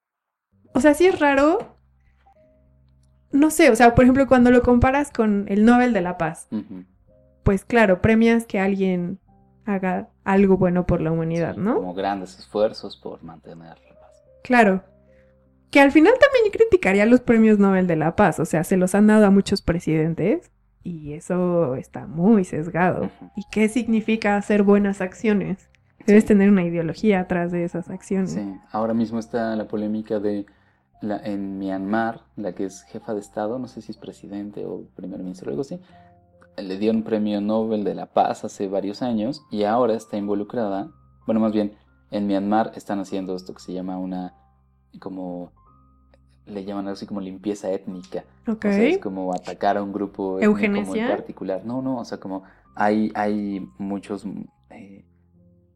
O 0.74 0.82
sea, 0.82 0.94
sí 0.94 1.06
es 1.06 1.20
raro. 1.20 1.78
No 3.32 3.50
sé, 3.50 3.70
o 3.70 3.76
sea, 3.76 3.96
por 3.96 4.04
ejemplo, 4.04 4.28
cuando 4.28 4.52
lo 4.52 4.62
comparas 4.62 5.12
con 5.12 5.46
el 5.48 5.66
Nobel 5.66 5.94
de 5.94 6.02
la 6.02 6.18
Paz. 6.18 6.48
Pues 7.46 7.64
claro, 7.64 8.02
premias 8.02 8.46
que 8.46 8.60
alguien 8.60 9.20
haga 9.66 10.10
algo 10.26 10.58
bueno 10.58 10.86
por 10.86 11.00
la 11.00 11.12
humanidad, 11.12 11.54
Sí, 11.56 11.62
¿no? 11.62 11.76
Como 11.76 11.94
grandes 11.94 12.38
esfuerzos 12.38 12.98
por 12.98 13.24
mantener 13.24 13.78
la 13.88 14.00
paz. 14.00 14.24
Claro. 14.44 14.84
Que 15.72 15.80
al 15.80 15.92
final 15.92 16.14
también 16.20 16.52
criticaría 16.52 17.06
los 17.06 17.22
premios 17.22 17.58
Nobel 17.60 17.88
de 17.88 17.96
la 17.96 18.16
Paz, 18.16 18.40
o 18.40 18.46
sea, 18.46 18.64
se 18.64 18.78
los 18.78 18.96
han 18.96 19.08
dado 19.08 19.26
a 19.26 19.30
muchos 19.32 19.62
presidentes 19.62 20.52
y 20.84 21.14
eso 21.14 21.76
está 21.76 22.06
muy 22.08 22.44
sesgado. 22.46 23.10
¿Y 23.36 23.44
qué 23.52 23.68
significa 23.70 24.38
hacer 24.38 24.64
buenas 24.64 25.02
acciones? 25.02 25.70
Debes 26.06 26.24
Sí. 26.24 26.28
tener 26.30 26.50
una 26.50 26.64
ideología 26.64 27.22
atrás 27.22 27.52
de 27.52 27.64
esas 27.64 27.90
acciones. 27.90 28.32
Sí, 28.34 28.56
ahora 28.72 28.94
mismo 28.94 29.20
está 29.20 29.56
la 29.56 29.68
polémica 29.68 30.20
de 30.20 30.46
la- 31.02 31.18
en 31.18 31.58
Myanmar, 31.60 32.22
la 32.36 32.54
que 32.54 32.66
es 32.66 32.84
jefa 32.84 33.14
de 33.14 33.20
Estado, 33.20 33.60
no 33.60 33.68
sé 33.68 33.82
si 33.82 33.92
es 33.92 33.98
presidente 33.98 34.66
o 34.66 34.84
primer 34.96 35.20
ministro 35.22 35.48
o 35.48 35.52
algo 35.52 35.62
así, 35.62 35.80
le 36.58 36.78
dio 36.78 36.92
un 36.92 37.04
premio 37.04 37.42
Nobel 37.42 37.84
de 37.84 37.96
la 37.96 38.08
Paz 38.08 38.46
hace 38.46 38.68
varios 38.68 39.02
años 39.02 39.46
y 39.52 39.64
ahora 39.64 39.94
está 39.96 40.18
involucrada, 40.18 40.92
bueno, 41.26 41.40
más 41.40 41.52
bien, 41.52 41.78
en 42.12 42.28
Myanmar 42.28 42.72
están 42.76 43.00
haciendo 43.00 43.36
esto 43.36 43.54
que 43.54 43.62
se 43.62 43.74
llama 43.74 43.98
una, 43.98 44.36
como, 45.00 45.52
le 46.46 46.64
llaman 46.64 46.88
así 46.88 47.06
como 47.06 47.22
limpieza 47.22 47.72
étnica. 47.72 48.24
Ok. 48.48 48.66
O 48.66 48.70
sea, 48.70 48.84
es 48.84 48.98
como 49.00 49.34
atacar 49.34 49.78
a 49.78 49.84
un 49.84 49.92
grupo 49.92 50.40
étnico 50.40 50.54
muy 50.54 50.66
¿Eugenesia? 50.66 51.08
particular. 51.08 51.66
No, 51.66 51.82
no, 51.82 51.98
o 51.98 52.06
sea, 52.06 52.20
como 52.20 52.44
hay, 52.76 53.12
hay 53.16 53.68
muchos 53.78 54.26
eh, 54.70 55.06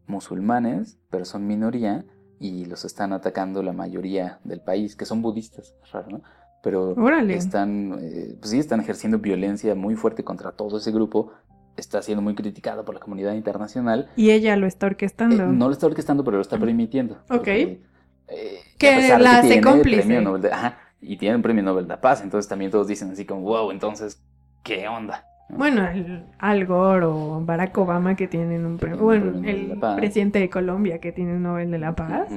musulmanes, 0.05 0.99
pero 1.09 1.25
son 1.25 1.47
minoría 1.47 2.05
y 2.39 2.65
los 2.65 2.85
están 2.85 3.11
atacando 3.11 3.63
la 3.63 3.73
mayoría 3.73 4.39
del 4.43 4.61
país, 4.61 4.95
que 4.95 5.05
son 5.05 5.21
budistas, 5.21 5.75
es 5.83 5.91
raro, 5.91 6.09
¿no? 6.09 6.21
Pero 6.61 6.91
Órale. 6.93 7.35
están, 7.35 7.97
eh, 8.01 8.35
pues 8.39 8.51
sí, 8.51 8.59
están 8.59 8.79
ejerciendo 8.81 9.19
violencia 9.19 9.75
muy 9.75 9.95
fuerte 9.95 10.23
contra 10.23 10.51
todo 10.51 10.77
ese 10.77 10.91
grupo. 10.91 11.31
Está 11.77 12.01
siendo 12.01 12.21
muy 12.21 12.35
criticado 12.35 12.83
por 12.83 12.93
la 12.95 12.99
comunidad 12.99 13.33
internacional. 13.33 14.09
Y 14.17 14.31
ella 14.31 14.57
lo 14.57 14.67
está 14.67 14.87
Eh, 14.87 14.89
orquestando. 14.89 15.47
no 15.47 15.67
lo 15.67 15.71
está 15.71 15.87
orquestando, 15.87 16.23
pero 16.25 16.37
lo 16.37 16.41
está 16.41 16.57
permitiendo. 16.57 17.15
Ok. 17.29 17.37
porque, 17.37 17.81
eh, 18.27 18.59
Que 18.77 19.01
de 19.01 19.17
la 19.19 19.39
hace 19.39 19.55
el 19.59 19.63
cómplice. 19.63 20.07
de- 20.07 20.51
ajá, 20.51 20.77
y 21.01 21.15
tiene 21.17 21.37
un 21.37 21.41
premio 21.41 21.63
Nobel 21.63 21.85
de 21.85 21.89
la 21.89 22.01
Paz, 22.01 22.21
entonces 22.21 22.49
también 22.49 22.69
todos 22.71 22.87
dicen 22.87 23.09
así 23.11 23.25
como, 23.25 23.41
wow, 23.41 23.71
entonces, 23.71 24.21
¿qué 24.63 24.87
onda? 24.89 25.23
¿No? 25.49 25.57
Bueno, 25.57 25.87
el 25.89 26.25
Al 26.37 26.65
Gore 26.67 27.05
o 27.05 27.41
Barack 27.43 27.75
Obama 27.77 28.15
que 28.15 28.27
tienen 28.27 28.65
un 28.65 28.77
premio. 28.77 28.99
Bueno, 28.99 29.31
premio 29.31 29.41
de 29.41 29.49
el 29.51 29.69
la 29.69 29.75
Paz. 29.77 29.95
presidente 29.97 30.39
de 30.39 30.49
Colombia 30.49 30.99
que 30.99 31.11
tiene 31.13 31.33
un 31.37 31.41
Nobel 31.43 31.71
de 31.71 31.79
la 31.79 31.95
Paz. 31.95 32.27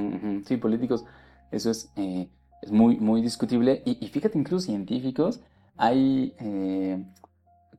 Sí, 0.45 0.57
políticos, 0.57 1.05
eso 1.51 1.69
es, 1.69 1.91
eh, 1.97 2.27
es 2.63 2.71
muy, 2.71 2.97
muy 2.97 3.21
discutible. 3.21 3.81
Y, 3.85 3.97
y 4.03 4.07
fíjate, 4.09 4.37
incluso 4.37 4.65
científicos, 4.65 5.41
hay 5.77 6.33
eh, 6.39 7.03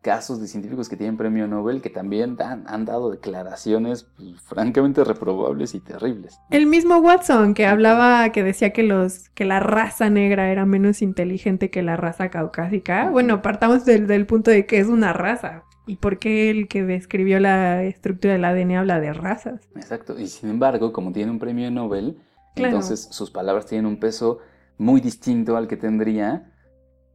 casos 0.03 0.41
de 0.41 0.49
científicos 0.49 0.89
que 0.91 0.97
tienen 0.97 1.17
premio 1.17 1.47
Nobel 1.49 1.81
que 1.81 1.89
también 1.89 2.37
dan- 2.37 2.65
han 2.67 2.85
dado 2.85 3.11
declaraciones 3.11 4.05
pues, 4.17 4.39
francamente 4.43 5.03
reprobables 5.03 5.75
y 5.75 5.81
terribles. 5.81 6.39
El 6.51 6.67
mismo 6.67 6.99
Watson 6.99 7.55
que 7.55 7.67
hablaba, 7.67 8.31
que 8.31 8.43
decía 8.43 8.71
que 8.75 8.83
los, 8.83 9.31
que 9.31 9.45
la 9.47 9.61
raza 9.61 10.11
negra 10.11 10.51
era 10.51 10.67
menos 10.67 11.01
inteligente 11.01 11.71
que 11.71 11.83
la 11.83 11.97
raza 11.97 12.29
caucásica. 12.29 13.09
Bueno, 13.11 13.41
partamos 13.41 13.85
del, 13.87 14.07
del 14.07 14.27
punto 14.27 14.51
de 14.51 14.67
que 14.67 14.79
es 14.79 14.89
una 14.89 15.13
raza. 15.15 15.63
¿Y 15.87 15.97
por 15.97 16.19
qué 16.19 16.51
el 16.51 16.67
que 16.69 16.83
describió 16.83 17.41
la 17.41 17.83
estructura 17.85 18.33
del 18.35 18.45
ADN 18.45 18.73
habla 18.77 19.01
de 19.01 19.13
razas? 19.13 19.61
Exacto. 19.77 20.19
Y 20.19 20.27
sin 20.29 20.49
embargo, 20.51 20.93
como 20.93 21.13
tiene 21.13 21.31
un 21.31 21.39
premio 21.39 21.71
Nobel, 21.71 22.19
Claro. 22.55 22.77
entonces 22.77 23.09
sus 23.11 23.31
palabras 23.31 23.67
tienen 23.67 23.85
un 23.87 23.99
peso 23.99 24.39
muy 24.79 25.01
distinto 25.01 25.57
al 25.57 25.69
que 25.69 25.77
tendría, 25.77 26.53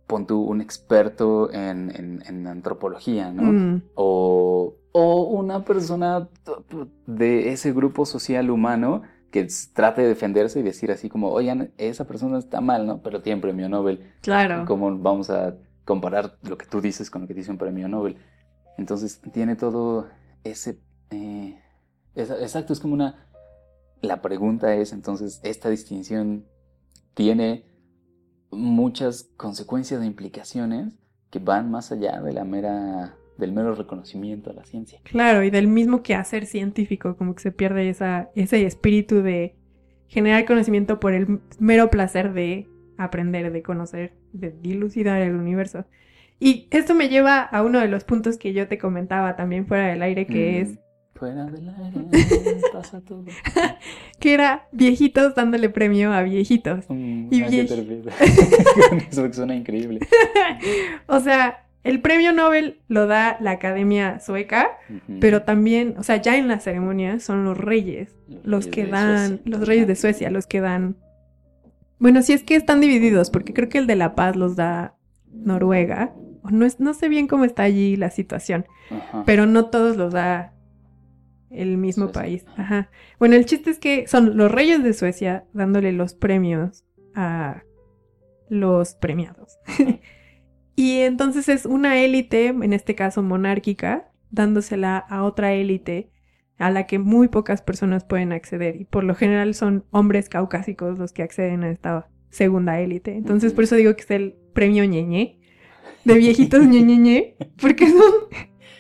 pon 0.07 0.26
tú, 0.26 0.41
un 0.41 0.62
experto 0.62 1.51
en, 1.51 1.91
en- 1.95 2.24
en 2.28 2.47
antropología, 2.47 3.32
¿no? 3.32 3.43
Mm, 3.51 3.82
O, 3.95 4.76
o 4.91 5.24
una 5.24 5.64
persona 5.66 6.28
de 7.05 7.51
ese 7.51 7.74
grupo 7.74 8.05
social 8.05 8.49
humano 8.49 9.03
que 9.32 9.47
trate 9.74 10.01
de 10.01 10.07
defenderse 10.07 10.60
y 10.60 10.64
decir 10.64 10.91
así 10.91 11.10
como, 11.10 11.30
oigan, 11.30 11.72
esa 11.78 12.05
persona 12.07 12.39
está 12.39 12.62
mal, 12.62 12.88
¿no? 12.88 13.01
Pero 13.03 13.22
tiene 13.22 13.41
premio 13.41 13.70
Nobel. 13.70 14.12
claro. 14.22 14.66
¿Cómo 14.66 14.97
vamos 14.97 15.30
a 15.30 15.55
comparar 15.86 16.38
lo 16.47 16.57
que 16.57 16.66
tú 16.66 16.82
dices 16.82 17.12
con 17.12 17.22
lo 17.24 17.28
que 17.28 17.36
dice 17.36 17.51
un 17.51 17.57
premio 17.60 17.88
Nobel? 17.88 18.18
Entonces 18.80 19.22
tiene 19.34 19.55
todo 19.55 20.07
ese... 20.43 20.80
eh, 21.12 21.60
es- 22.16 22.32
exacto, 22.32 22.74
es 22.74 22.80
como 22.80 22.95
una... 22.95 23.28
La 24.01 24.22
pregunta 24.22 24.74
es 24.76 24.93
entonces, 24.93 25.39
¿esta 25.43 25.70
distinción 25.70 26.45
tiene 27.20 27.65
muchas 28.49 29.30
consecuencias 29.36 30.01
e 30.01 30.05
implicaciones 30.05 30.97
que 31.30 31.39
van 31.39 31.70
más 31.70 31.91
allá 31.91 32.22
de 32.22 32.32
la 32.32 32.45
mera, 32.45 33.13
del 33.38 33.51
mero 33.51 33.76
reconocimiento 33.76 34.51
a 34.51 34.53
la 34.53 34.63
ciencia? 34.63 35.01
Claro, 35.03 35.43
y 35.43 35.49
del 35.49 35.67
mismo 35.67 36.01
quehacer 36.01 36.45
científico, 36.45 37.17
como 37.17 37.36
que 37.36 37.41
se 37.41 37.51
pierde 37.51 37.89
esa, 37.89 38.30
ese 38.36 38.65
espíritu 38.65 39.22
de 39.22 39.57
generar 40.07 40.45
conocimiento 40.45 41.01
por 41.01 41.11
el 41.11 41.41
mero 41.59 41.89
placer 41.89 42.32
de 42.32 42.70
aprender, 42.97 43.51
de 43.51 43.63
conocer, 43.63 44.13
de 44.32 44.51
dilucidar 44.51 45.22
el 45.22 45.36
universo. 45.36 45.84
Y 46.39 46.70
esto 46.72 46.95
me 46.95 47.09
lleva 47.09 47.41
a 47.41 47.63
uno 47.63 47.80
de 47.80 47.89
los 47.89 48.05
puntos 48.05 48.38
que 48.38 48.53
yo 48.53 48.70
te 48.70 48.78
comentaba 48.78 49.36
también 49.36 49.67
fuera 49.67 49.88
del 49.88 50.03
aire, 50.03 50.26
que 50.26 50.63
Mm, 50.63 50.63
es 50.63 50.80
Fuera 51.20 51.45
del 51.45 51.70
aire 51.70 52.61
pasa 52.74 53.01
todo. 53.01 53.26
que 54.20 54.34
era 54.34 54.67
viejitos 54.72 55.36
dándole 55.36 55.70
premio 55.70 56.13
a 56.13 56.22
viejitos. 56.24 56.86
Mm, 56.88 57.28
Y 57.30 57.43
ay. 57.43 57.59
Eso 59.11 59.34
suena 59.34 59.53
increíble. 59.53 59.99
O 61.07 61.20
sea, 61.20 61.65
el 61.84 62.01
premio 62.01 62.32
Nobel 62.32 62.80
lo 62.88 63.05
da 63.05 63.38
la 63.41 63.51
Academia 63.51 64.20
Sueca, 64.20 64.70
pero 65.20 65.43
también, 65.43 65.95
o 65.97 66.03
sea, 66.03 66.17
ya 66.17 66.38
en 66.38 66.47
la 66.47 66.59
ceremonia 66.59 67.20
son 67.20 67.43
los 67.43 67.57
reyes 67.57 68.15
los 68.43 68.67
que 68.67 68.86
dan, 68.86 69.41
los 69.45 69.67
reyes 69.67 69.88
de 69.88 69.95
Suecia, 69.95 70.30
los 70.30 70.47
que 70.47 70.61
dan. 70.61 70.95
Bueno, 71.97 72.22
si 72.22 72.32
es 72.34 72.43
que 72.43 72.55
están 72.55 72.80
divididos, 72.80 73.30
porque 73.30 73.53
creo 73.53 73.67
que 73.70 73.78
el 73.78 73.88
de 73.88 73.95
La 73.97 74.15
Paz 74.15 74.36
los 74.36 74.55
da 74.55 74.95
Noruega. 75.32 76.13
No, 76.49 76.65
es, 76.65 76.80
no 76.80 76.93
sé 76.93 77.09
bien 77.09 77.28
cómo 77.28 77.43
está 77.43 77.63
allí 77.63 77.95
la 77.97 78.09
situación, 78.09 78.65
pero 79.26 79.45
no 79.45 79.65
todos 79.65 79.97
los 79.97 80.13
da 80.13 80.53
el 81.52 81.78
mismo 81.78 82.06
Suecia. 82.06 82.22
país. 82.22 82.45
Ajá. 82.58 82.89
Bueno, 83.20 83.36
el 83.36 83.45
chiste 83.45 83.70
es 83.70 83.80
que 83.80 84.08
son 84.08 84.38
los 84.38 84.52
reyes 84.52 84.84
de 84.84 84.93
Suecia 84.93 85.45
dándole 85.54 85.91
los 85.91 86.14
premios 86.14 86.84
a 87.16 87.64
los 88.50 88.95
premiados. 88.95 89.58
y 90.76 91.00
entonces 91.00 91.50
es 91.50 91.66
una 91.66 92.00
élite, 92.00 92.47
en 92.47 92.74
este 92.74 92.95
caso 92.95 93.24
monárquica, 93.24 94.12
dándosela 94.32 94.97
a 94.97 95.24
otra 95.24 95.54
élite 95.54 96.12
a 96.58 96.70
la 96.70 96.86
que 96.86 97.00
muy 97.00 97.30
pocas 97.30 97.62
personas 97.62 98.04
pueden 98.04 98.34
acceder. 98.34 98.76
Y 98.76 98.86
por 98.86 99.04
lo 99.04 99.16
general 99.16 99.56
son 99.56 99.86
hombres 99.91 100.30
caucásicos 100.30 101.00
los 101.00 101.14
que 101.14 101.24
acceden 101.24 101.64
a 101.64 101.72
esta 101.72 102.10
segunda 102.30 102.80
élite. 102.80 103.16
Entonces 103.16 103.54
por 103.54 103.64
eso 103.64 103.76
digo 103.76 103.95
que 103.95 104.02
es 104.02 104.12
el 104.12 104.36
premio 104.54 104.84
ñeñe, 104.86 105.39
de 106.04 106.14
viejitos 106.16 106.66
ñeñeñe, 106.68 107.36
porque 107.62 107.88
son 107.88 108.14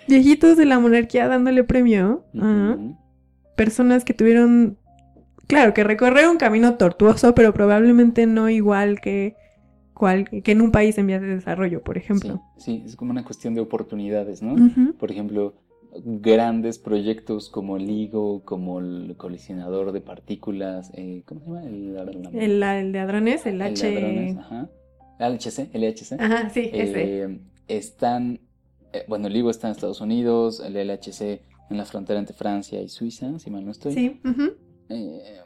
viejitos 0.09 0.57
de 0.57 0.65
la 0.65 0.79
monarquía 0.79 1.27
dándole 1.27 1.63
premio 1.63 2.25
personas 3.55 4.05
que 4.05 4.13
tuvieron, 4.13 4.77
claro, 5.47 5.73
que 5.73 5.83
recorrieron 5.83 6.31
un 6.31 6.37
camino 6.37 6.75
tortuoso, 6.75 7.35
pero 7.35 7.53
probablemente 7.53 8.25
no 8.25 8.49
igual 8.49 9.01
que, 9.01 9.35
cual, 9.93 10.29
que 10.29 10.51
en 10.51 10.61
un 10.61 10.71
país 10.71 10.97
en 10.97 11.07
vías 11.07 11.21
de 11.21 11.35
desarrollo, 11.35 11.81
por 11.81 11.97
ejemplo. 11.97 12.41
Sí, 12.57 12.79
sí, 12.79 12.83
es 12.85 12.95
como 12.95 13.11
una 13.11 13.25
cuestión 13.25 13.53
de 13.55 13.61
oportunidades, 13.61 14.41
¿no? 14.41 14.55
Por 14.97 15.11
ejemplo, 15.11 15.55
grandes 16.05 16.79
proyectos 16.79 17.49
como 17.49 17.77
el 17.77 17.87
LIGO, 17.87 18.43
como 18.45 18.79
el 18.79 19.15
colisionador 19.17 19.91
de 19.91 20.01
partículas, 20.01 20.91
eh, 20.93 21.23
¿cómo 21.25 21.41
se 21.41 21.47
llama? 21.47 21.63
El, 21.63 21.97
El, 22.33 22.63
el 22.63 22.91
de 22.93 22.99
hadrones, 22.99 23.45
el 23.45 23.55
el 23.55 23.61
H. 23.61 23.87
hadrones, 23.87 24.37
ajá. 24.37 24.69
LHC, 25.19 25.69
LHC. 25.73 26.13
Ajá, 26.19 26.49
sí, 26.49 26.69
ese. 26.71 27.23
Eh, 27.23 27.39
están, 27.67 28.39
eh, 28.93 29.05
bueno, 29.07 29.27
el 29.27 29.33
LIGO 29.33 29.49
está 29.49 29.67
en 29.67 29.71
Estados 29.71 30.01
Unidos, 30.01 30.59
el 30.59 30.73
LHC 30.75 31.41
en 31.69 31.77
la 31.77 31.85
frontera 31.85 32.19
entre 32.19 32.35
Francia 32.35 32.81
y 32.81 32.89
Suiza, 32.89 33.37
si 33.39 33.49
mal 33.49 33.65
no 33.65 33.71
estoy. 33.71 33.93
Sí. 33.93 34.21
Eh, 34.89 35.41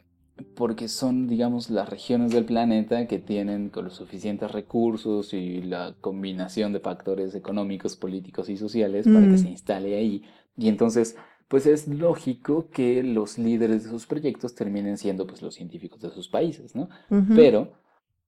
porque 0.55 0.87
son, 0.87 1.27
digamos, 1.27 1.69
las 1.69 1.89
regiones 1.89 2.31
del 2.31 2.45
planeta 2.45 3.07
que 3.07 3.19
tienen 3.19 3.69
con 3.69 3.85
los 3.85 3.93
suficientes 3.95 4.51
recursos 4.51 5.33
y 5.33 5.61
la 5.61 5.95
combinación 6.01 6.73
de 6.73 6.79
factores 6.79 7.35
económicos, 7.35 7.95
políticos 7.95 8.49
y 8.49 8.57
sociales 8.57 9.05
para 9.05 9.21
Mm. 9.27 9.31
que 9.31 9.37
se 9.37 9.49
instale 9.49 9.95
ahí. 9.95 10.23
Y 10.57 10.69
entonces, 10.69 11.15
pues 11.47 11.67
es 11.67 11.87
lógico 11.87 12.69
que 12.71 13.03
los 13.03 13.37
líderes 13.37 13.83
de 13.83 13.89
sus 13.91 14.07
proyectos 14.07 14.55
terminen 14.55 14.97
siendo 14.97 15.27
pues 15.27 15.41
los 15.43 15.53
científicos 15.53 16.01
de 16.01 16.09
sus 16.09 16.29
países, 16.29 16.75
¿no? 16.75 16.89
Pero, 17.35 17.73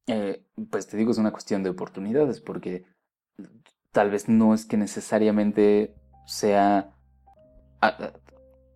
eh, 0.07 0.43
pues 0.69 0.87
te 0.87 0.97
digo, 0.97 1.09
es 1.11 1.17
una 1.17 1.31
cuestión 1.31 1.63
de 1.63 1.69
oportunidades, 1.71 2.39
porque 2.39 2.83
tal 3.95 4.11
vez 4.11 4.27
no 4.27 4.53
es 4.53 4.65
que 4.65 4.75
necesariamente 4.75 5.95
sea, 6.25 6.91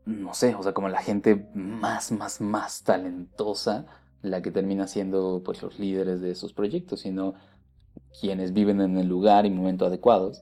no 0.06 0.34
sé, 0.34 0.56
o 0.56 0.64
sea, 0.64 0.72
como 0.72 0.88
la 0.88 1.02
gente 1.02 1.46
más, 1.54 2.14
más, 2.14 2.40
más 2.40 2.84
talentosa 2.84 3.86
la 4.22 4.42
que 4.42 4.50
termina 4.50 4.88
siendo 4.88 5.42
pues 5.44 5.62
los 5.62 5.78
líderes 5.78 6.22
de 6.22 6.32
esos 6.32 6.54
proyectos, 6.54 7.02
sino 7.02 7.34
quienes 8.22 8.54
viven 8.54 8.80
en 8.80 8.98
el 8.98 9.10
lugar 9.10 9.46
y 9.46 9.50
momento 9.50 9.86
adecuados 9.86 10.42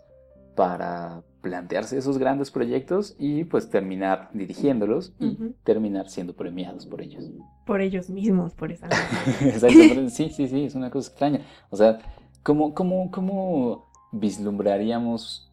para 0.56 1.24
plantearse 1.42 1.98
esos 1.98 2.20
grandes 2.20 2.52
proyectos 2.52 3.16
y 3.18 3.46
pues 3.46 3.72
terminar 3.72 4.30
dirigiéndolos 4.34 5.12
y 5.20 5.56
terminar 5.64 6.08
siendo 6.08 6.36
premiados 6.36 6.86
por 6.86 7.02
ellos. 7.02 7.26
Por 7.66 7.82
ellos 7.82 8.12
mismos, 8.12 8.54
por 8.54 8.72
esa. 8.72 8.86
Exacto, 9.42 10.10
sí, 10.10 10.30
sí, 10.30 10.48
sí, 10.48 10.66
es 10.66 10.76
una 10.76 10.92
cosa 10.92 11.10
extraña. 11.10 11.42
O 11.72 11.78
sea, 11.78 11.98
¿cómo, 12.44 12.76
cómo, 12.76 13.10
cómo 13.10 13.87
vislumbraríamos 14.12 15.52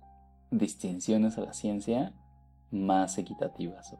distinciones 0.51 1.39
a 1.39 1.43
la 1.43 1.53
ciencia 1.53 2.13
más 2.71 3.19
equitativas? 3.19 3.97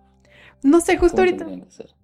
No 0.63 0.81
sé, 0.81 0.97
justo 0.97 1.19
¿Cómo 1.19 1.29
ahorita, 1.29 1.47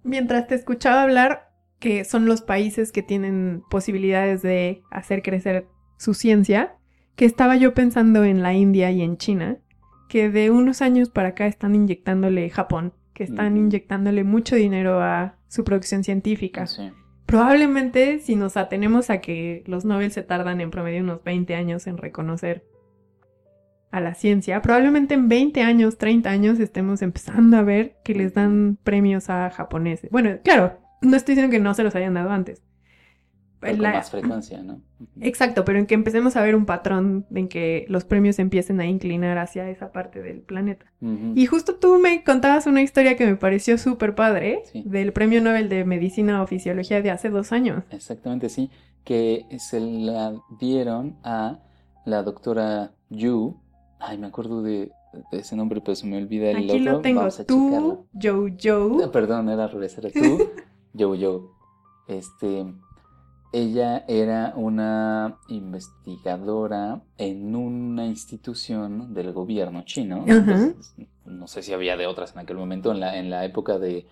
mientras 0.02 0.46
te 0.46 0.54
escuchaba 0.54 1.02
hablar, 1.02 1.50
que 1.78 2.04
son 2.04 2.26
los 2.26 2.42
países 2.42 2.92
que 2.92 3.02
tienen 3.02 3.62
posibilidades 3.70 4.42
de 4.42 4.82
hacer 4.90 5.22
crecer 5.22 5.66
su 5.96 6.14
ciencia, 6.14 6.76
que 7.16 7.24
estaba 7.24 7.56
yo 7.56 7.74
pensando 7.74 8.24
en 8.24 8.42
la 8.42 8.54
India 8.54 8.90
y 8.90 9.02
en 9.02 9.16
China, 9.16 9.58
que 10.08 10.30
de 10.30 10.50
unos 10.50 10.82
años 10.82 11.10
para 11.10 11.30
acá 11.30 11.46
están 11.46 11.74
inyectándole 11.74 12.50
Japón, 12.50 12.92
que 13.14 13.24
están 13.24 13.56
inyectándole 13.56 14.24
mucho 14.24 14.56
dinero 14.56 15.00
a 15.00 15.36
su 15.48 15.64
producción 15.64 16.04
científica. 16.04 16.66
Sí. 16.66 16.90
Probablemente 17.30 18.18
si 18.18 18.34
nos 18.34 18.56
atenemos 18.56 19.08
a 19.08 19.20
que 19.20 19.62
los 19.68 19.84
Nobel 19.84 20.10
se 20.10 20.24
tardan 20.24 20.60
en 20.60 20.72
promedio 20.72 21.00
unos 21.00 21.22
20 21.22 21.54
años 21.54 21.86
en 21.86 21.96
reconocer 21.96 22.64
a 23.92 24.00
la 24.00 24.14
ciencia, 24.14 24.60
probablemente 24.62 25.14
en 25.14 25.28
20 25.28 25.62
años, 25.62 25.96
30 25.96 26.28
años 26.28 26.58
estemos 26.58 27.02
empezando 27.02 27.56
a 27.56 27.62
ver 27.62 27.94
que 28.02 28.16
les 28.16 28.34
dan 28.34 28.78
premios 28.82 29.30
a 29.30 29.48
japoneses. 29.50 30.10
Bueno, 30.10 30.38
claro, 30.42 30.80
no 31.02 31.16
estoy 31.16 31.36
diciendo 31.36 31.52
que 31.52 31.62
no 31.62 31.72
se 31.72 31.84
los 31.84 31.94
hayan 31.94 32.14
dado 32.14 32.30
antes. 32.30 32.64
Con 33.60 33.82
La- 33.82 33.92
más 33.92 34.10
frecuencia, 34.10 34.62
¿no? 34.62 34.80
Exacto, 35.20 35.64
pero 35.66 35.78
en 35.78 35.86
que 35.86 35.94
empecemos 35.94 36.34
a 36.36 36.42
ver 36.42 36.54
un 36.56 36.64
patrón 36.64 37.26
en 37.34 37.46
que 37.48 37.84
los 37.88 38.04
premios 38.04 38.38
empiecen 38.38 38.80
a 38.80 38.86
inclinar 38.86 39.36
hacia 39.38 39.68
esa 39.68 39.92
parte 39.92 40.22
del 40.22 40.40
planeta. 40.40 40.86
Y 41.34 41.44
justo 41.46 41.74
tú 41.76 41.98
me 41.98 42.24
contabas 42.24 42.66
una 42.66 42.80
historia 42.82 43.16
que 43.16 43.26
me 43.26 43.36
pareció 43.36 43.76
súper 43.78 44.14
padre 44.14 44.62
Sí. 44.72 44.82
del 44.86 45.12
Premio 45.12 45.42
Nobel 45.42 45.68
de 45.68 45.84
Medicina 45.84 46.42
o 46.42 46.46
Fisiología 46.46 47.02
de 47.02 47.10
hace 47.10 47.28
dos 47.28 47.52
años. 47.52 47.84
Exactamente, 47.90 48.48
sí. 48.48 48.70
Que 49.04 49.44
se 49.58 49.80
la 49.80 50.34
dieron 50.58 51.16
a 51.22 51.58
la 52.06 52.22
doctora 52.22 52.92
Yu. 53.10 53.56
Ay, 53.98 54.16
me 54.18 54.26
acuerdo 54.26 54.62
de, 54.62 54.90
de 55.32 55.38
ese 55.38 55.54
nombre, 55.56 55.80
pero 55.82 55.94
se 55.96 56.06
me 56.06 56.16
olvida 56.16 56.50
el 56.50 56.56
Aquí 56.56 56.80
otro. 56.80 56.92
lo 56.92 57.00
tengo. 57.00 57.20
A. 57.20 57.30
Tú, 57.46 58.06
Joe 58.20 58.54
Joe. 58.62 59.04
Ah, 59.04 59.10
Perdón, 59.12 59.48
era 59.50 59.66
revés, 59.66 59.96
era 59.98 60.10
tú. 60.10 60.50
Yo, 60.94 61.14
yo. 61.14 61.52
Este. 62.08 62.66
Ella 63.52 64.04
era 64.06 64.52
una 64.54 65.40
investigadora 65.48 67.02
en 67.18 67.56
una 67.56 68.06
institución 68.06 69.12
del 69.12 69.32
gobierno 69.32 69.82
chino. 69.84 70.24
Entonces, 70.26 70.94
no 71.24 71.48
sé 71.48 71.62
si 71.62 71.72
había 71.72 71.96
de 71.96 72.06
otras 72.06 72.32
en 72.32 72.40
aquel 72.40 72.56
momento, 72.56 72.92
en 72.92 73.00
la, 73.00 73.18
en 73.18 73.28
la 73.28 73.44
época 73.44 73.78
de, 73.78 74.06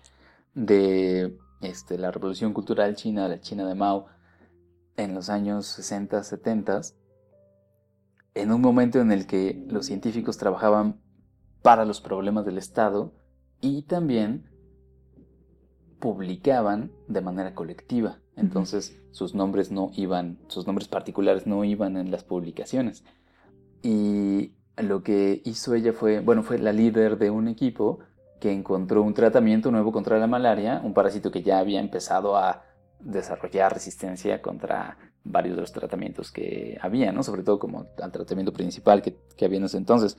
de 0.55 1.37
este, 1.61 1.97
la 1.97 2.11
Revolución 2.11 2.53
Cultural 2.53 2.95
China, 2.95 3.29
la 3.29 3.39
China 3.39 3.65
de 3.65 3.75
Mao, 3.75 4.07
en 4.97 5.13
los 5.15 5.29
años 5.29 5.67
60, 5.67 6.21
70, 6.21 6.81
en 8.35 8.51
un 8.51 8.61
momento 8.61 8.99
en 8.99 9.11
el 9.13 9.25
que 9.25 9.65
los 9.69 9.85
científicos 9.85 10.37
trabajaban 10.37 10.99
para 11.61 11.85
los 11.85 12.01
problemas 12.01 12.45
del 12.45 12.57
Estado 12.57 13.13
y 13.61 13.83
también 13.83 14.49
publicaban 15.99 16.91
de 17.07 17.21
manera 17.21 17.53
colectiva. 17.53 18.19
Entonces 18.35 18.98
sus 19.11 19.33
nombres 19.35 19.71
no 19.71 19.91
iban, 19.95 20.37
sus 20.47 20.67
nombres 20.67 20.87
particulares 20.87 21.47
no 21.47 21.63
iban 21.63 21.97
en 21.97 22.11
las 22.11 22.23
publicaciones. 22.23 23.03
Y 23.81 24.53
lo 24.77 25.03
que 25.03 25.41
hizo 25.45 25.73
ella 25.73 25.93
fue, 25.93 26.19
bueno, 26.19 26.43
fue 26.43 26.57
la 26.59 26.73
líder 26.73 27.17
de 27.17 27.29
un 27.29 27.47
equipo 27.47 27.99
que 28.39 28.51
encontró 28.51 29.01
un 29.01 29.13
tratamiento 29.13 29.71
nuevo 29.71 29.91
contra 29.91 30.17
la 30.17 30.27
malaria, 30.27 30.81
un 30.83 30.93
parásito 30.93 31.31
que 31.31 31.43
ya 31.43 31.59
había 31.59 31.79
empezado 31.79 32.37
a 32.37 32.63
desarrollar 32.99 33.73
resistencia 33.73 34.41
contra 34.41 34.97
varios 35.23 35.55
de 35.55 35.61
los 35.61 35.71
tratamientos 35.71 36.31
que 36.31 36.77
había, 36.81 37.11
¿no? 37.11 37.23
Sobre 37.23 37.43
todo 37.43 37.59
como 37.59 37.87
al 38.01 38.11
tratamiento 38.11 38.53
principal 38.53 39.01
que, 39.01 39.17
que 39.35 39.45
había 39.45 39.57
en 39.57 39.65
ese 39.65 39.77
entonces. 39.77 40.17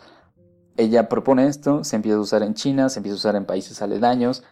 Ella 0.76 1.08
propone 1.08 1.46
esto, 1.46 1.84
se 1.84 1.96
empieza 1.96 2.18
a 2.18 2.20
usar 2.20 2.42
en 2.42 2.54
China, 2.54 2.88
se 2.88 3.00
empieza 3.00 3.14
a 3.14 3.16
usar 3.16 3.36
en 3.36 3.44
países 3.44 3.82
aledaños. 3.82 4.44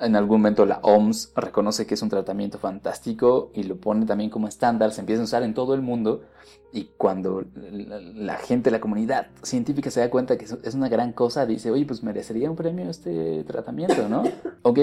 En 0.00 0.16
algún 0.16 0.38
momento 0.40 0.64
la 0.66 0.78
OMS 0.82 1.32
reconoce 1.36 1.86
que 1.86 1.94
es 1.94 2.02
un 2.02 2.08
tratamiento 2.08 2.58
fantástico 2.58 3.50
y 3.54 3.64
lo 3.64 3.76
pone 3.76 4.06
también 4.06 4.30
como 4.30 4.48
estándar, 4.48 4.92
se 4.92 5.00
empieza 5.00 5.22
a 5.22 5.24
usar 5.24 5.42
en 5.42 5.54
todo 5.54 5.74
el 5.74 5.82
mundo 5.82 6.22
y 6.72 6.90
cuando 6.96 7.44
la, 7.54 8.36
gente, 8.36 8.70
la 8.70 8.80
comunidad 8.80 9.26
científica 9.42 9.90
se 9.90 10.00
da 10.00 10.10
cuenta 10.10 10.38
que 10.38 10.44
es- 10.44 10.74
una 10.74 10.88
gran 10.88 11.12
cosa, 11.12 11.44
dice, 11.46 11.70
oye, 11.70 11.84
pues 11.84 12.02
merecería 12.02 12.48
un 12.50 12.56
premio 12.56 12.88
este 12.88 13.44
tratamiento, 13.44 14.08
¿no? 14.08 14.22
ok, 14.62 14.78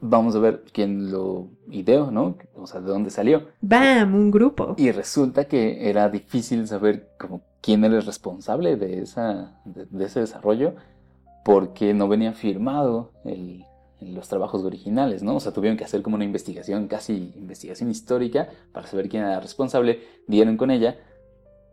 vamos 0.00 0.34
a 0.34 0.38
ver 0.38 0.64
quién 0.72 1.10
lo 1.12 1.48
ideó, 1.70 2.10
¿no? 2.10 2.36
O 2.54 2.66
sea, 2.66 2.80
de 2.80 2.88
dónde 2.88 3.10
salió. 3.10 3.48
¡Bam! 3.60 4.14
Un 4.14 4.30
grupo. 4.30 4.74
Y 4.78 4.90
resulta 4.92 5.44
que 5.44 5.90
era 5.90 6.08
difícil 6.08 6.66
saber 6.66 7.10
como 7.18 7.42
quién 7.60 7.84
era 7.84 7.96
el 7.96 8.06
responsable 8.06 8.76
de, 8.76 9.02
esa, 9.02 9.60
de, 9.66 9.84
de 9.86 10.04
ese 10.06 10.20
desarrollo 10.20 10.74
porque 11.44 11.92
no 11.94 12.08
venía 12.08 12.32
firmado 12.32 13.12
el, 13.24 13.64
los 14.00 14.28
trabajos 14.28 14.62
originales, 14.64 15.22
¿no? 15.22 15.36
O 15.36 15.40
sea, 15.40 15.52
tuvieron 15.52 15.76
que 15.76 15.84
hacer 15.84 16.02
como 16.02 16.16
una 16.16 16.24
investigación, 16.24 16.88
casi 16.88 17.32
investigación 17.36 17.90
histórica, 17.90 18.48
para 18.72 18.86
saber 18.86 19.08
quién 19.08 19.22
era 19.24 19.40
responsable. 19.40 20.00
Dieron 20.26 20.56
con 20.56 20.70
ella. 20.70 20.96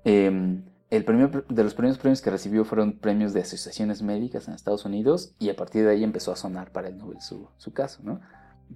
Eh, 0.05 0.61
el 0.89 1.03
premio, 1.03 1.29
de 1.49 1.63
los 1.63 1.73
primeros 1.73 1.97
premios 1.97 2.21
que 2.21 2.29
recibió 2.29 2.63
fueron 2.63 2.93
premios 2.99 3.33
de 3.33 3.41
asociaciones 3.41 4.01
médicas 4.01 4.47
en 4.47 4.53
Estados 4.53 4.85
Unidos 4.85 5.33
y 5.37 5.49
a 5.49 5.55
partir 5.55 5.83
de 5.83 5.91
ahí 5.91 6.03
empezó 6.03 6.31
a 6.31 6.37
sonar 6.37 6.71
para 6.71 6.87
el 6.87 6.97
Nobel 6.97 7.19
su, 7.21 7.49
su 7.57 7.73
caso, 7.73 7.99
¿no? 8.03 8.21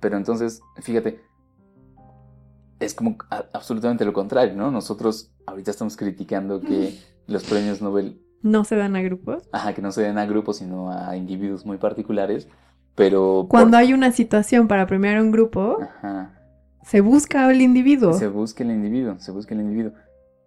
Pero 0.01 0.17
entonces, 0.17 0.61
fíjate, 0.81 1.21
es 2.79 2.93
como 2.93 3.15
a- 3.29 3.45
absolutamente 3.53 4.05
lo 4.05 4.13
contrario, 4.13 4.55
¿no? 4.55 4.71
Nosotros 4.71 5.31
ahorita 5.45 5.71
estamos 5.71 5.95
criticando 5.97 6.59
que 6.61 6.97
los 7.27 7.43
premios 7.43 7.81
Nobel, 7.81 8.21
No 8.41 8.63
se 8.65 8.75
dan 8.75 8.95
a 8.95 9.01
grupos. 9.01 9.47
ajá, 9.51 9.73
que 9.73 9.81
no 9.81 9.91
se 9.91 10.01
den 10.01 10.17
a 10.17 10.25
grupos, 10.25 10.57
sino 10.57 10.91
a 10.91 11.15
individuos 11.15 11.65
muy 11.65 11.77
particulares, 11.77 12.47
pero... 12.95 13.41
por- 13.41 13.49
Cuando 13.49 13.77
hay 13.77 13.93
una 13.93 14.11
situación 14.11 14.67
para 14.67 14.85
premiar 14.87 15.17
a 15.17 15.21
un 15.21 15.31
grupo, 15.31 15.77
Ajá, 15.81 16.33
se 16.83 17.01
busca 17.01 17.45
al 17.47 17.61
individuo. 17.61 18.13
se 18.13 18.27
busca 18.27 18.63
el 18.63 18.71
individuo, 18.71 19.15
se 19.19 19.31
busca 19.31 19.53
el 19.53 19.61
individuo. 19.61 19.93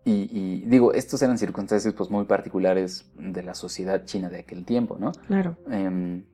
Y, 0.06 0.28
y 0.30 0.64
digo, 0.66 0.92
estos 0.92 1.22
eran 1.22 1.38
circunstancias 1.38 1.94
pues 1.94 2.10
muy 2.10 2.24
particulares 2.24 3.06
de 3.18 3.42
la 3.42 3.54
sociedad 3.54 4.04
china 4.04 4.28
de 4.28 4.40
aquel 4.40 4.64
tiempo, 4.66 4.96
¿no? 5.00 5.12
Claro. 5.28 5.56
Em, 5.70 6.24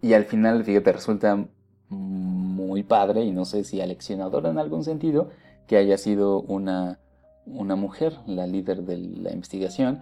y 0.00 0.14
al 0.14 0.24
final, 0.24 0.64
fíjate, 0.64 0.92
resulta 0.92 1.44
muy 1.90 2.82
padre 2.82 3.22
y 3.24 3.30
no 3.32 3.44
sé 3.44 3.64
si 3.64 3.80
aleccionador 3.80 4.46
en 4.46 4.58
algún 4.58 4.84
sentido 4.84 5.28
que 5.66 5.76
haya 5.76 5.98
sido 5.98 6.40
una, 6.42 6.98
una 7.46 7.76
mujer 7.76 8.14
la 8.26 8.46
líder 8.46 8.82
de 8.84 8.96
la 8.98 9.32
investigación 9.32 10.00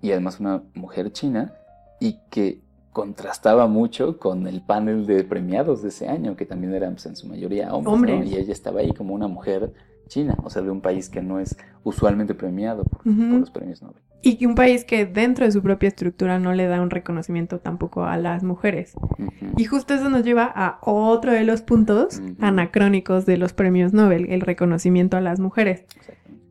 y 0.00 0.12
además 0.12 0.40
una 0.40 0.62
mujer 0.74 1.12
china 1.12 1.52
y 2.00 2.18
que 2.30 2.62
contrastaba 2.98 3.68
mucho 3.68 4.18
con 4.18 4.48
el 4.48 4.60
panel 4.60 5.06
de 5.06 5.22
premiados 5.22 5.82
de 5.82 5.90
ese 5.90 6.08
año 6.08 6.34
que 6.34 6.44
también 6.44 6.74
eran 6.74 6.94
pues, 6.94 7.06
en 7.06 7.14
su 7.14 7.28
mayoría 7.28 7.72
hombres, 7.72 8.28
y 8.28 8.34
ella 8.34 8.52
estaba 8.52 8.80
ahí 8.80 8.90
como 8.90 9.14
una 9.14 9.28
mujer 9.28 9.72
china, 10.08 10.36
o 10.42 10.50
sea, 10.50 10.62
de 10.62 10.70
un 10.72 10.80
país 10.80 11.08
que 11.08 11.22
no 11.22 11.38
es 11.38 11.56
usualmente 11.84 12.34
premiado 12.34 12.82
por, 12.82 13.06
los 13.06 13.52
premios 13.52 13.82
Nobel. 13.82 14.02
Y 14.20 14.36
que 14.36 14.48
un 14.48 14.56
país 14.56 14.84
que 14.84 15.06
dentro 15.06 15.44
de 15.44 15.52
su 15.52 15.62
propia 15.62 15.86
estructura 15.86 16.40
no 16.40 16.54
le 16.54 16.66
da 16.66 16.82
un 16.82 16.90
reconocimiento 16.90 17.60
tampoco 17.60 18.02
a 18.02 18.16
las 18.16 18.42
mujeres. 18.42 18.94
Y 19.56 19.66
justo 19.66 19.94
eso 19.94 20.10
nos 20.10 20.24
lleva 20.24 20.46
a 20.52 20.80
otro 20.80 21.30
de 21.30 21.44
los 21.44 21.62
puntos 21.62 22.20
anacrónicos 22.40 23.26
de 23.26 23.36
los 23.36 23.52
premios 23.52 23.92
Nobel, 23.92 24.26
el 24.28 24.40
reconocimiento 24.40 25.16
a 25.16 25.20
las 25.20 25.38
mujeres. 25.38 25.84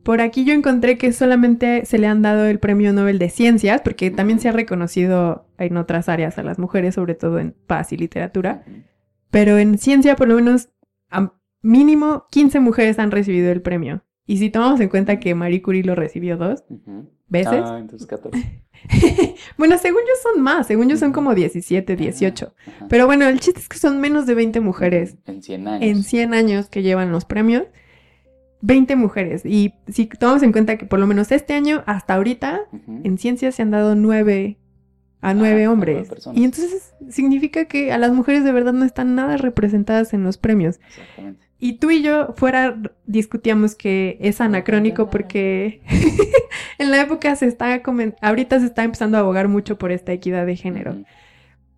Por 0.02 0.20
aquí 0.20 0.44
yo 0.44 0.54
encontré 0.54 0.96
que 0.96 1.12
solamente 1.12 1.84
se 1.84 1.98
le 1.98 2.06
han 2.06 2.22
dado 2.22 2.46
el 2.46 2.58
premio 2.58 2.92
Nobel 2.92 3.18
de 3.18 3.28
Ciencias, 3.28 3.82
porque 3.82 4.10
también 4.10 4.40
se 4.40 4.48
ha 4.48 4.52
reconocido 4.52 5.46
en 5.58 5.76
otras 5.76 6.08
áreas 6.08 6.38
a 6.38 6.42
las 6.42 6.58
mujeres, 6.58 6.94
sobre 6.94 7.14
todo 7.14 7.38
en 7.38 7.54
paz 7.66 7.92
y 7.92 7.96
literatura. 7.96 8.64
Pero 9.30 9.58
en 9.58 9.76
ciencia, 9.78 10.16
por 10.16 10.28
lo 10.28 10.36
menos, 10.36 10.70
a 11.10 11.32
mínimo 11.62 12.26
15 12.30 12.60
mujeres 12.60 12.98
han 12.98 13.10
recibido 13.10 13.52
el 13.52 13.60
premio. 13.60 14.02
Y 14.26 14.38
si 14.38 14.50
tomamos 14.50 14.80
en 14.80 14.88
cuenta 14.88 15.18
que 15.20 15.34
Marie 15.34 15.62
Curie 15.62 15.82
lo 15.84 15.94
recibió 15.94 16.36
dos 16.36 16.64
veces, 17.28 17.60
Ah, 17.64 17.78
entonces 17.78 18.06
14. 18.06 18.62
bueno, 19.58 19.76
según 19.78 20.00
yo 20.02 20.14
son 20.22 20.42
más, 20.42 20.66
según 20.66 20.88
yo 20.88 20.96
son 20.96 21.12
como 21.12 21.34
17, 21.34 21.96
18. 21.96 22.54
Ajá. 22.66 22.86
Pero 22.88 23.06
bueno, 23.06 23.26
el 23.26 23.40
chiste 23.40 23.60
es 23.60 23.68
que 23.68 23.78
son 23.78 24.00
menos 24.00 24.26
de 24.26 24.34
20 24.34 24.60
mujeres 24.60 25.16
En 25.26 25.42
100 25.42 25.68
años. 25.68 25.82
en 25.82 26.02
100 26.02 26.34
años 26.34 26.68
que 26.68 26.82
llevan 26.82 27.10
los 27.10 27.24
premios. 27.24 27.64
20 28.60 28.96
mujeres. 28.96 29.44
Y 29.44 29.74
si 29.88 30.06
tomamos 30.06 30.42
en 30.42 30.52
cuenta 30.52 30.76
que 30.76 30.86
por 30.86 30.98
lo 30.98 31.06
menos 31.06 31.32
este 31.32 31.54
año, 31.54 31.82
hasta 31.86 32.14
ahorita, 32.14 32.62
en 33.04 33.18
ciencias 33.18 33.54
se 33.54 33.62
han 33.62 33.70
dado 33.70 33.94
9 33.94 34.56
a 34.58 34.68
Ah, 35.20 35.34
9 35.34 35.48
a 35.48 35.52
nueve 35.52 35.68
hombres. 35.68 36.08
Y 36.32 36.44
entonces 36.44 36.94
significa 37.10 37.64
que 37.64 37.92
a 37.92 37.98
las 37.98 38.12
mujeres 38.12 38.44
de 38.44 38.52
verdad 38.52 38.72
no 38.72 38.84
están 38.84 39.16
nada 39.16 39.36
representadas 39.36 40.14
en 40.14 40.22
los 40.22 40.38
premios. 40.38 40.78
Exactamente. 40.88 41.48
Y 41.58 41.78
tú 41.78 41.90
y 41.90 42.02
yo 42.02 42.34
fuera 42.36 42.80
discutíamos 43.06 43.74
que 43.74 44.16
es 44.20 44.40
anacrónico 44.40 45.10
porque 45.10 45.82
en 46.78 46.92
la 46.92 47.00
época 47.00 47.34
se 47.34 47.46
está 47.46 47.82
ahorita 48.20 48.60
se 48.60 48.66
está 48.66 48.84
empezando 48.84 49.16
a 49.16 49.20
abogar 49.20 49.48
mucho 49.48 49.76
por 49.76 49.90
esta 49.90 50.12
equidad 50.12 50.46
de 50.46 50.54
género, 50.54 51.02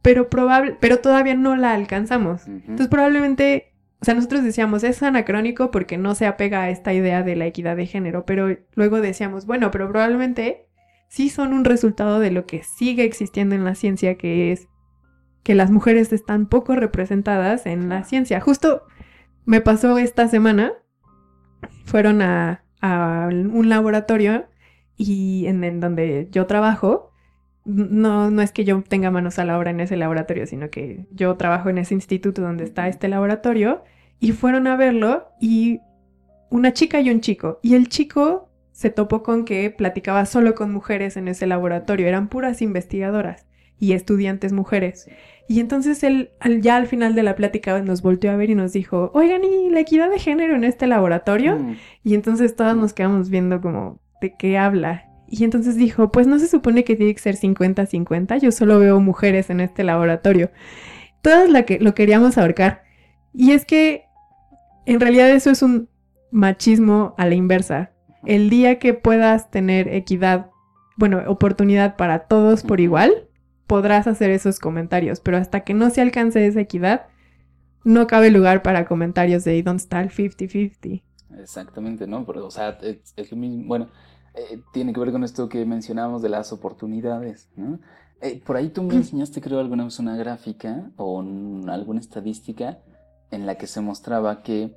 pero 0.02 0.28
probable, 0.28 0.76
pero 0.78 0.98
todavía 0.98 1.34
no 1.34 1.56
la 1.56 1.72
alcanzamos. 1.72 2.46
Entonces 2.46 2.88
probablemente, 2.88 3.69
o 4.00 4.04
sea, 4.04 4.14
nosotros 4.14 4.42
decíamos 4.42 4.82
es 4.82 5.02
anacrónico 5.02 5.70
porque 5.70 5.98
no 5.98 6.14
se 6.14 6.26
apega 6.26 6.62
a 6.62 6.70
esta 6.70 6.94
idea 6.94 7.22
de 7.22 7.36
la 7.36 7.46
equidad 7.46 7.76
de 7.76 7.86
género, 7.86 8.24
pero 8.24 8.56
luego 8.74 9.00
decíamos, 9.00 9.44
bueno, 9.44 9.70
pero 9.70 9.88
probablemente 9.88 10.66
sí 11.08 11.28
son 11.28 11.52
un 11.52 11.64
resultado 11.66 12.18
de 12.18 12.30
lo 12.30 12.46
que 12.46 12.62
sigue 12.62 13.04
existiendo 13.04 13.54
en 13.54 13.64
la 13.64 13.74
ciencia, 13.74 14.16
que 14.16 14.52
es 14.52 14.68
que 15.42 15.54
las 15.54 15.70
mujeres 15.70 16.12
están 16.12 16.46
poco 16.46 16.76
representadas 16.76 17.66
en 17.66 17.88
la 17.88 18.04
ciencia. 18.04 18.40
Justo 18.40 18.84
me 19.44 19.60
pasó 19.60 19.98
esta 19.98 20.28
semana. 20.28 20.72
Fueron 21.84 22.22
a, 22.22 22.64
un 22.82 23.68
laboratorio 23.68 24.46
y 24.96 25.44
en 25.46 25.80
donde 25.80 26.28
yo 26.30 26.46
trabajo. 26.46 27.12
No, 27.64 28.30
no 28.30 28.42
es 28.42 28.52
que 28.52 28.64
yo 28.64 28.82
tenga 28.82 29.10
manos 29.10 29.38
a 29.38 29.44
la 29.44 29.58
obra 29.58 29.70
en 29.70 29.80
ese 29.80 29.96
laboratorio, 29.96 30.46
sino 30.46 30.70
que 30.70 31.06
yo 31.12 31.36
trabajo 31.36 31.68
en 31.68 31.78
ese 31.78 31.94
instituto 31.94 32.42
donde 32.42 32.64
está 32.64 32.88
este 32.88 33.08
laboratorio. 33.08 33.84
Y 34.18 34.32
fueron 34.32 34.66
a 34.66 34.76
verlo 34.76 35.28
y 35.40 35.80
una 36.50 36.72
chica 36.72 37.00
y 37.00 37.10
un 37.10 37.20
chico. 37.20 37.58
Y 37.62 37.74
el 37.74 37.88
chico 37.88 38.50
se 38.72 38.90
topó 38.90 39.22
con 39.22 39.44
que 39.44 39.70
platicaba 39.70 40.26
solo 40.26 40.54
con 40.54 40.72
mujeres 40.72 41.16
en 41.16 41.28
ese 41.28 41.46
laboratorio. 41.46 42.06
Eran 42.06 42.28
puras 42.28 42.62
investigadoras 42.62 43.46
y 43.78 43.92
estudiantes 43.92 44.52
mujeres. 44.52 45.08
Y 45.48 45.58
entonces 45.60 46.02
él 46.04 46.30
ya 46.60 46.76
al 46.76 46.86
final 46.86 47.14
de 47.14 47.22
la 47.22 47.34
plática 47.34 47.80
nos 47.82 48.02
volteó 48.02 48.30
a 48.30 48.36
ver 48.36 48.50
y 48.50 48.54
nos 48.54 48.72
dijo, 48.72 49.10
oigan, 49.14 49.42
¿y 49.42 49.70
la 49.70 49.80
equidad 49.80 50.10
de 50.10 50.18
género 50.18 50.54
en 50.54 50.64
este 50.64 50.86
laboratorio? 50.86 51.58
Mm, 51.58 51.76
Y 52.04 52.14
entonces 52.14 52.54
todas 52.54 52.76
nos 52.76 52.92
quedamos 52.92 53.30
viendo 53.30 53.60
como, 53.60 54.00
¿de 54.20 54.36
qué 54.36 54.58
habla? 54.58 55.09
Y 55.30 55.44
entonces 55.44 55.76
dijo, 55.76 56.10
pues 56.10 56.26
no 56.26 56.40
se 56.40 56.48
supone 56.48 56.82
que 56.82 56.96
tiene 56.96 57.14
que 57.14 57.20
ser 57.20 57.36
50-50, 57.36 58.40
yo 58.40 58.50
solo 58.50 58.80
veo 58.80 59.00
mujeres 59.00 59.48
en 59.48 59.60
este 59.60 59.84
laboratorio. 59.84 60.50
Todas 61.22 61.48
la 61.48 61.62
que, 61.62 61.78
lo 61.78 61.94
queríamos 61.94 62.36
ahorcar. 62.36 62.82
Y 63.32 63.52
es 63.52 63.64
que 63.64 64.06
en 64.86 64.98
realidad 64.98 65.30
eso 65.30 65.50
es 65.50 65.62
un 65.62 65.88
machismo 66.32 67.14
a 67.16 67.26
la 67.26 67.36
inversa. 67.36 67.92
El 68.24 68.50
día 68.50 68.80
que 68.80 68.92
puedas 68.92 69.52
tener 69.52 69.86
equidad, 69.94 70.50
bueno, 70.96 71.22
oportunidad 71.28 71.96
para 71.96 72.26
todos 72.26 72.64
por 72.64 72.80
igual, 72.80 73.28
podrás 73.68 74.08
hacer 74.08 74.30
esos 74.30 74.58
comentarios, 74.58 75.20
pero 75.20 75.36
hasta 75.36 75.60
que 75.60 75.74
no 75.74 75.90
se 75.90 76.00
alcance 76.00 76.44
esa 76.44 76.60
equidad, 76.60 77.06
no 77.84 78.08
cabe 78.08 78.32
lugar 78.32 78.62
para 78.62 78.84
comentarios 78.84 79.44
de 79.44 79.56
"¿Y 79.56 79.62
¿dónde 79.62 79.82
está 79.82 80.00
el 80.00 80.10
50-50? 80.10 81.04
Exactamente, 81.38 82.08
¿no? 82.08 82.26
Pero, 82.26 82.46
o 82.46 82.50
sea, 82.50 82.78
es, 82.82 83.14
es 83.16 83.30
lo 83.30 83.36
mismo. 83.36 83.64
Bueno, 83.66 83.88
eh, 84.34 84.60
tiene 84.72 84.92
que 84.92 85.00
ver 85.00 85.12
con 85.12 85.24
esto 85.24 85.48
que 85.48 85.64
mencionábamos 85.64 86.22
de 86.22 86.28
las 86.28 86.52
oportunidades, 86.52 87.48
¿no? 87.56 87.78
Eh, 88.22 88.40
por 88.44 88.56
ahí 88.56 88.68
tú 88.68 88.82
me 88.82 88.94
enseñaste, 88.96 89.40
creo, 89.40 89.60
alguna 89.60 89.84
vez 89.84 89.98
una 89.98 90.16
gráfica 90.16 90.90
o 90.96 91.14
un- 91.18 91.68
alguna 91.70 92.00
estadística 92.00 92.78
en 93.30 93.46
la 93.46 93.56
que 93.56 93.66
se 93.66 93.80
mostraba 93.80 94.42
que 94.42 94.74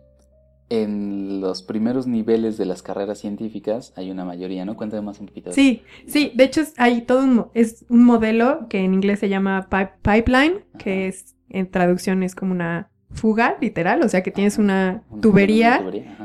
en 0.69 1.41
los 1.41 1.61
primeros 1.61 2.07
niveles 2.07 2.57
de 2.57 2.65
las 2.65 2.81
carreras 2.81 3.19
científicas 3.19 3.93
hay 3.97 4.09
una 4.11 4.25
mayoría, 4.25 4.63
¿no? 4.65 4.75
Cuéntame 4.75 5.01
más 5.03 5.19
un 5.19 5.27
poquito. 5.27 5.51
Sí, 5.51 5.83
sí, 6.07 6.31
de 6.35 6.45
hecho 6.45 6.61
hay 6.77 7.01
todo 7.01 7.23
un, 7.23 7.47
es 7.53 7.85
un 7.89 8.03
modelo 8.05 8.67
que 8.69 8.79
en 8.79 8.93
inglés 8.93 9.19
se 9.19 9.29
llama 9.29 9.67
pi- 9.69 9.91
pipeline, 10.01 10.63
que 10.79 11.07
es 11.07 11.35
en 11.49 11.69
traducción 11.69 12.23
es 12.23 12.33
como 12.33 12.53
una 12.53 12.89
fuga, 13.14 13.57
literal, 13.61 14.01
o 14.03 14.09
sea 14.09 14.24
que 14.24 14.32
tienes 14.32 14.57
una 14.57 15.03
Una 15.09 15.22
tubería 15.22 15.82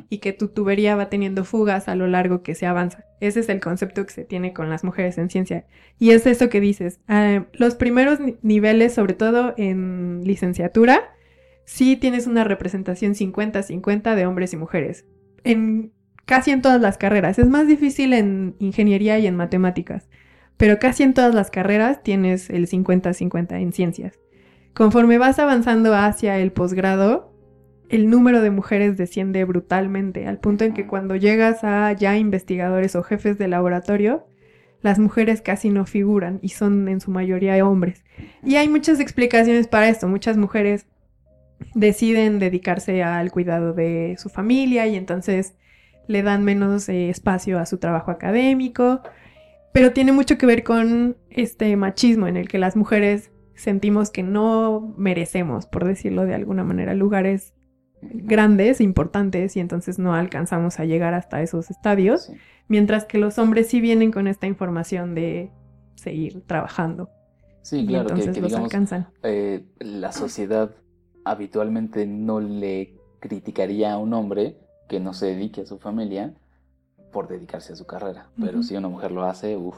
y 0.08 0.18
que 0.18 0.32
tu 0.32 0.48
tubería 0.48 0.96
va 0.96 1.08
teniendo 1.10 1.44
fugas 1.44 1.86
a 1.88 1.94
lo 1.94 2.06
largo 2.06 2.42
que 2.42 2.54
se 2.54 2.66
avanza. 2.66 3.04
Ese 3.20 3.40
es 3.40 3.48
el 3.48 3.60
concepto 3.60 4.04
que 4.06 4.12
se 4.12 4.24
tiene 4.24 4.52
con 4.52 4.70
las 4.70 4.84
mujeres 4.84 5.18
en 5.18 5.28
ciencia. 5.30 5.66
Y 5.98 6.10
es 6.10 6.26
eso 6.26 6.48
que 6.48 6.60
dices. 6.60 7.00
ah, 7.08 7.44
los 7.52 7.74
primeros 7.74 8.20
ni- 8.20 8.36
niveles, 8.42 8.94
sobre 8.94 9.14
todo 9.14 9.54
en 9.58 10.22
licenciatura, 10.24 11.10
sí 11.64 11.96
tienes 11.96 12.26
una 12.26 12.44
representación 12.44 13.14
50-50 13.14 14.14
de 14.14 14.26
hombres 14.26 14.52
y 14.52 14.56
mujeres. 14.56 15.04
En 15.44 15.92
casi 16.24 16.50
en 16.50 16.62
todas 16.62 16.80
las 16.80 16.98
carreras. 16.98 17.38
Es 17.38 17.48
más 17.48 17.66
difícil 17.66 18.12
en 18.12 18.54
ingeniería 18.58 19.18
y 19.18 19.26
en 19.26 19.34
matemáticas. 19.36 20.08
Pero 20.56 20.78
casi 20.78 21.02
en 21.02 21.14
todas 21.14 21.34
las 21.34 21.50
carreras 21.50 22.02
tienes 22.02 22.50
el 22.50 22.66
50-50 22.68 23.60
en 23.60 23.72
ciencias. 23.72 24.18
Conforme 24.78 25.18
vas 25.18 25.40
avanzando 25.40 25.92
hacia 25.92 26.38
el 26.38 26.52
posgrado, 26.52 27.34
el 27.88 28.08
número 28.08 28.40
de 28.40 28.52
mujeres 28.52 28.96
desciende 28.96 29.42
brutalmente, 29.42 30.28
al 30.28 30.38
punto 30.38 30.62
en 30.62 30.72
que 30.72 30.86
cuando 30.86 31.16
llegas 31.16 31.64
a 31.64 31.92
ya 31.94 32.16
investigadores 32.16 32.94
o 32.94 33.02
jefes 33.02 33.38
de 33.38 33.48
laboratorio, 33.48 34.24
las 34.80 35.00
mujeres 35.00 35.42
casi 35.42 35.70
no 35.70 35.84
figuran 35.84 36.38
y 36.42 36.50
son 36.50 36.86
en 36.86 37.00
su 37.00 37.10
mayoría 37.10 37.66
hombres. 37.66 38.04
Y 38.44 38.54
hay 38.54 38.68
muchas 38.68 39.00
explicaciones 39.00 39.66
para 39.66 39.88
esto. 39.88 40.06
Muchas 40.06 40.36
mujeres 40.36 40.86
deciden 41.74 42.38
dedicarse 42.38 43.02
al 43.02 43.32
cuidado 43.32 43.72
de 43.72 44.14
su 44.16 44.28
familia 44.28 44.86
y 44.86 44.94
entonces 44.94 45.54
le 46.06 46.22
dan 46.22 46.44
menos 46.44 46.88
eh, 46.88 47.10
espacio 47.10 47.58
a 47.58 47.66
su 47.66 47.78
trabajo 47.78 48.12
académico. 48.12 49.00
Pero 49.72 49.90
tiene 49.90 50.12
mucho 50.12 50.38
que 50.38 50.46
ver 50.46 50.62
con 50.62 51.16
este 51.30 51.74
machismo 51.74 52.28
en 52.28 52.36
el 52.36 52.46
que 52.46 52.58
las 52.58 52.76
mujeres 52.76 53.32
sentimos 53.58 54.10
que 54.10 54.22
no 54.22 54.94
merecemos, 54.96 55.66
por 55.66 55.84
decirlo 55.84 56.24
de 56.24 56.34
alguna 56.34 56.64
manera, 56.64 56.94
lugares 56.94 57.54
grandes, 58.00 58.80
importantes, 58.80 59.56
y 59.56 59.60
entonces 59.60 59.98
no 59.98 60.14
alcanzamos 60.14 60.78
a 60.78 60.84
llegar 60.84 61.14
hasta 61.14 61.42
esos 61.42 61.70
estadios, 61.70 62.26
Sí. 62.26 62.34
mientras 62.68 63.04
que 63.04 63.18
los 63.18 63.38
hombres 63.38 63.66
sí 63.68 63.80
vienen 63.80 64.12
con 64.12 64.26
esta 64.28 64.46
información 64.46 65.14
de 65.14 65.50
seguir 65.96 66.42
trabajando. 66.46 67.10
Sí, 67.62 67.80
y 67.80 67.86
claro, 67.86 68.10
entonces 68.10 68.34
que 68.34 68.40
los 68.40 68.50
digamos, 68.50 68.66
alcanzan. 68.72 69.08
eh, 69.24 69.64
la 69.80 70.12
sociedad 70.12 70.70
habitualmente 71.24 72.06
no 72.06 72.40
le 72.40 72.94
criticaría 73.20 73.92
a 73.92 73.98
un 73.98 74.14
hombre 74.14 74.56
que 74.88 75.00
no 75.00 75.12
se 75.12 75.26
dedique 75.26 75.62
a 75.62 75.66
su 75.66 75.78
familia 75.78 76.34
por 77.12 77.26
dedicarse 77.28 77.72
a 77.72 77.76
su 77.76 77.84
carrera. 77.84 78.28
Pero 78.40 78.62
si 78.62 78.76
una 78.76 78.88
mujer 78.88 79.10
lo 79.12 79.24
hace, 79.24 79.56
uff, 79.56 79.76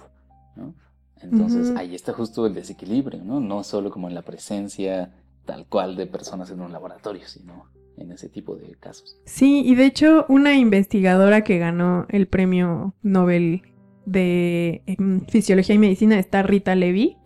¿no? 0.57 0.74
Entonces 1.23 1.73
ahí 1.77 1.95
está 1.95 2.12
justo 2.12 2.47
el 2.47 2.55
desequilibrio, 2.55 3.23
¿no? 3.25 3.41
No 3.41 3.62
solo 3.62 3.91
como 3.91 4.09
en 4.09 4.14
la 4.14 4.23
presencia 4.23 5.12
tal 5.45 5.66
cual 5.66 5.97
de 5.97 6.07
personas 6.07 6.51
en 6.51 6.61
un 6.61 6.73
laboratorio, 6.73 7.23
sino 7.27 7.64
en 7.97 8.12
ese 8.12 8.29
tipo 8.29 8.55
de 8.57 8.75
casos. 8.81 9.18
Sí, 9.27 9.62
y 9.64 9.75
de 9.75 9.85
hecho 9.87 10.25
una 10.29 10.55
investigadora 10.57 11.43
que 11.43 11.59
ganó 11.59 12.07
el 12.09 12.27
premio 12.29 12.95
Nobel 13.03 13.62
de 14.07 14.83
em, 14.87 15.21
Fisiología 15.27 15.75
y 15.75 15.79
Medicina 15.79 16.18
está 16.18 16.43
Rita 16.43 16.75
Levy. 16.75 17.16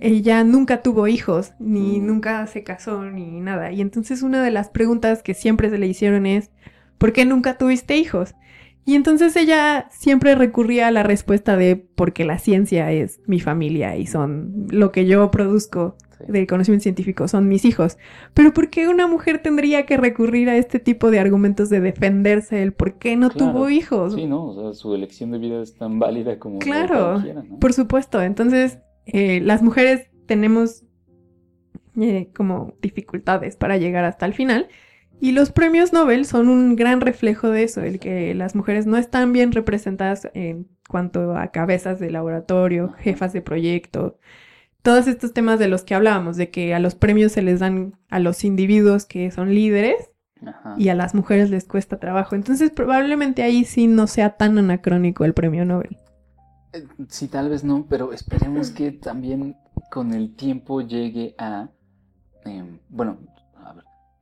Ella 0.00 0.44
nunca 0.44 0.82
tuvo 0.82 1.08
hijos, 1.08 1.52
ni 1.58 2.00
Mm. 2.00 2.06
nunca 2.06 2.46
se 2.46 2.62
casó, 2.62 3.04
ni 3.04 3.40
nada. 3.40 3.72
Y 3.72 3.80
entonces 3.80 4.22
una 4.22 4.42
de 4.42 4.50
las 4.50 4.68
preguntas 4.68 5.22
que 5.22 5.34
siempre 5.34 5.70
se 5.70 5.78
le 5.78 5.86
hicieron 5.86 6.26
es, 6.26 6.50
¿por 6.98 7.12
qué 7.12 7.24
nunca 7.24 7.56
tuviste 7.56 7.96
hijos? 7.96 8.34
Y 8.88 8.94
entonces 8.94 9.36
ella 9.36 9.86
siempre 9.90 10.34
recurría 10.34 10.86
a 10.86 10.90
la 10.90 11.02
respuesta 11.02 11.58
de, 11.58 11.76
porque 11.76 12.24
la 12.24 12.38
ciencia 12.38 12.90
es 12.90 13.20
mi 13.26 13.38
familia 13.38 13.98
y 13.98 14.06
son 14.06 14.66
lo 14.70 14.92
que 14.92 15.04
yo 15.04 15.30
produzco 15.30 15.94
Sí. 16.18 16.24
de 16.32 16.46
conocimiento 16.46 16.84
científico, 16.84 17.28
son 17.28 17.48
mis 17.48 17.66
hijos. 17.66 17.98
Pero 18.32 18.54
¿por 18.54 18.70
qué 18.70 18.88
una 18.88 19.06
mujer 19.06 19.42
tendría 19.42 19.84
que 19.84 19.98
recurrir 19.98 20.48
a 20.48 20.56
este 20.56 20.78
tipo 20.78 21.10
de 21.10 21.20
argumentos 21.20 21.68
de 21.68 21.80
defenderse 21.80 22.62
el 22.62 22.72
por 22.72 22.94
qué 22.98 23.14
no 23.14 23.28
Claro. 23.28 23.52
tuvo 23.52 23.68
hijos? 23.68 24.14
Sí, 24.14 24.24
¿no? 24.26 24.46
O 24.46 24.54
sea, 24.54 24.72
su 24.72 24.94
elección 24.94 25.32
de 25.32 25.38
vida 25.38 25.60
es 25.62 25.76
tan 25.76 25.98
válida 25.98 26.38
como 26.38 26.58
Claro, 26.58 27.18
¿no? 27.20 27.58
Por 27.60 27.74
supuesto, 27.74 28.22
entonces 28.22 28.78
eh, 29.04 29.40
las 29.42 29.62
mujeres 29.62 30.08
tenemos 30.26 30.82
eh, 32.00 32.30
como 32.34 32.72
dificultades 32.80 33.56
para 33.56 33.76
llegar 33.76 34.04
hasta 34.06 34.24
el 34.24 34.32
final 34.32 34.68
y 35.20 35.32
los 35.32 35.50
premios 35.52 35.92
Nobel 35.92 36.24
son 36.26 36.48
un 36.48 36.76
gran 36.76 37.00
reflejo 37.00 37.48
de 37.50 37.64
eso, 37.64 37.80
el 37.82 37.98
que 38.00 38.34
las 38.34 38.54
mujeres 38.54 38.86
no 38.86 38.96
están 38.96 39.32
bien 39.32 39.52
representadas 39.52 40.28
en 40.34 40.68
cuanto 40.88 41.36
a 41.36 41.48
cabezas 41.48 41.98
de 42.00 42.10
laboratorio, 42.10 42.92
jefas 42.98 43.32
de 43.32 43.42
proyecto, 43.42 44.18
todos 44.82 45.08
estos 45.08 45.32
temas 45.32 45.58
de 45.58 45.68
los 45.68 45.82
que 45.82 45.94
hablábamos, 45.94 46.36
de 46.36 46.50
que 46.50 46.74
a 46.74 46.78
los 46.78 46.94
premios 46.94 47.32
se 47.32 47.42
les 47.42 47.60
dan 47.60 47.96
a 48.08 48.20
los 48.20 48.44
individuos 48.44 49.06
que 49.06 49.30
son 49.30 49.54
líderes 49.54 50.10
Ajá. 50.46 50.74
y 50.78 50.88
a 50.88 50.94
las 50.94 51.14
mujeres 51.14 51.50
les 51.50 51.64
cuesta 51.66 51.98
trabajo. 51.98 52.34
Entonces 52.36 52.70
probablemente 52.70 53.42
ahí 53.42 53.64
sí 53.64 53.86
no 53.86 54.06
sea 54.06 54.36
tan 54.36 54.56
anacrónico 54.58 55.24
el 55.24 55.34
premio 55.34 55.64
Nobel. 55.64 55.98
Eh, 56.72 56.86
Sí, 57.08 57.28
tal 57.28 57.48
vez 57.50 57.64
no, 57.64 57.86
pero 57.88 58.12
esperemos 58.12 58.70
que 58.70 58.92
también 58.92 59.56
con 59.90 60.12
el 60.12 60.34
tiempo 60.34 60.80
llegue 60.80 61.34
a... 61.38 61.68
em, 62.44 62.78
bueno, 62.88 63.18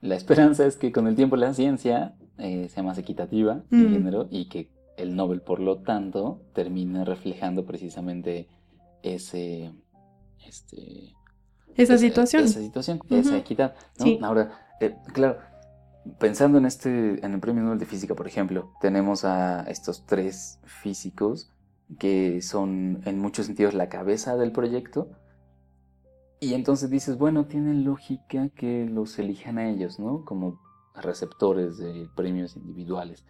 la 0.07 0.14
esperanza 0.16 0.66
es 0.66 0.76
que 0.76 0.92
con 0.92 1.07
el 1.07 1.16
tiempo 1.16 1.36
la 1.36 1.52
ciencia 1.54 2.14
eh, 2.38 2.68
sea 2.68 2.82
más 2.82 2.98
equitativa 2.98 3.62
en 3.70 3.90
Mm. 3.90 3.92
género 3.92 4.28
y 4.30 4.48
que 4.48 4.70
el 4.96 5.14
Nobel, 5.16 5.40
por 5.42 5.61
lo 5.61 5.78
tanto, 5.82 6.42
termine 6.54 7.04
reflejando 7.04 7.64
precisamente 7.66 8.48
ese... 9.02 9.72
Este, 10.46 11.12
Esa 11.76 11.98
situación. 11.98 12.44
Esa 12.44 12.61
situación, 12.61 13.00
esa 13.11 13.36
equidad. 13.36 13.74
¿no? 13.98 14.04
Sí. 14.04 14.18
Ahora, 14.22 14.52
eh, 14.80 14.94
claro, 15.12 15.38
pensando 16.18 16.59
en 16.59 16.66
este, 16.66 17.24
en 17.24 17.34
el 17.34 17.40
Premio 17.40 17.62
Nobel 17.62 17.78
de 17.78 17.86
Física, 17.86 18.14
por 18.14 18.26
ejemplo, 18.26 18.72
tenemos 18.80 19.24
a 19.24 19.62
estos 19.68 20.07
tres 20.07 20.61
físicos 20.64 21.50
que 21.98 22.40
son 22.42 23.02
en 23.04 23.18
muchos 23.18 23.46
sentidos 23.46 23.74
la 23.74 23.88
cabeza 23.88 24.36
del 24.36 24.52
proyecto. 24.52 25.11
Y 26.47 26.55
entonces 26.55 26.90
dices, 26.90 27.18
bueno, 27.18 27.47
tiene 27.47 27.74
lógica 27.74 28.51
que 28.51 28.86
los 28.86 29.18
elijan 29.18 29.59
a 29.59 29.68
ellos, 29.68 29.99
¿no? 29.99 30.24
Como 30.24 30.61
receptores 30.94 31.76
de 31.76 32.09
premios 32.14 32.57
individuales. 32.57 33.24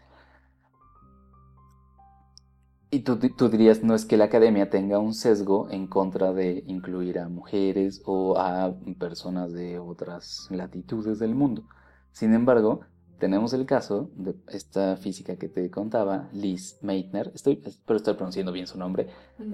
Y 2.90 3.00
tú, 3.00 3.18
tú 3.18 3.48
dirías, 3.48 3.82
no 3.82 3.94
es 3.94 4.04
que 4.04 4.18
la 4.18 4.26
academia 4.26 4.68
tenga 4.68 4.98
un 4.98 5.14
sesgo 5.14 5.70
en 5.70 5.86
contra 5.86 6.34
de 6.34 6.62
incluir 6.66 7.18
a 7.18 7.30
mujeres 7.30 8.02
o 8.04 8.38
a 8.38 8.74
personas 8.98 9.50
de 9.54 9.78
otras 9.78 10.48
latitudes 10.50 11.18
del 11.18 11.34
mundo. 11.34 11.64
Sin 12.12 12.34
embargo, 12.34 12.80
tenemos 13.18 13.54
el 13.54 13.64
caso 13.64 14.10
de 14.14 14.34
esta 14.48 14.98
física 14.98 15.36
que 15.36 15.48
te 15.48 15.70
contaba, 15.70 16.28
Liz 16.34 16.78
Meitner, 16.82 17.32
estoy, 17.34 17.62
espero 17.64 17.96
estar 17.96 18.14
pronunciando 18.16 18.52
bien 18.52 18.66
su 18.66 18.78
nombre, 18.78 19.08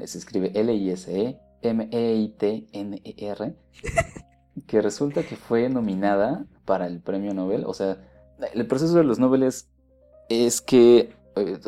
se 0.04 0.18
escribe 0.18 0.50
L-I-S-E 0.52 1.51
M-E-I-T-N-E-R, 1.62 3.54
que 4.66 4.82
resulta 4.82 5.22
que 5.22 5.36
fue 5.36 5.68
nominada 5.68 6.44
para 6.64 6.86
el 6.86 7.00
premio 7.00 7.34
Nobel. 7.34 7.64
O 7.66 7.74
sea, 7.74 7.98
el 8.54 8.66
proceso 8.66 8.96
de 8.96 9.04
los 9.04 9.18
Nobeles 9.18 9.68
es 10.28 10.60
que 10.60 11.14
eh, 11.36 11.58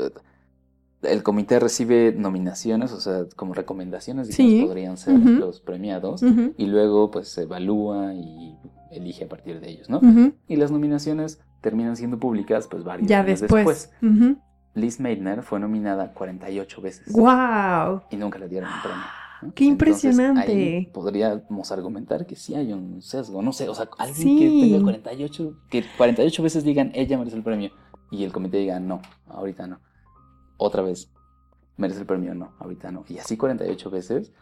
el 1.03 1.23
comité 1.23 1.61
recibe 1.61 2.13
nominaciones, 2.17 2.93
o 2.93 3.01
sea, 3.01 3.25
como 3.37 3.55
recomendaciones, 3.55 4.29
digamos, 4.29 4.53
Sí. 4.61 4.65
podrían 4.67 4.97
ser 4.97 5.19
los 5.19 5.61
premiados, 5.61 6.23
y 6.23 6.67
luego 6.67 7.11
pues 7.11 7.29
se 7.29 7.43
evalúa 7.43 8.15
y 8.15 8.57
elige 8.91 9.25
a 9.25 9.29
partir 9.29 9.61
de 9.61 9.71
ellos, 9.71 9.91
¿no? 9.91 10.01
Y 10.49 10.57
las 10.57 10.71
nominaciones 10.71 11.41
terminan 11.61 11.97
siendo 11.97 12.19
públicas 12.19 12.67
pues 12.69 12.85
varios 12.85 13.09
Ya 13.09 13.21
años 13.21 13.41
después. 13.41 13.91
Liz 14.75 14.99
Meitner 14.99 15.43
fue 15.43 15.61
nominada 15.61 16.13
48 16.15 16.81
veces 16.83 17.13
¡Wow! 17.13 18.03
y 18.11 18.17
nunca 18.17 18.39
le 18.41 18.49
dieron 18.49 18.69
un 18.73 18.83
premio. 18.83 19.05
¡Qué 19.53 19.65
impresionante! 19.65 20.53
ahí 20.53 20.87
podríamos 20.93 21.71
argumentar 21.73 22.27
que 22.27 22.37
sí 22.37 22.55
hay 22.55 22.73
un 22.73 23.03
sesgo, 23.03 23.43
no 23.43 23.53
sé, 23.53 23.69
o 23.69 23.75
sea, 23.75 23.89
alguien 23.99 24.17
Sí. 24.17 24.39
que 24.39 24.49
tenga 24.69 24.83
48, 24.83 25.57
que 25.71 25.85
48 25.97 26.43
veces 26.43 26.65
digan 26.65 26.91
ella 26.95 27.19
merece 27.19 27.37
el 27.37 27.43
premio 27.43 27.71
y 28.11 28.25
el 28.25 28.33
comité 28.33 28.59
diga 28.59 28.79
no, 28.81 29.01
ahorita 29.29 29.67
no. 29.67 29.81
Otra 30.57 30.83
vez, 30.83 31.11
merece 31.77 32.01
el 32.01 32.07
premio, 32.07 32.35
no, 32.35 32.55
ahorita 32.61 32.91
no. 32.93 33.05
Y 33.09 33.19
así 33.19 33.37
48 33.37 33.91
veces 33.91 34.33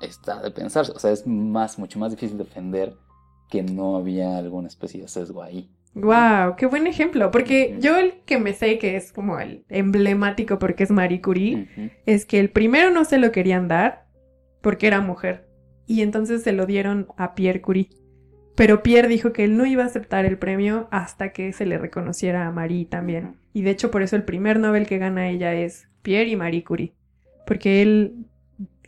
está 0.00 0.42
de 0.42 0.50
pensar, 0.50 0.86
o 0.94 0.98
sea, 0.98 1.12
es 1.12 1.26
más, 1.26 1.78
mucho 1.78 1.98
más 1.98 2.10
difícil 2.10 2.36
defender 2.38 2.94
que 3.48 3.62
no 3.62 3.96
había 3.96 4.38
alguna 4.38 4.66
especie 4.68 5.00
de 5.02 5.08
sesgo 5.08 5.42
ahí. 5.42 5.70
¡Wow! 5.94 6.56
¡Qué 6.56 6.64
buen 6.66 6.86
ejemplo! 6.86 7.30
Porque 7.30 7.76
yo 7.80 7.98
el 7.98 8.22
que 8.24 8.38
me 8.38 8.54
sé 8.54 8.78
que 8.78 8.96
es 8.96 9.12
como 9.12 9.38
el 9.38 9.64
emblemático 9.68 10.58
porque 10.58 10.84
es 10.84 10.90
Marie 10.90 11.20
Curie, 11.20 11.92
es 12.06 12.24
que 12.24 12.40
el 12.40 12.50
primero 12.50 12.90
no 12.90 13.04
se 13.04 13.18
lo 13.18 13.30
querían 13.30 13.68
dar 13.68 14.06
porque 14.62 14.86
era 14.86 15.00
mujer. 15.02 15.46
Y 15.86 16.00
entonces 16.00 16.42
se 16.42 16.52
lo 16.52 16.64
dieron 16.64 17.08
a 17.18 17.34
Pierre 17.34 17.60
Curie. 17.60 17.90
Pero 18.54 18.82
Pierre 18.82 19.08
dijo 19.08 19.32
que 19.32 19.44
él 19.44 19.56
no 19.56 19.66
iba 19.66 19.82
a 19.82 19.86
aceptar 19.86 20.24
el 20.24 20.38
premio 20.38 20.88
hasta 20.90 21.32
que 21.32 21.52
se 21.52 21.66
le 21.66 21.78
reconociera 21.78 22.46
a 22.46 22.50
Marie 22.52 22.86
también. 22.86 23.36
Y 23.52 23.62
de 23.62 23.70
hecho 23.70 23.90
por 23.90 24.02
eso 24.02 24.16
el 24.16 24.24
primer 24.24 24.58
Nobel 24.58 24.86
que 24.86 24.98
gana 24.98 25.28
ella 25.28 25.54
es 25.54 25.88
Pierre 26.02 26.30
y 26.30 26.36
Marie 26.36 26.64
Curie. 26.64 26.94
Porque 27.46 27.82
él 27.82 28.26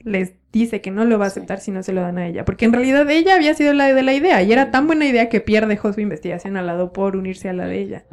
les 0.03 0.35
dice 0.53 0.81
que 0.81 0.91
no 0.91 1.05
lo 1.05 1.19
va 1.19 1.27
a 1.27 1.31
Sí. 1.31 1.39
aceptar 1.41 1.61
si 1.61 1.71
no 1.73 1.83
se 1.83 1.93
lo 1.93 2.03
dan 2.03 2.19
a 2.19 2.27
ella. 2.29 2.45
Porque 2.45 2.67
en 2.67 2.73
realidad 2.73 3.11
ella 3.11 3.35
había 3.35 3.55
sido 3.55 3.73
la 3.73 3.93
de 3.93 4.03
la 4.03 4.13
idea. 4.15 4.43
Y 4.43 4.53
era 4.53 4.71
tan 4.71 4.87
buena 4.87 5.07
idea 5.07 5.29
que 5.29 5.41
Pierre 5.41 5.67
dejó 5.67 5.93
su 5.93 6.01
investigación 6.01 6.57
al 6.57 6.67
lado 6.67 6.93
por 6.93 7.17
unirse 7.17 7.49
a 7.49 7.55
la 7.55 7.67
de 7.67 7.81
ella. 7.81 8.05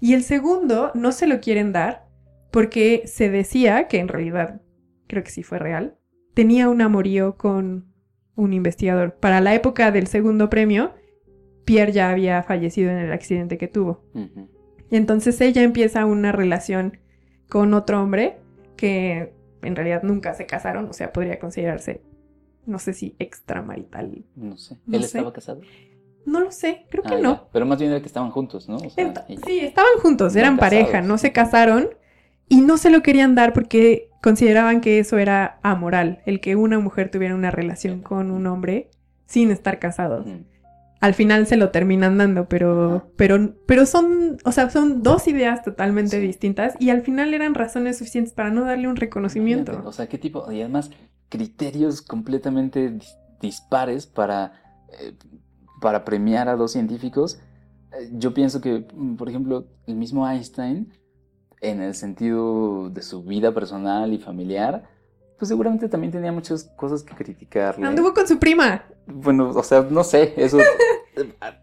Y 0.00 0.14
el 0.14 0.22
segundo 0.22 0.92
no 0.94 1.10
se 1.12 1.26
lo 1.26 1.40
quieren 1.40 1.72
dar 1.72 2.06
porque 2.52 3.02
se 3.06 3.28
decía 3.28 3.88
que 3.88 3.98
en 3.98 4.08
realidad, 4.08 4.60
creo 5.08 5.22
que 5.24 5.30
sí 5.30 5.42
fue 5.42 5.58
real, 5.58 5.96
tenía 6.36 6.68
un 6.68 6.82
amorío 6.82 7.36
con 7.38 7.86
un 8.34 8.52
investigador. 8.52 9.14
Para 9.14 9.40
la 9.40 9.54
época 9.54 9.90
del 9.90 10.06
segundo 10.06 10.50
premio, 10.50 10.92
Pierre 11.64 11.92
ya 11.92 12.10
había 12.10 12.42
fallecido 12.42 12.90
en 12.90 12.98
el 12.98 13.10
accidente 13.10 13.56
que 13.56 13.68
tuvo. 13.68 14.04
Ujú. 14.12 14.48
Entonces 14.90 15.40
ella 15.40 15.62
empieza 15.62 16.04
una 16.04 16.32
relación 16.32 16.98
con 17.48 17.72
otro 17.72 18.02
hombre 18.02 18.36
que 18.76 19.32
en 19.62 19.74
realidad 19.74 20.02
nunca 20.02 20.34
se 20.34 20.44
casaron, 20.44 20.84
o 20.90 20.92
sea, 20.92 21.10
podría 21.12 21.38
considerarse, 21.38 22.02
no 22.66 22.78
sé 22.78 22.92
si 22.92 23.16
extramarital. 23.18 24.24
No 24.36 24.58
sé. 24.58 24.76
No 24.86 24.96
¿Él 24.98 25.02
sé. 25.04 25.06
estaba 25.18 25.32
casado? 25.32 25.62
No 26.26 26.40
lo 26.40 26.50
sé, 26.52 26.84
creo 26.90 27.02
que 27.02 27.14
Ah, 27.14 27.18
no. 27.20 27.34
ya. 27.36 27.44
Pero 27.50 27.64
más 27.64 27.78
bien 27.78 27.92
era 27.92 28.00
que 28.00 28.06
estaban 28.08 28.30
juntos, 28.30 28.68
¿no? 28.68 28.76
O 28.76 28.90
sea, 28.90 29.14
Ent- 29.14 29.24
y- 29.28 29.38
Sí, 29.38 29.60
estaban 29.60 29.98
juntos, 30.02 30.34
No 30.34 30.40
eran 30.40 30.56
casados. 30.58 30.84
pareja, 30.84 31.00
no 31.00 31.16
se 31.16 31.32
casaron 31.32 31.88
y 32.48 32.60
no 32.60 32.76
se 32.76 32.90
lo 32.90 33.02
querían 33.02 33.34
dar 33.34 33.52
porque 33.54 34.10
consideraban 34.26 34.80
que 34.80 34.98
eso 34.98 35.18
era 35.18 35.60
amoral, 35.62 36.18
el 36.26 36.40
que 36.40 36.56
una 36.56 36.80
mujer 36.80 37.12
tuviera 37.12 37.32
una 37.36 37.52
relación 37.52 38.02
con 38.02 38.32
un 38.32 38.48
hombre 38.48 38.90
sin 39.26 39.52
estar 39.52 39.78
casados. 39.78 40.26
Al 41.00 41.14
final 41.14 41.46
se 41.46 41.56
lo 41.56 41.70
terminan 41.70 42.18
dando, 42.18 42.48
pero, 42.48 43.12
pero, 43.16 43.54
pero 43.66 43.86
son, 43.86 44.38
o 44.44 44.50
sea, 44.50 44.68
son 44.68 45.04
dos 45.04 45.28
ideas 45.28 45.62
totalmente 45.62 46.18
Sí. 46.20 46.26
distintas 46.26 46.74
y 46.80 46.90
al 46.90 47.02
final 47.02 47.34
eran 47.34 47.54
razones 47.54 47.98
suficientes 47.98 48.32
para 48.32 48.50
no 48.50 48.64
darle 48.64 48.88
un 48.88 48.96
reconocimiento. 48.96 49.70
Imagínate, 49.70 49.88
O 49.88 49.92
sea, 49.92 50.08
qué 50.08 50.18
tipo, 50.18 50.50
y 50.50 50.60
además 50.60 50.90
criterios 51.28 52.02
completamente 52.02 52.90
dis- 52.90 53.14
dispares 53.40 54.08
para, 54.08 54.54
eh, 55.00 55.12
para 55.80 56.04
premiar 56.04 56.48
a 56.48 56.56
dos 56.56 56.72
científicos. 56.72 57.38
Eh, 57.92 58.08
Yo 58.12 58.34
pienso 58.34 58.60
que, 58.60 58.86
mm, 58.92 59.14
por 59.14 59.28
ejemplo, 59.28 59.68
el 59.86 59.94
mismo 59.94 60.28
Einstein, 60.28 60.92
en 61.60 61.80
el 61.82 61.94
sentido 61.94 62.90
de 62.90 63.02
su 63.02 63.22
vida 63.22 63.52
personal 63.52 64.12
y 64.12 64.18
familiar, 64.18 64.84
pues 65.38 65.48
seguramente 65.48 65.88
también 65.88 66.12
tenía 66.12 66.32
muchas 66.32 66.64
cosas 66.76 67.02
que 67.02 67.14
criticarle. 67.14 67.86
Anduvo 67.86 68.14
con 68.14 68.26
su 68.26 68.38
prima. 68.38 68.84
Bueno, 69.06 69.50
o 69.50 69.62
sea, 69.62 69.86
no 69.90 70.04
sé, 70.04 70.34
eso... 70.36 70.58
a- 71.40 71.54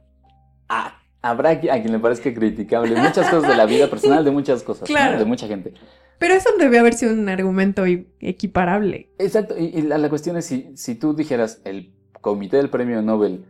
a- 0.70 1.00
habrá 1.22 1.52
a 1.52 1.60
quien 1.60 1.92
le 1.92 2.00
parezca 2.00 2.34
criticable 2.34 2.96
muchas 3.00 3.30
cosas 3.30 3.48
de 3.50 3.56
la 3.56 3.66
vida 3.66 3.90
personal 3.90 4.26
de 4.26 4.32
muchas 4.32 4.62
cosas, 4.64 4.82
¿no? 4.82 4.88
Claro. 4.88 5.18
de 5.20 5.26
mucha 5.26 5.48
gente. 5.48 5.74
Pero 6.20 6.34
eso 6.36 6.50
debe 6.60 6.80
haber 6.80 6.94
sido 6.94 7.14
un 7.14 7.28
argumento 7.30 7.84
equiparable. 8.20 9.10
Exacto, 9.18 9.56
y, 9.58 9.66
y 9.66 9.82
la, 9.84 9.98
la 9.98 10.10
cuestión 10.10 10.38
es 10.38 10.46
si, 10.46 10.72
si 10.76 10.96
tú 10.96 11.14
dijeras, 11.16 11.62
el 11.66 11.94
comité 12.22 12.58
del 12.58 12.70
premio 12.70 13.02
Nobel 13.02 13.46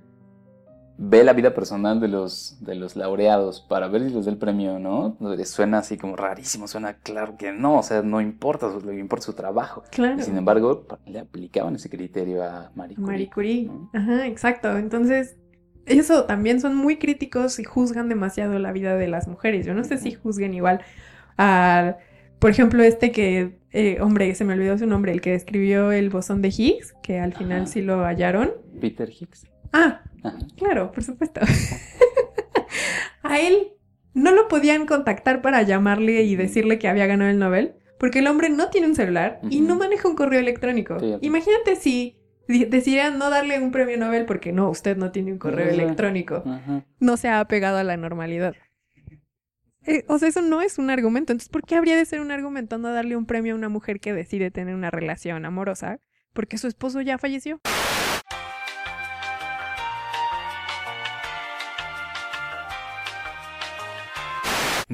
ve 0.98 1.24
la 1.24 1.34
vida 1.34 1.54
personal 1.54 2.00
de 2.00 2.08
los, 2.08 2.58
de 2.62 2.76
los 2.76 2.96
laureados 2.96 3.62
para 3.62 3.88
ver 3.88 4.08
si 4.08 4.14
les 4.14 4.26
da 4.26 4.32
el 4.32 4.38
premio 4.38 4.76
o 4.76 4.80
no, 4.80 5.18
suena 5.46 5.80
así 5.80 5.98
como 5.98 6.16
rarísimo, 6.16 6.68
suena 6.68 6.94
claro 6.94 7.36
que 7.38 7.52
no, 7.52 7.80
o 7.80 7.84
sea, 7.84 8.02
no 8.02 8.22
importa, 8.22 8.68
lo 8.68 8.92
que 8.92 9.00
importa 9.00 9.26
su 9.26 9.34
trabajo. 9.34 9.84
Claro. 9.92 10.20
Y 10.20 10.24
sin 10.24 10.38
embargo, 10.38 10.86
le 11.06 11.20
aplicaban 11.20 11.76
ese 11.76 11.90
criterio 11.90 12.44
a 12.44 12.72
Marie 12.76 12.96
Curie. 12.96 13.12
Marie 13.12 13.30
Curie. 13.30 13.66
¿no? 13.66 13.90
Ajá, 13.94 14.28
exacto. 14.28 14.78
Entonces, 14.78 15.36
eso 15.86 16.26
también 16.26 16.62
son 16.62 16.76
muy 16.76 16.98
críticos 16.98 17.60
y 17.60 17.64
juzgan 17.64 18.08
demasiado 18.08 18.60
la 18.60 18.72
vida 18.72 18.96
de 18.96 19.08
las 19.08 19.28
mujeres. 19.28 19.66
Yo 19.66 19.74
no 19.74 19.84
sé 19.84 19.98
si 19.98 20.14
juzguen 20.14 20.54
igual 20.54 20.82
a, 21.38 21.98
por 22.40 22.52
ejemplo, 22.52 22.84
este 22.84 23.12
que, 23.12 23.58
eh, 23.72 23.98
hombre, 24.00 24.34
se 24.36 24.46
me 24.46 24.54
olvidó 24.54 24.78
su 24.78 24.86
nombre, 24.86 25.12
el 25.12 25.22
que 25.22 25.32
describió 25.32 25.92
el 25.92 26.10
bosón 26.10 26.42
de 26.42 26.50
Higgs, 26.50 26.94
que 27.02 27.20
al 27.20 27.34
final 27.34 27.64
Ajá. 27.64 27.68
sí 27.68 27.82
lo 27.82 28.04
hallaron. 28.06 28.52
Peter 28.80 29.10
Higgs. 29.10 29.46
Ah, 29.74 30.02
Ajá. 30.24 30.38
claro, 30.58 30.92
por 30.92 31.04
supuesto. 31.04 31.42
a 33.24 33.40
él 33.40 33.74
no 34.14 34.32
lo 34.32 34.48
podían 34.48 34.86
contactar 34.86 35.42
para 35.42 35.62
llamarle 35.64 36.22
y 36.24 36.36
decirle 36.36 36.80
que 36.80 36.88
había 36.88 37.08
ganado 37.08 37.32
el 37.32 37.40
Nobel, 37.40 37.76
porque 38.00 38.20
el 38.20 38.28
hombre 38.28 38.50
no 38.50 38.70
tiene 38.70 38.88
un 38.88 38.96
celular 38.96 39.40
y 39.50 39.62
no 39.62 39.76
maneja 39.76 40.08
un 40.08 40.16
correo 40.16 40.40
electrónico. 40.40 40.98
Imagínate 41.22 41.76
si 41.76 42.18
di- 42.48 42.66
decidieran 42.66 43.18
no 43.18 43.30
darle 43.30 43.60
un 43.60 43.72
premio 43.72 43.98
Nobel 43.98 44.26
porque 44.26 44.52
no, 44.52 44.70
usted 44.70 44.98
no 44.98 45.12
tiene 45.12 45.32
un 45.32 45.40
correo 45.40 45.70
electrónico. 45.70 46.44
No 47.00 47.18
se 47.18 47.28
ha 47.30 47.40
apegado 47.40 47.78
a 47.78 47.84
la 47.84 47.98
normalidad. 47.98 48.56
Eh, 49.86 50.06
o 50.08 50.18
sea, 50.18 50.30
eso 50.30 50.42
no 50.42 50.62
es 50.62 50.78
un 50.78 50.90
argumento. 50.90 51.34
Entonces, 51.34 51.50
¿por 51.50 51.64
qué 51.64 51.76
habría 51.76 51.98
de 51.98 52.06
ser 52.06 52.22
un 52.22 52.32
argumento 52.32 52.78
no 52.78 52.90
darle 52.94 53.18
un 53.18 53.26
premio 53.26 53.54
a 53.54 53.58
una 53.58 53.68
mujer 53.70 54.00
que 54.00 54.14
decide 54.14 54.50
tener 54.52 54.76
una 54.76 54.92
relación 54.92 55.44
amorosa 55.46 56.00
porque 56.34 56.58
su 56.58 56.68
esposo 56.68 57.02
ya 57.02 57.18
falleció? 57.18 57.60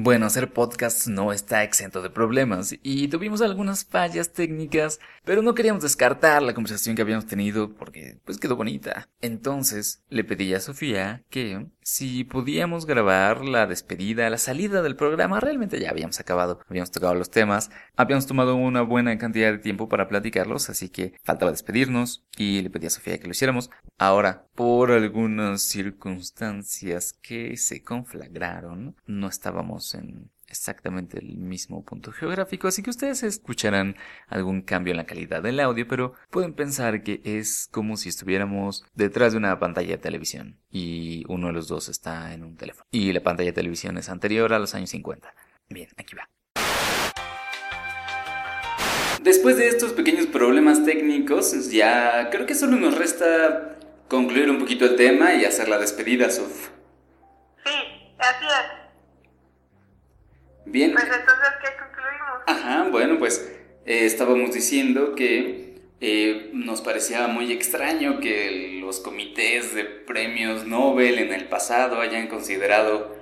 Bueno, 0.02 0.24
hacer 0.24 0.50
podcast 0.54 1.08
no 1.08 1.30
está 1.30 1.62
exento 1.62 2.00
de 2.00 2.08
problemas 2.08 2.74
y 2.82 3.08
tuvimos 3.08 3.42
algunas 3.42 3.84
fallas 3.84 4.32
técnicas, 4.32 4.98
pero 5.26 5.42
no 5.42 5.54
queríamos 5.54 5.82
descartar 5.82 6.40
la 6.40 6.54
conversación 6.54 6.96
que 6.96 7.02
habíamos 7.02 7.26
tenido 7.26 7.74
porque 7.74 8.18
pues 8.24 8.38
quedó 8.38 8.56
bonita. 8.56 9.10
Entonces 9.20 10.02
le 10.08 10.24
pedí 10.24 10.54
a 10.54 10.60
Sofía 10.60 11.22
que 11.28 11.66
si 11.82 12.24
podíamos 12.24 12.86
grabar 12.86 13.44
la 13.44 13.66
despedida, 13.66 14.30
la 14.30 14.38
salida 14.38 14.80
del 14.80 14.96
programa, 14.96 15.38
realmente 15.38 15.78
ya 15.78 15.90
habíamos 15.90 16.18
acabado, 16.18 16.60
habíamos 16.68 16.92
tocado 16.92 17.14
los 17.14 17.30
temas, 17.30 17.70
habíamos 17.94 18.26
tomado 18.26 18.54
una 18.54 18.80
buena 18.80 19.18
cantidad 19.18 19.52
de 19.52 19.58
tiempo 19.58 19.88
para 19.90 20.08
platicarlos, 20.08 20.70
así 20.70 20.88
que 20.88 21.12
faltaba 21.24 21.50
despedirnos 21.50 22.24
y 22.38 22.62
le 22.62 22.70
pedí 22.70 22.86
a 22.86 22.90
Sofía 22.90 23.18
que 23.18 23.26
lo 23.26 23.32
hiciéramos. 23.32 23.70
Ahora, 23.98 24.46
por 24.54 24.92
algunas 24.92 25.62
circunstancias 25.62 27.12
que 27.12 27.56
se 27.56 27.82
conflagraron, 27.82 28.96
no 29.06 29.28
estábamos 29.28 29.89
en 29.94 30.30
exactamente 30.50 31.18
el 31.18 31.38
mismo 31.38 31.84
punto 31.84 32.12
geográfico, 32.12 32.68
así 32.68 32.82
que 32.82 32.90
ustedes 32.90 33.22
escucharán 33.22 33.96
algún 34.28 34.62
cambio 34.62 34.90
en 34.90 34.96
la 34.96 35.06
calidad 35.06 35.42
del 35.42 35.60
audio, 35.60 35.86
pero 35.86 36.14
pueden 36.30 36.54
pensar 36.54 37.02
que 37.02 37.20
es 37.24 37.68
como 37.70 37.96
si 37.96 38.08
estuviéramos 38.08 38.84
detrás 38.94 39.32
de 39.32 39.38
una 39.38 39.58
pantalla 39.58 39.90
de 39.90 39.98
televisión 39.98 40.58
y 40.70 41.24
uno 41.28 41.46
de 41.48 41.52
los 41.52 41.68
dos 41.68 41.88
está 41.88 42.34
en 42.34 42.44
un 42.44 42.56
teléfono. 42.56 42.86
Y 42.90 43.12
la 43.12 43.22
pantalla 43.22 43.50
de 43.50 43.54
televisión 43.54 43.96
es 43.96 44.08
anterior 44.08 44.52
a 44.52 44.58
los 44.58 44.74
años 44.74 44.90
50. 44.90 45.32
Bien, 45.68 45.88
aquí 45.96 46.16
va. 46.16 46.28
Después 49.22 49.58
de 49.58 49.68
estos 49.68 49.92
pequeños 49.92 50.26
problemas 50.26 50.84
técnicos, 50.84 51.70
ya 51.70 52.30
creo 52.30 52.46
que 52.46 52.54
solo 52.54 52.76
nos 52.76 52.96
resta 52.96 53.78
concluir 54.08 54.50
un 54.50 54.58
poquito 54.58 54.86
el 54.86 54.96
tema 54.96 55.34
y 55.34 55.44
hacer 55.44 55.68
la 55.68 55.78
despedida, 55.78 56.30
Sof. 56.30 56.70
Sí, 57.64 57.70
así. 58.18 58.79
Bien. 60.70 60.92
Pues 60.92 61.04
entonces, 61.04 61.48
¿qué 61.60 61.68
concluimos? 61.78 62.42
Ajá, 62.46 62.88
bueno, 62.90 63.18
pues 63.18 63.50
eh, 63.84 64.04
estábamos 64.04 64.52
diciendo 64.52 65.16
que 65.16 65.80
eh, 66.00 66.50
nos 66.52 66.80
parecía 66.80 67.26
muy 67.26 67.50
extraño 67.52 68.20
que 68.20 68.78
los 68.80 69.00
comités 69.00 69.74
de 69.74 69.84
premios 69.84 70.66
Nobel 70.66 71.18
en 71.18 71.32
el 71.32 71.48
pasado 71.48 72.00
hayan 72.00 72.28
considerado 72.28 73.16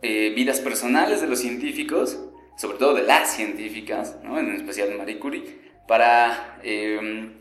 eh, 0.00 0.32
vidas 0.34 0.60
personales 0.60 1.20
de 1.20 1.26
los 1.26 1.40
científicos, 1.40 2.18
sobre 2.56 2.78
todo 2.78 2.94
de 2.94 3.02
las 3.02 3.36
científicas, 3.36 4.16
¿no? 4.24 4.38
en 4.38 4.54
especial 4.54 4.96
Marie 4.96 5.18
Curie, 5.18 5.58
para, 5.86 6.58
em, 6.62 7.34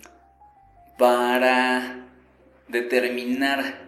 para 0.97 2.05
determinar 2.67 3.87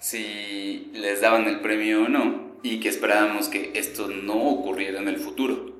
si 0.00 0.90
les 0.94 1.20
daban 1.20 1.46
el 1.46 1.60
premio 1.60 2.04
o 2.04 2.08
no 2.08 2.45
y 2.66 2.80
que 2.80 2.88
esperábamos 2.88 3.48
que 3.48 3.70
esto 3.76 4.08
no 4.08 4.34
ocurriera 4.34 4.98
en 4.98 5.06
el 5.06 5.18
futuro, 5.18 5.70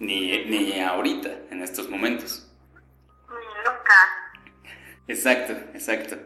ni, 0.00 0.44
ni 0.46 0.80
ahorita, 0.80 1.28
en 1.52 1.62
estos 1.62 1.88
momentos. 1.88 2.52
Nunca. 3.28 3.94
Exacto, 5.06 5.52
exacto. 5.72 6.16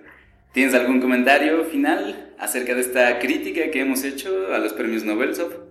¿Tienes 0.53 0.75
algún 0.75 1.03
comentario 1.03 1.65
final 1.65 2.35
acerca 2.39 2.75
de 2.75 2.81
esta 2.81 3.19
crítica 3.19 3.71
que 3.71 3.83
hemos 3.83 4.03
hecho 4.05 4.55
a 4.55 4.59
los 4.59 4.73
premios 4.73 5.05
Nobel, 5.05 5.35
Sof? 5.35 5.53
Pues, 5.53 5.67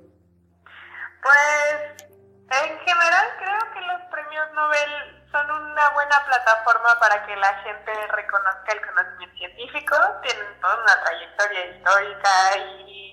en 2.51 2.79
general 2.85 3.27
creo 3.39 3.73
que 3.73 3.81
los 3.81 3.99
premios 4.11 4.45
Nobel 4.53 5.25
son 5.31 5.49
una 5.49 5.89
buena 5.89 6.23
plataforma 6.27 6.99
para 6.99 7.25
que 7.25 7.35
la 7.35 7.51
gente 7.63 7.91
reconozca 8.11 8.73
el 8.73 8.81
conocimiento 8.81 9.37
científico, 9.37 9.95
tienen 10.21 10.61
toda 10.61 10.83
una 10.83 11.03
trayectoria 11.03 11.65
histórica 11.65 12.29
y, 12.57 12.91
y 12.91 13.12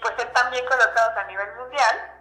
pues 0.00 0.14
están 0.18 0.50
bien 0.50 0.64
colocados 0.66 1.16
a 1.16 1.24
nivel 1.24 1.54
mundial, 1.56 2.12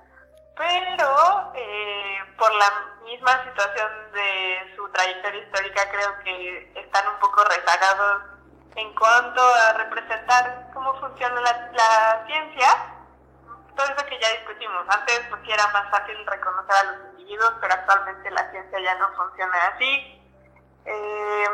pero 0.56 1.52
eh, 1.56 2.18
por 2.38 2.54
la 2.54 2.72
misma 3.04 3.44
situación 3.44 4.12
de 4.14 4.74
su 4.76 4.90
trayectoria 4.90 5.44
histórica 5.44 5.90
creo 5.90 6.20
que 6.24 6.72
están 6.76 7.08
un 7.08 7.20
poco 7.20 7.44
rezagados 7.44 8.24
en 8.76 8.94
cuanto 8.96 9.42
a 9.42 9.74
representar 9.74 10.70
cómo 10.74 11.00
funciona 11.00 11.42
la, 11.42 11.72
la 11.74 12.26
ciencia, 12.28 12.68
todo 13.76 13.88
eso 13.88 14.06
que 14.08 14.20
ya 14.20 14.30
discutimos. 14.32 14.86
Antes 14.90 15.22
pues 15.30 15.42
era 15.48 15.68
más 15.68 15.90
fácil 15.92 16.16
reconocer 16.26 16.76
a 16.76 16.84
los 16.84 17.12
individuos, 17.12 17.54
pero 17.62 17.74
actualmente 17.74 18.30
la 18.32 18.52
ciencia 18.52 18.80
ya 18.80 18.96
no 18.96 19.14
funciona 19.14 19.58
así. 19.74 20.22
Eh, 20.86 21.46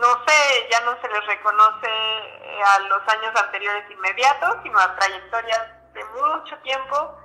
no 0.00 0.24
sé, 0.26 0.68
ya 0.70 0.80
no 0.80 1.00
se 1.00 1.08
les 1.08 1.26
reconoce 1.26 1.88
a 2.64 2.78
los 2.80 3.02
años 3.08 3.32
anteriores 3.42 3.90
inmediatos, 3.90 4.56
sino 4.62 4.78
a 4.78 4.96
trayectorias 4.96 5.92
de 5.92 6.04
mucho 6.04 6.56
tiempo. 6.58 7.18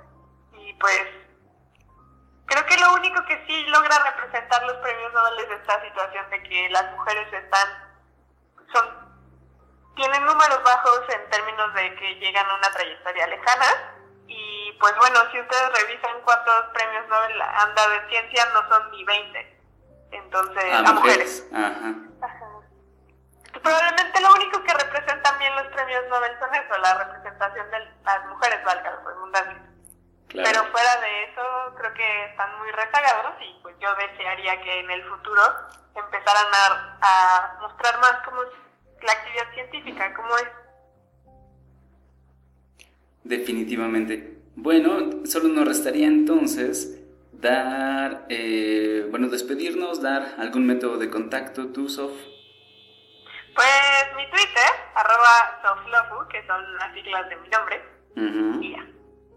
Y 0.54 0.72
pues 0.74 1.02
creo 2.46 2.64
que 2.66 2.76
lo 2.78 2.94
único 2.94 3.24
que 3.26 3.44
sí 3.46 3.64
logra 3.66 3.98
representar 4.10 4.62
los 4.64 4.76
premios 4.78 5.12
Nobel 5.12 5.38
es 5.40 5.50
esta 5.60 5.82
situación 5.82 6.30
de 6.30 6.42
que 6.42 6.68
las 6.70 6.90
mujeres 6.92 7.32
están, 7.32 7.68
son 8.72 9.02
tienen 9.96 10.24
números 10.24 10.62
bajos 10.64 11.02
en 11.10 11.30
términos 11.30 11.74
de 11.74 11.94
que 11.96 12.14
llegan 12.14 12.46
a 12.48 12.54
una 12.54 12.70
trayectoria 12.72 13.26
lejana. 13.26 13.94
Y 14.26 14.72
pues 14.80 14.94
bueno, 14.96 15.18
si 15.30 15.40
ustedes 15.40 15.82
revisan 15.82 16.20
cuántos 16.24 16.64
premios 16.72 17.06
Nobel 17.08 17.42
han 17.42 17.74
dado 17.74 17.92
en 17.94 18.08
ciencia, 18.08 18.46
no 18.54 18.68
son 18.68 18.90
ni 18.92 19.04
20. 19.04 19.60
Entonces, 20.12 20.64
A 20.72 20.78
a, 20.78 20.92
mujeres. 20.92 21.46
mujeres. 21.48 21.48
Ajá. 21.52 21.94
Probablemente 23.60 24.20
lo 24.20 24.34
único 24.34 24.62
que 24.62 24.72
representan 24.72 25.38
bien 25.38 25.54
los 25.56 25.66
premios 25.68 26.02
Nobel 26.08 26.32
son 26.38 26.54
eso, 26.54 26.78
la 26.78 26.94
representación 27.04 27.70
de 27.70 27.78
las 28.04 28.26
mujeres, 28.26 28.64
valga 28.64 28.90
la 28.90 29.04
redundancia. 29.04 29.62
Claro. 30.28 30.48
Pero 30.48 30.72
fuera 30.72 30.96
de 31.00 31.24
eso, 31.24 31.74
creo 31.76 31.92
que 31.92 32.24
están 32.30 32.58
muy 32.58 32.70
rezagados 32.70 33.34
y 33.40 33.62
pues 33.62 33.76
yo 33.78 33.94
desearía 33.96 34.60
que 34.62 34.80
en 34.80 34.90
el 34.90 35.04
futuro 35.04 35.42
empezaran 35.94 36.46
a, 36.54 36.98
a 37.02 37.58
mostrar 37.60 37.98
más 38.00 38.14
cómo 38.24 38.42
es 38.42 38.48
la 39.04 39.12
actividad 39.12 39.52
científica, 39.52 40.14
cómo 40.14 40.36
es. 40.38 40.48
Definitivamente. 43.24 44.38
Bueno, 44.56 45.26
solo 45.26 45.48
nos 45.48 45.66
restaría 45.66 46.06
entonces 46.06 46.98
dar, 47.32 48.26
eh, 48.28 49.06
bueno, 49.10 49.28
despedirnos, 49.28 50.00
dar 50.00 50.34
algún 50.38 50.66
método 50.66 50.98
de 50.98 51.10
contacto, 51.10 51.68
tú, 51.68 51.88
Sof. 51.88 52.12
Pues 53.54 54.16
mi 54.16 54.24
Twitter, 54.30 54.70
arroba 54.94 55.60
soflofu, 55.62 56.28
que 56.28 56.46
son 56.46 56.76
las 56.78 56.92
siglas 56.94 57.28
de 57.28 57.36
mi 57.36 57.48
nombre, 57.48 57.82
Ujú. 58.16 58.62
y 58.62 58.72
ya. 58.72 58.86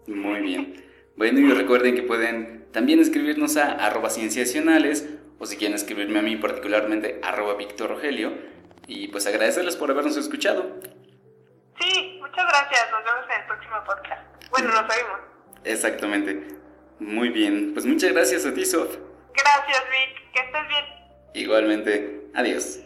Muy 0.06 0.40
bien. 0.40 0.84
Bueno, 1.16 1.40
y 1.40 1.52
recuerden 1.52 1.94
que 1.94 2.02
pueden 2.02 2.70
también 2.72 3.00
escribirnos 3.00 3.56
a 3.56 3.72
arroba 3.72 4.10
cienciacionales 4.10 5.08
o 5.38 5.46
si 5.46 5.56
quieren 5.56 5.74
escribirme 5.74 6.18
a 6.18 6.22
mí 6.22 6.36
particularmente 6.36 7.20
arroba 7.22 7.54
Víctor 7.54 7.90
Rogelio. 7.90 8.32
Y 8.86 9.08
pues 9.08 9.26
agradecerles 9.26 9.76
por 9.76 9.90
habernos 9.90 10.16
escuchado. 10.16 10.78
Sí, 11.80 12.18
muchas 12.20 12.46
gracias, 12.46 12.86
nos 12.92 13.04
vemos 13.04 13.24
en 13.34 13.40
el 13.40 13.46
próximo 13.46 13.76
podcast. 13.84 14.22
Bueno, 14.50 14.68
nos 14.68 14.80
oímos. 14.82 15.20
Exactamente. 15.64 16.46
Muy 17.00 17.28
bien. 17.30 17.72
Pues 17.74 17.84
muchas 17.84 18.12
gracias 18.12 18.46
a 18.46 18.54
ti, 18.54 18.64
Sof. 18.64 18.96
Gracias, 19.34 19.82
Vic, 19.90 20.32
que 20.32 20.40
estés 20.40 20.68
bien. 20.68 20.84
Igualmente. 21.34 22.28
Adiós. 22.34 22.78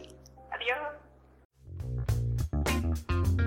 Adiós. 0.53 0.79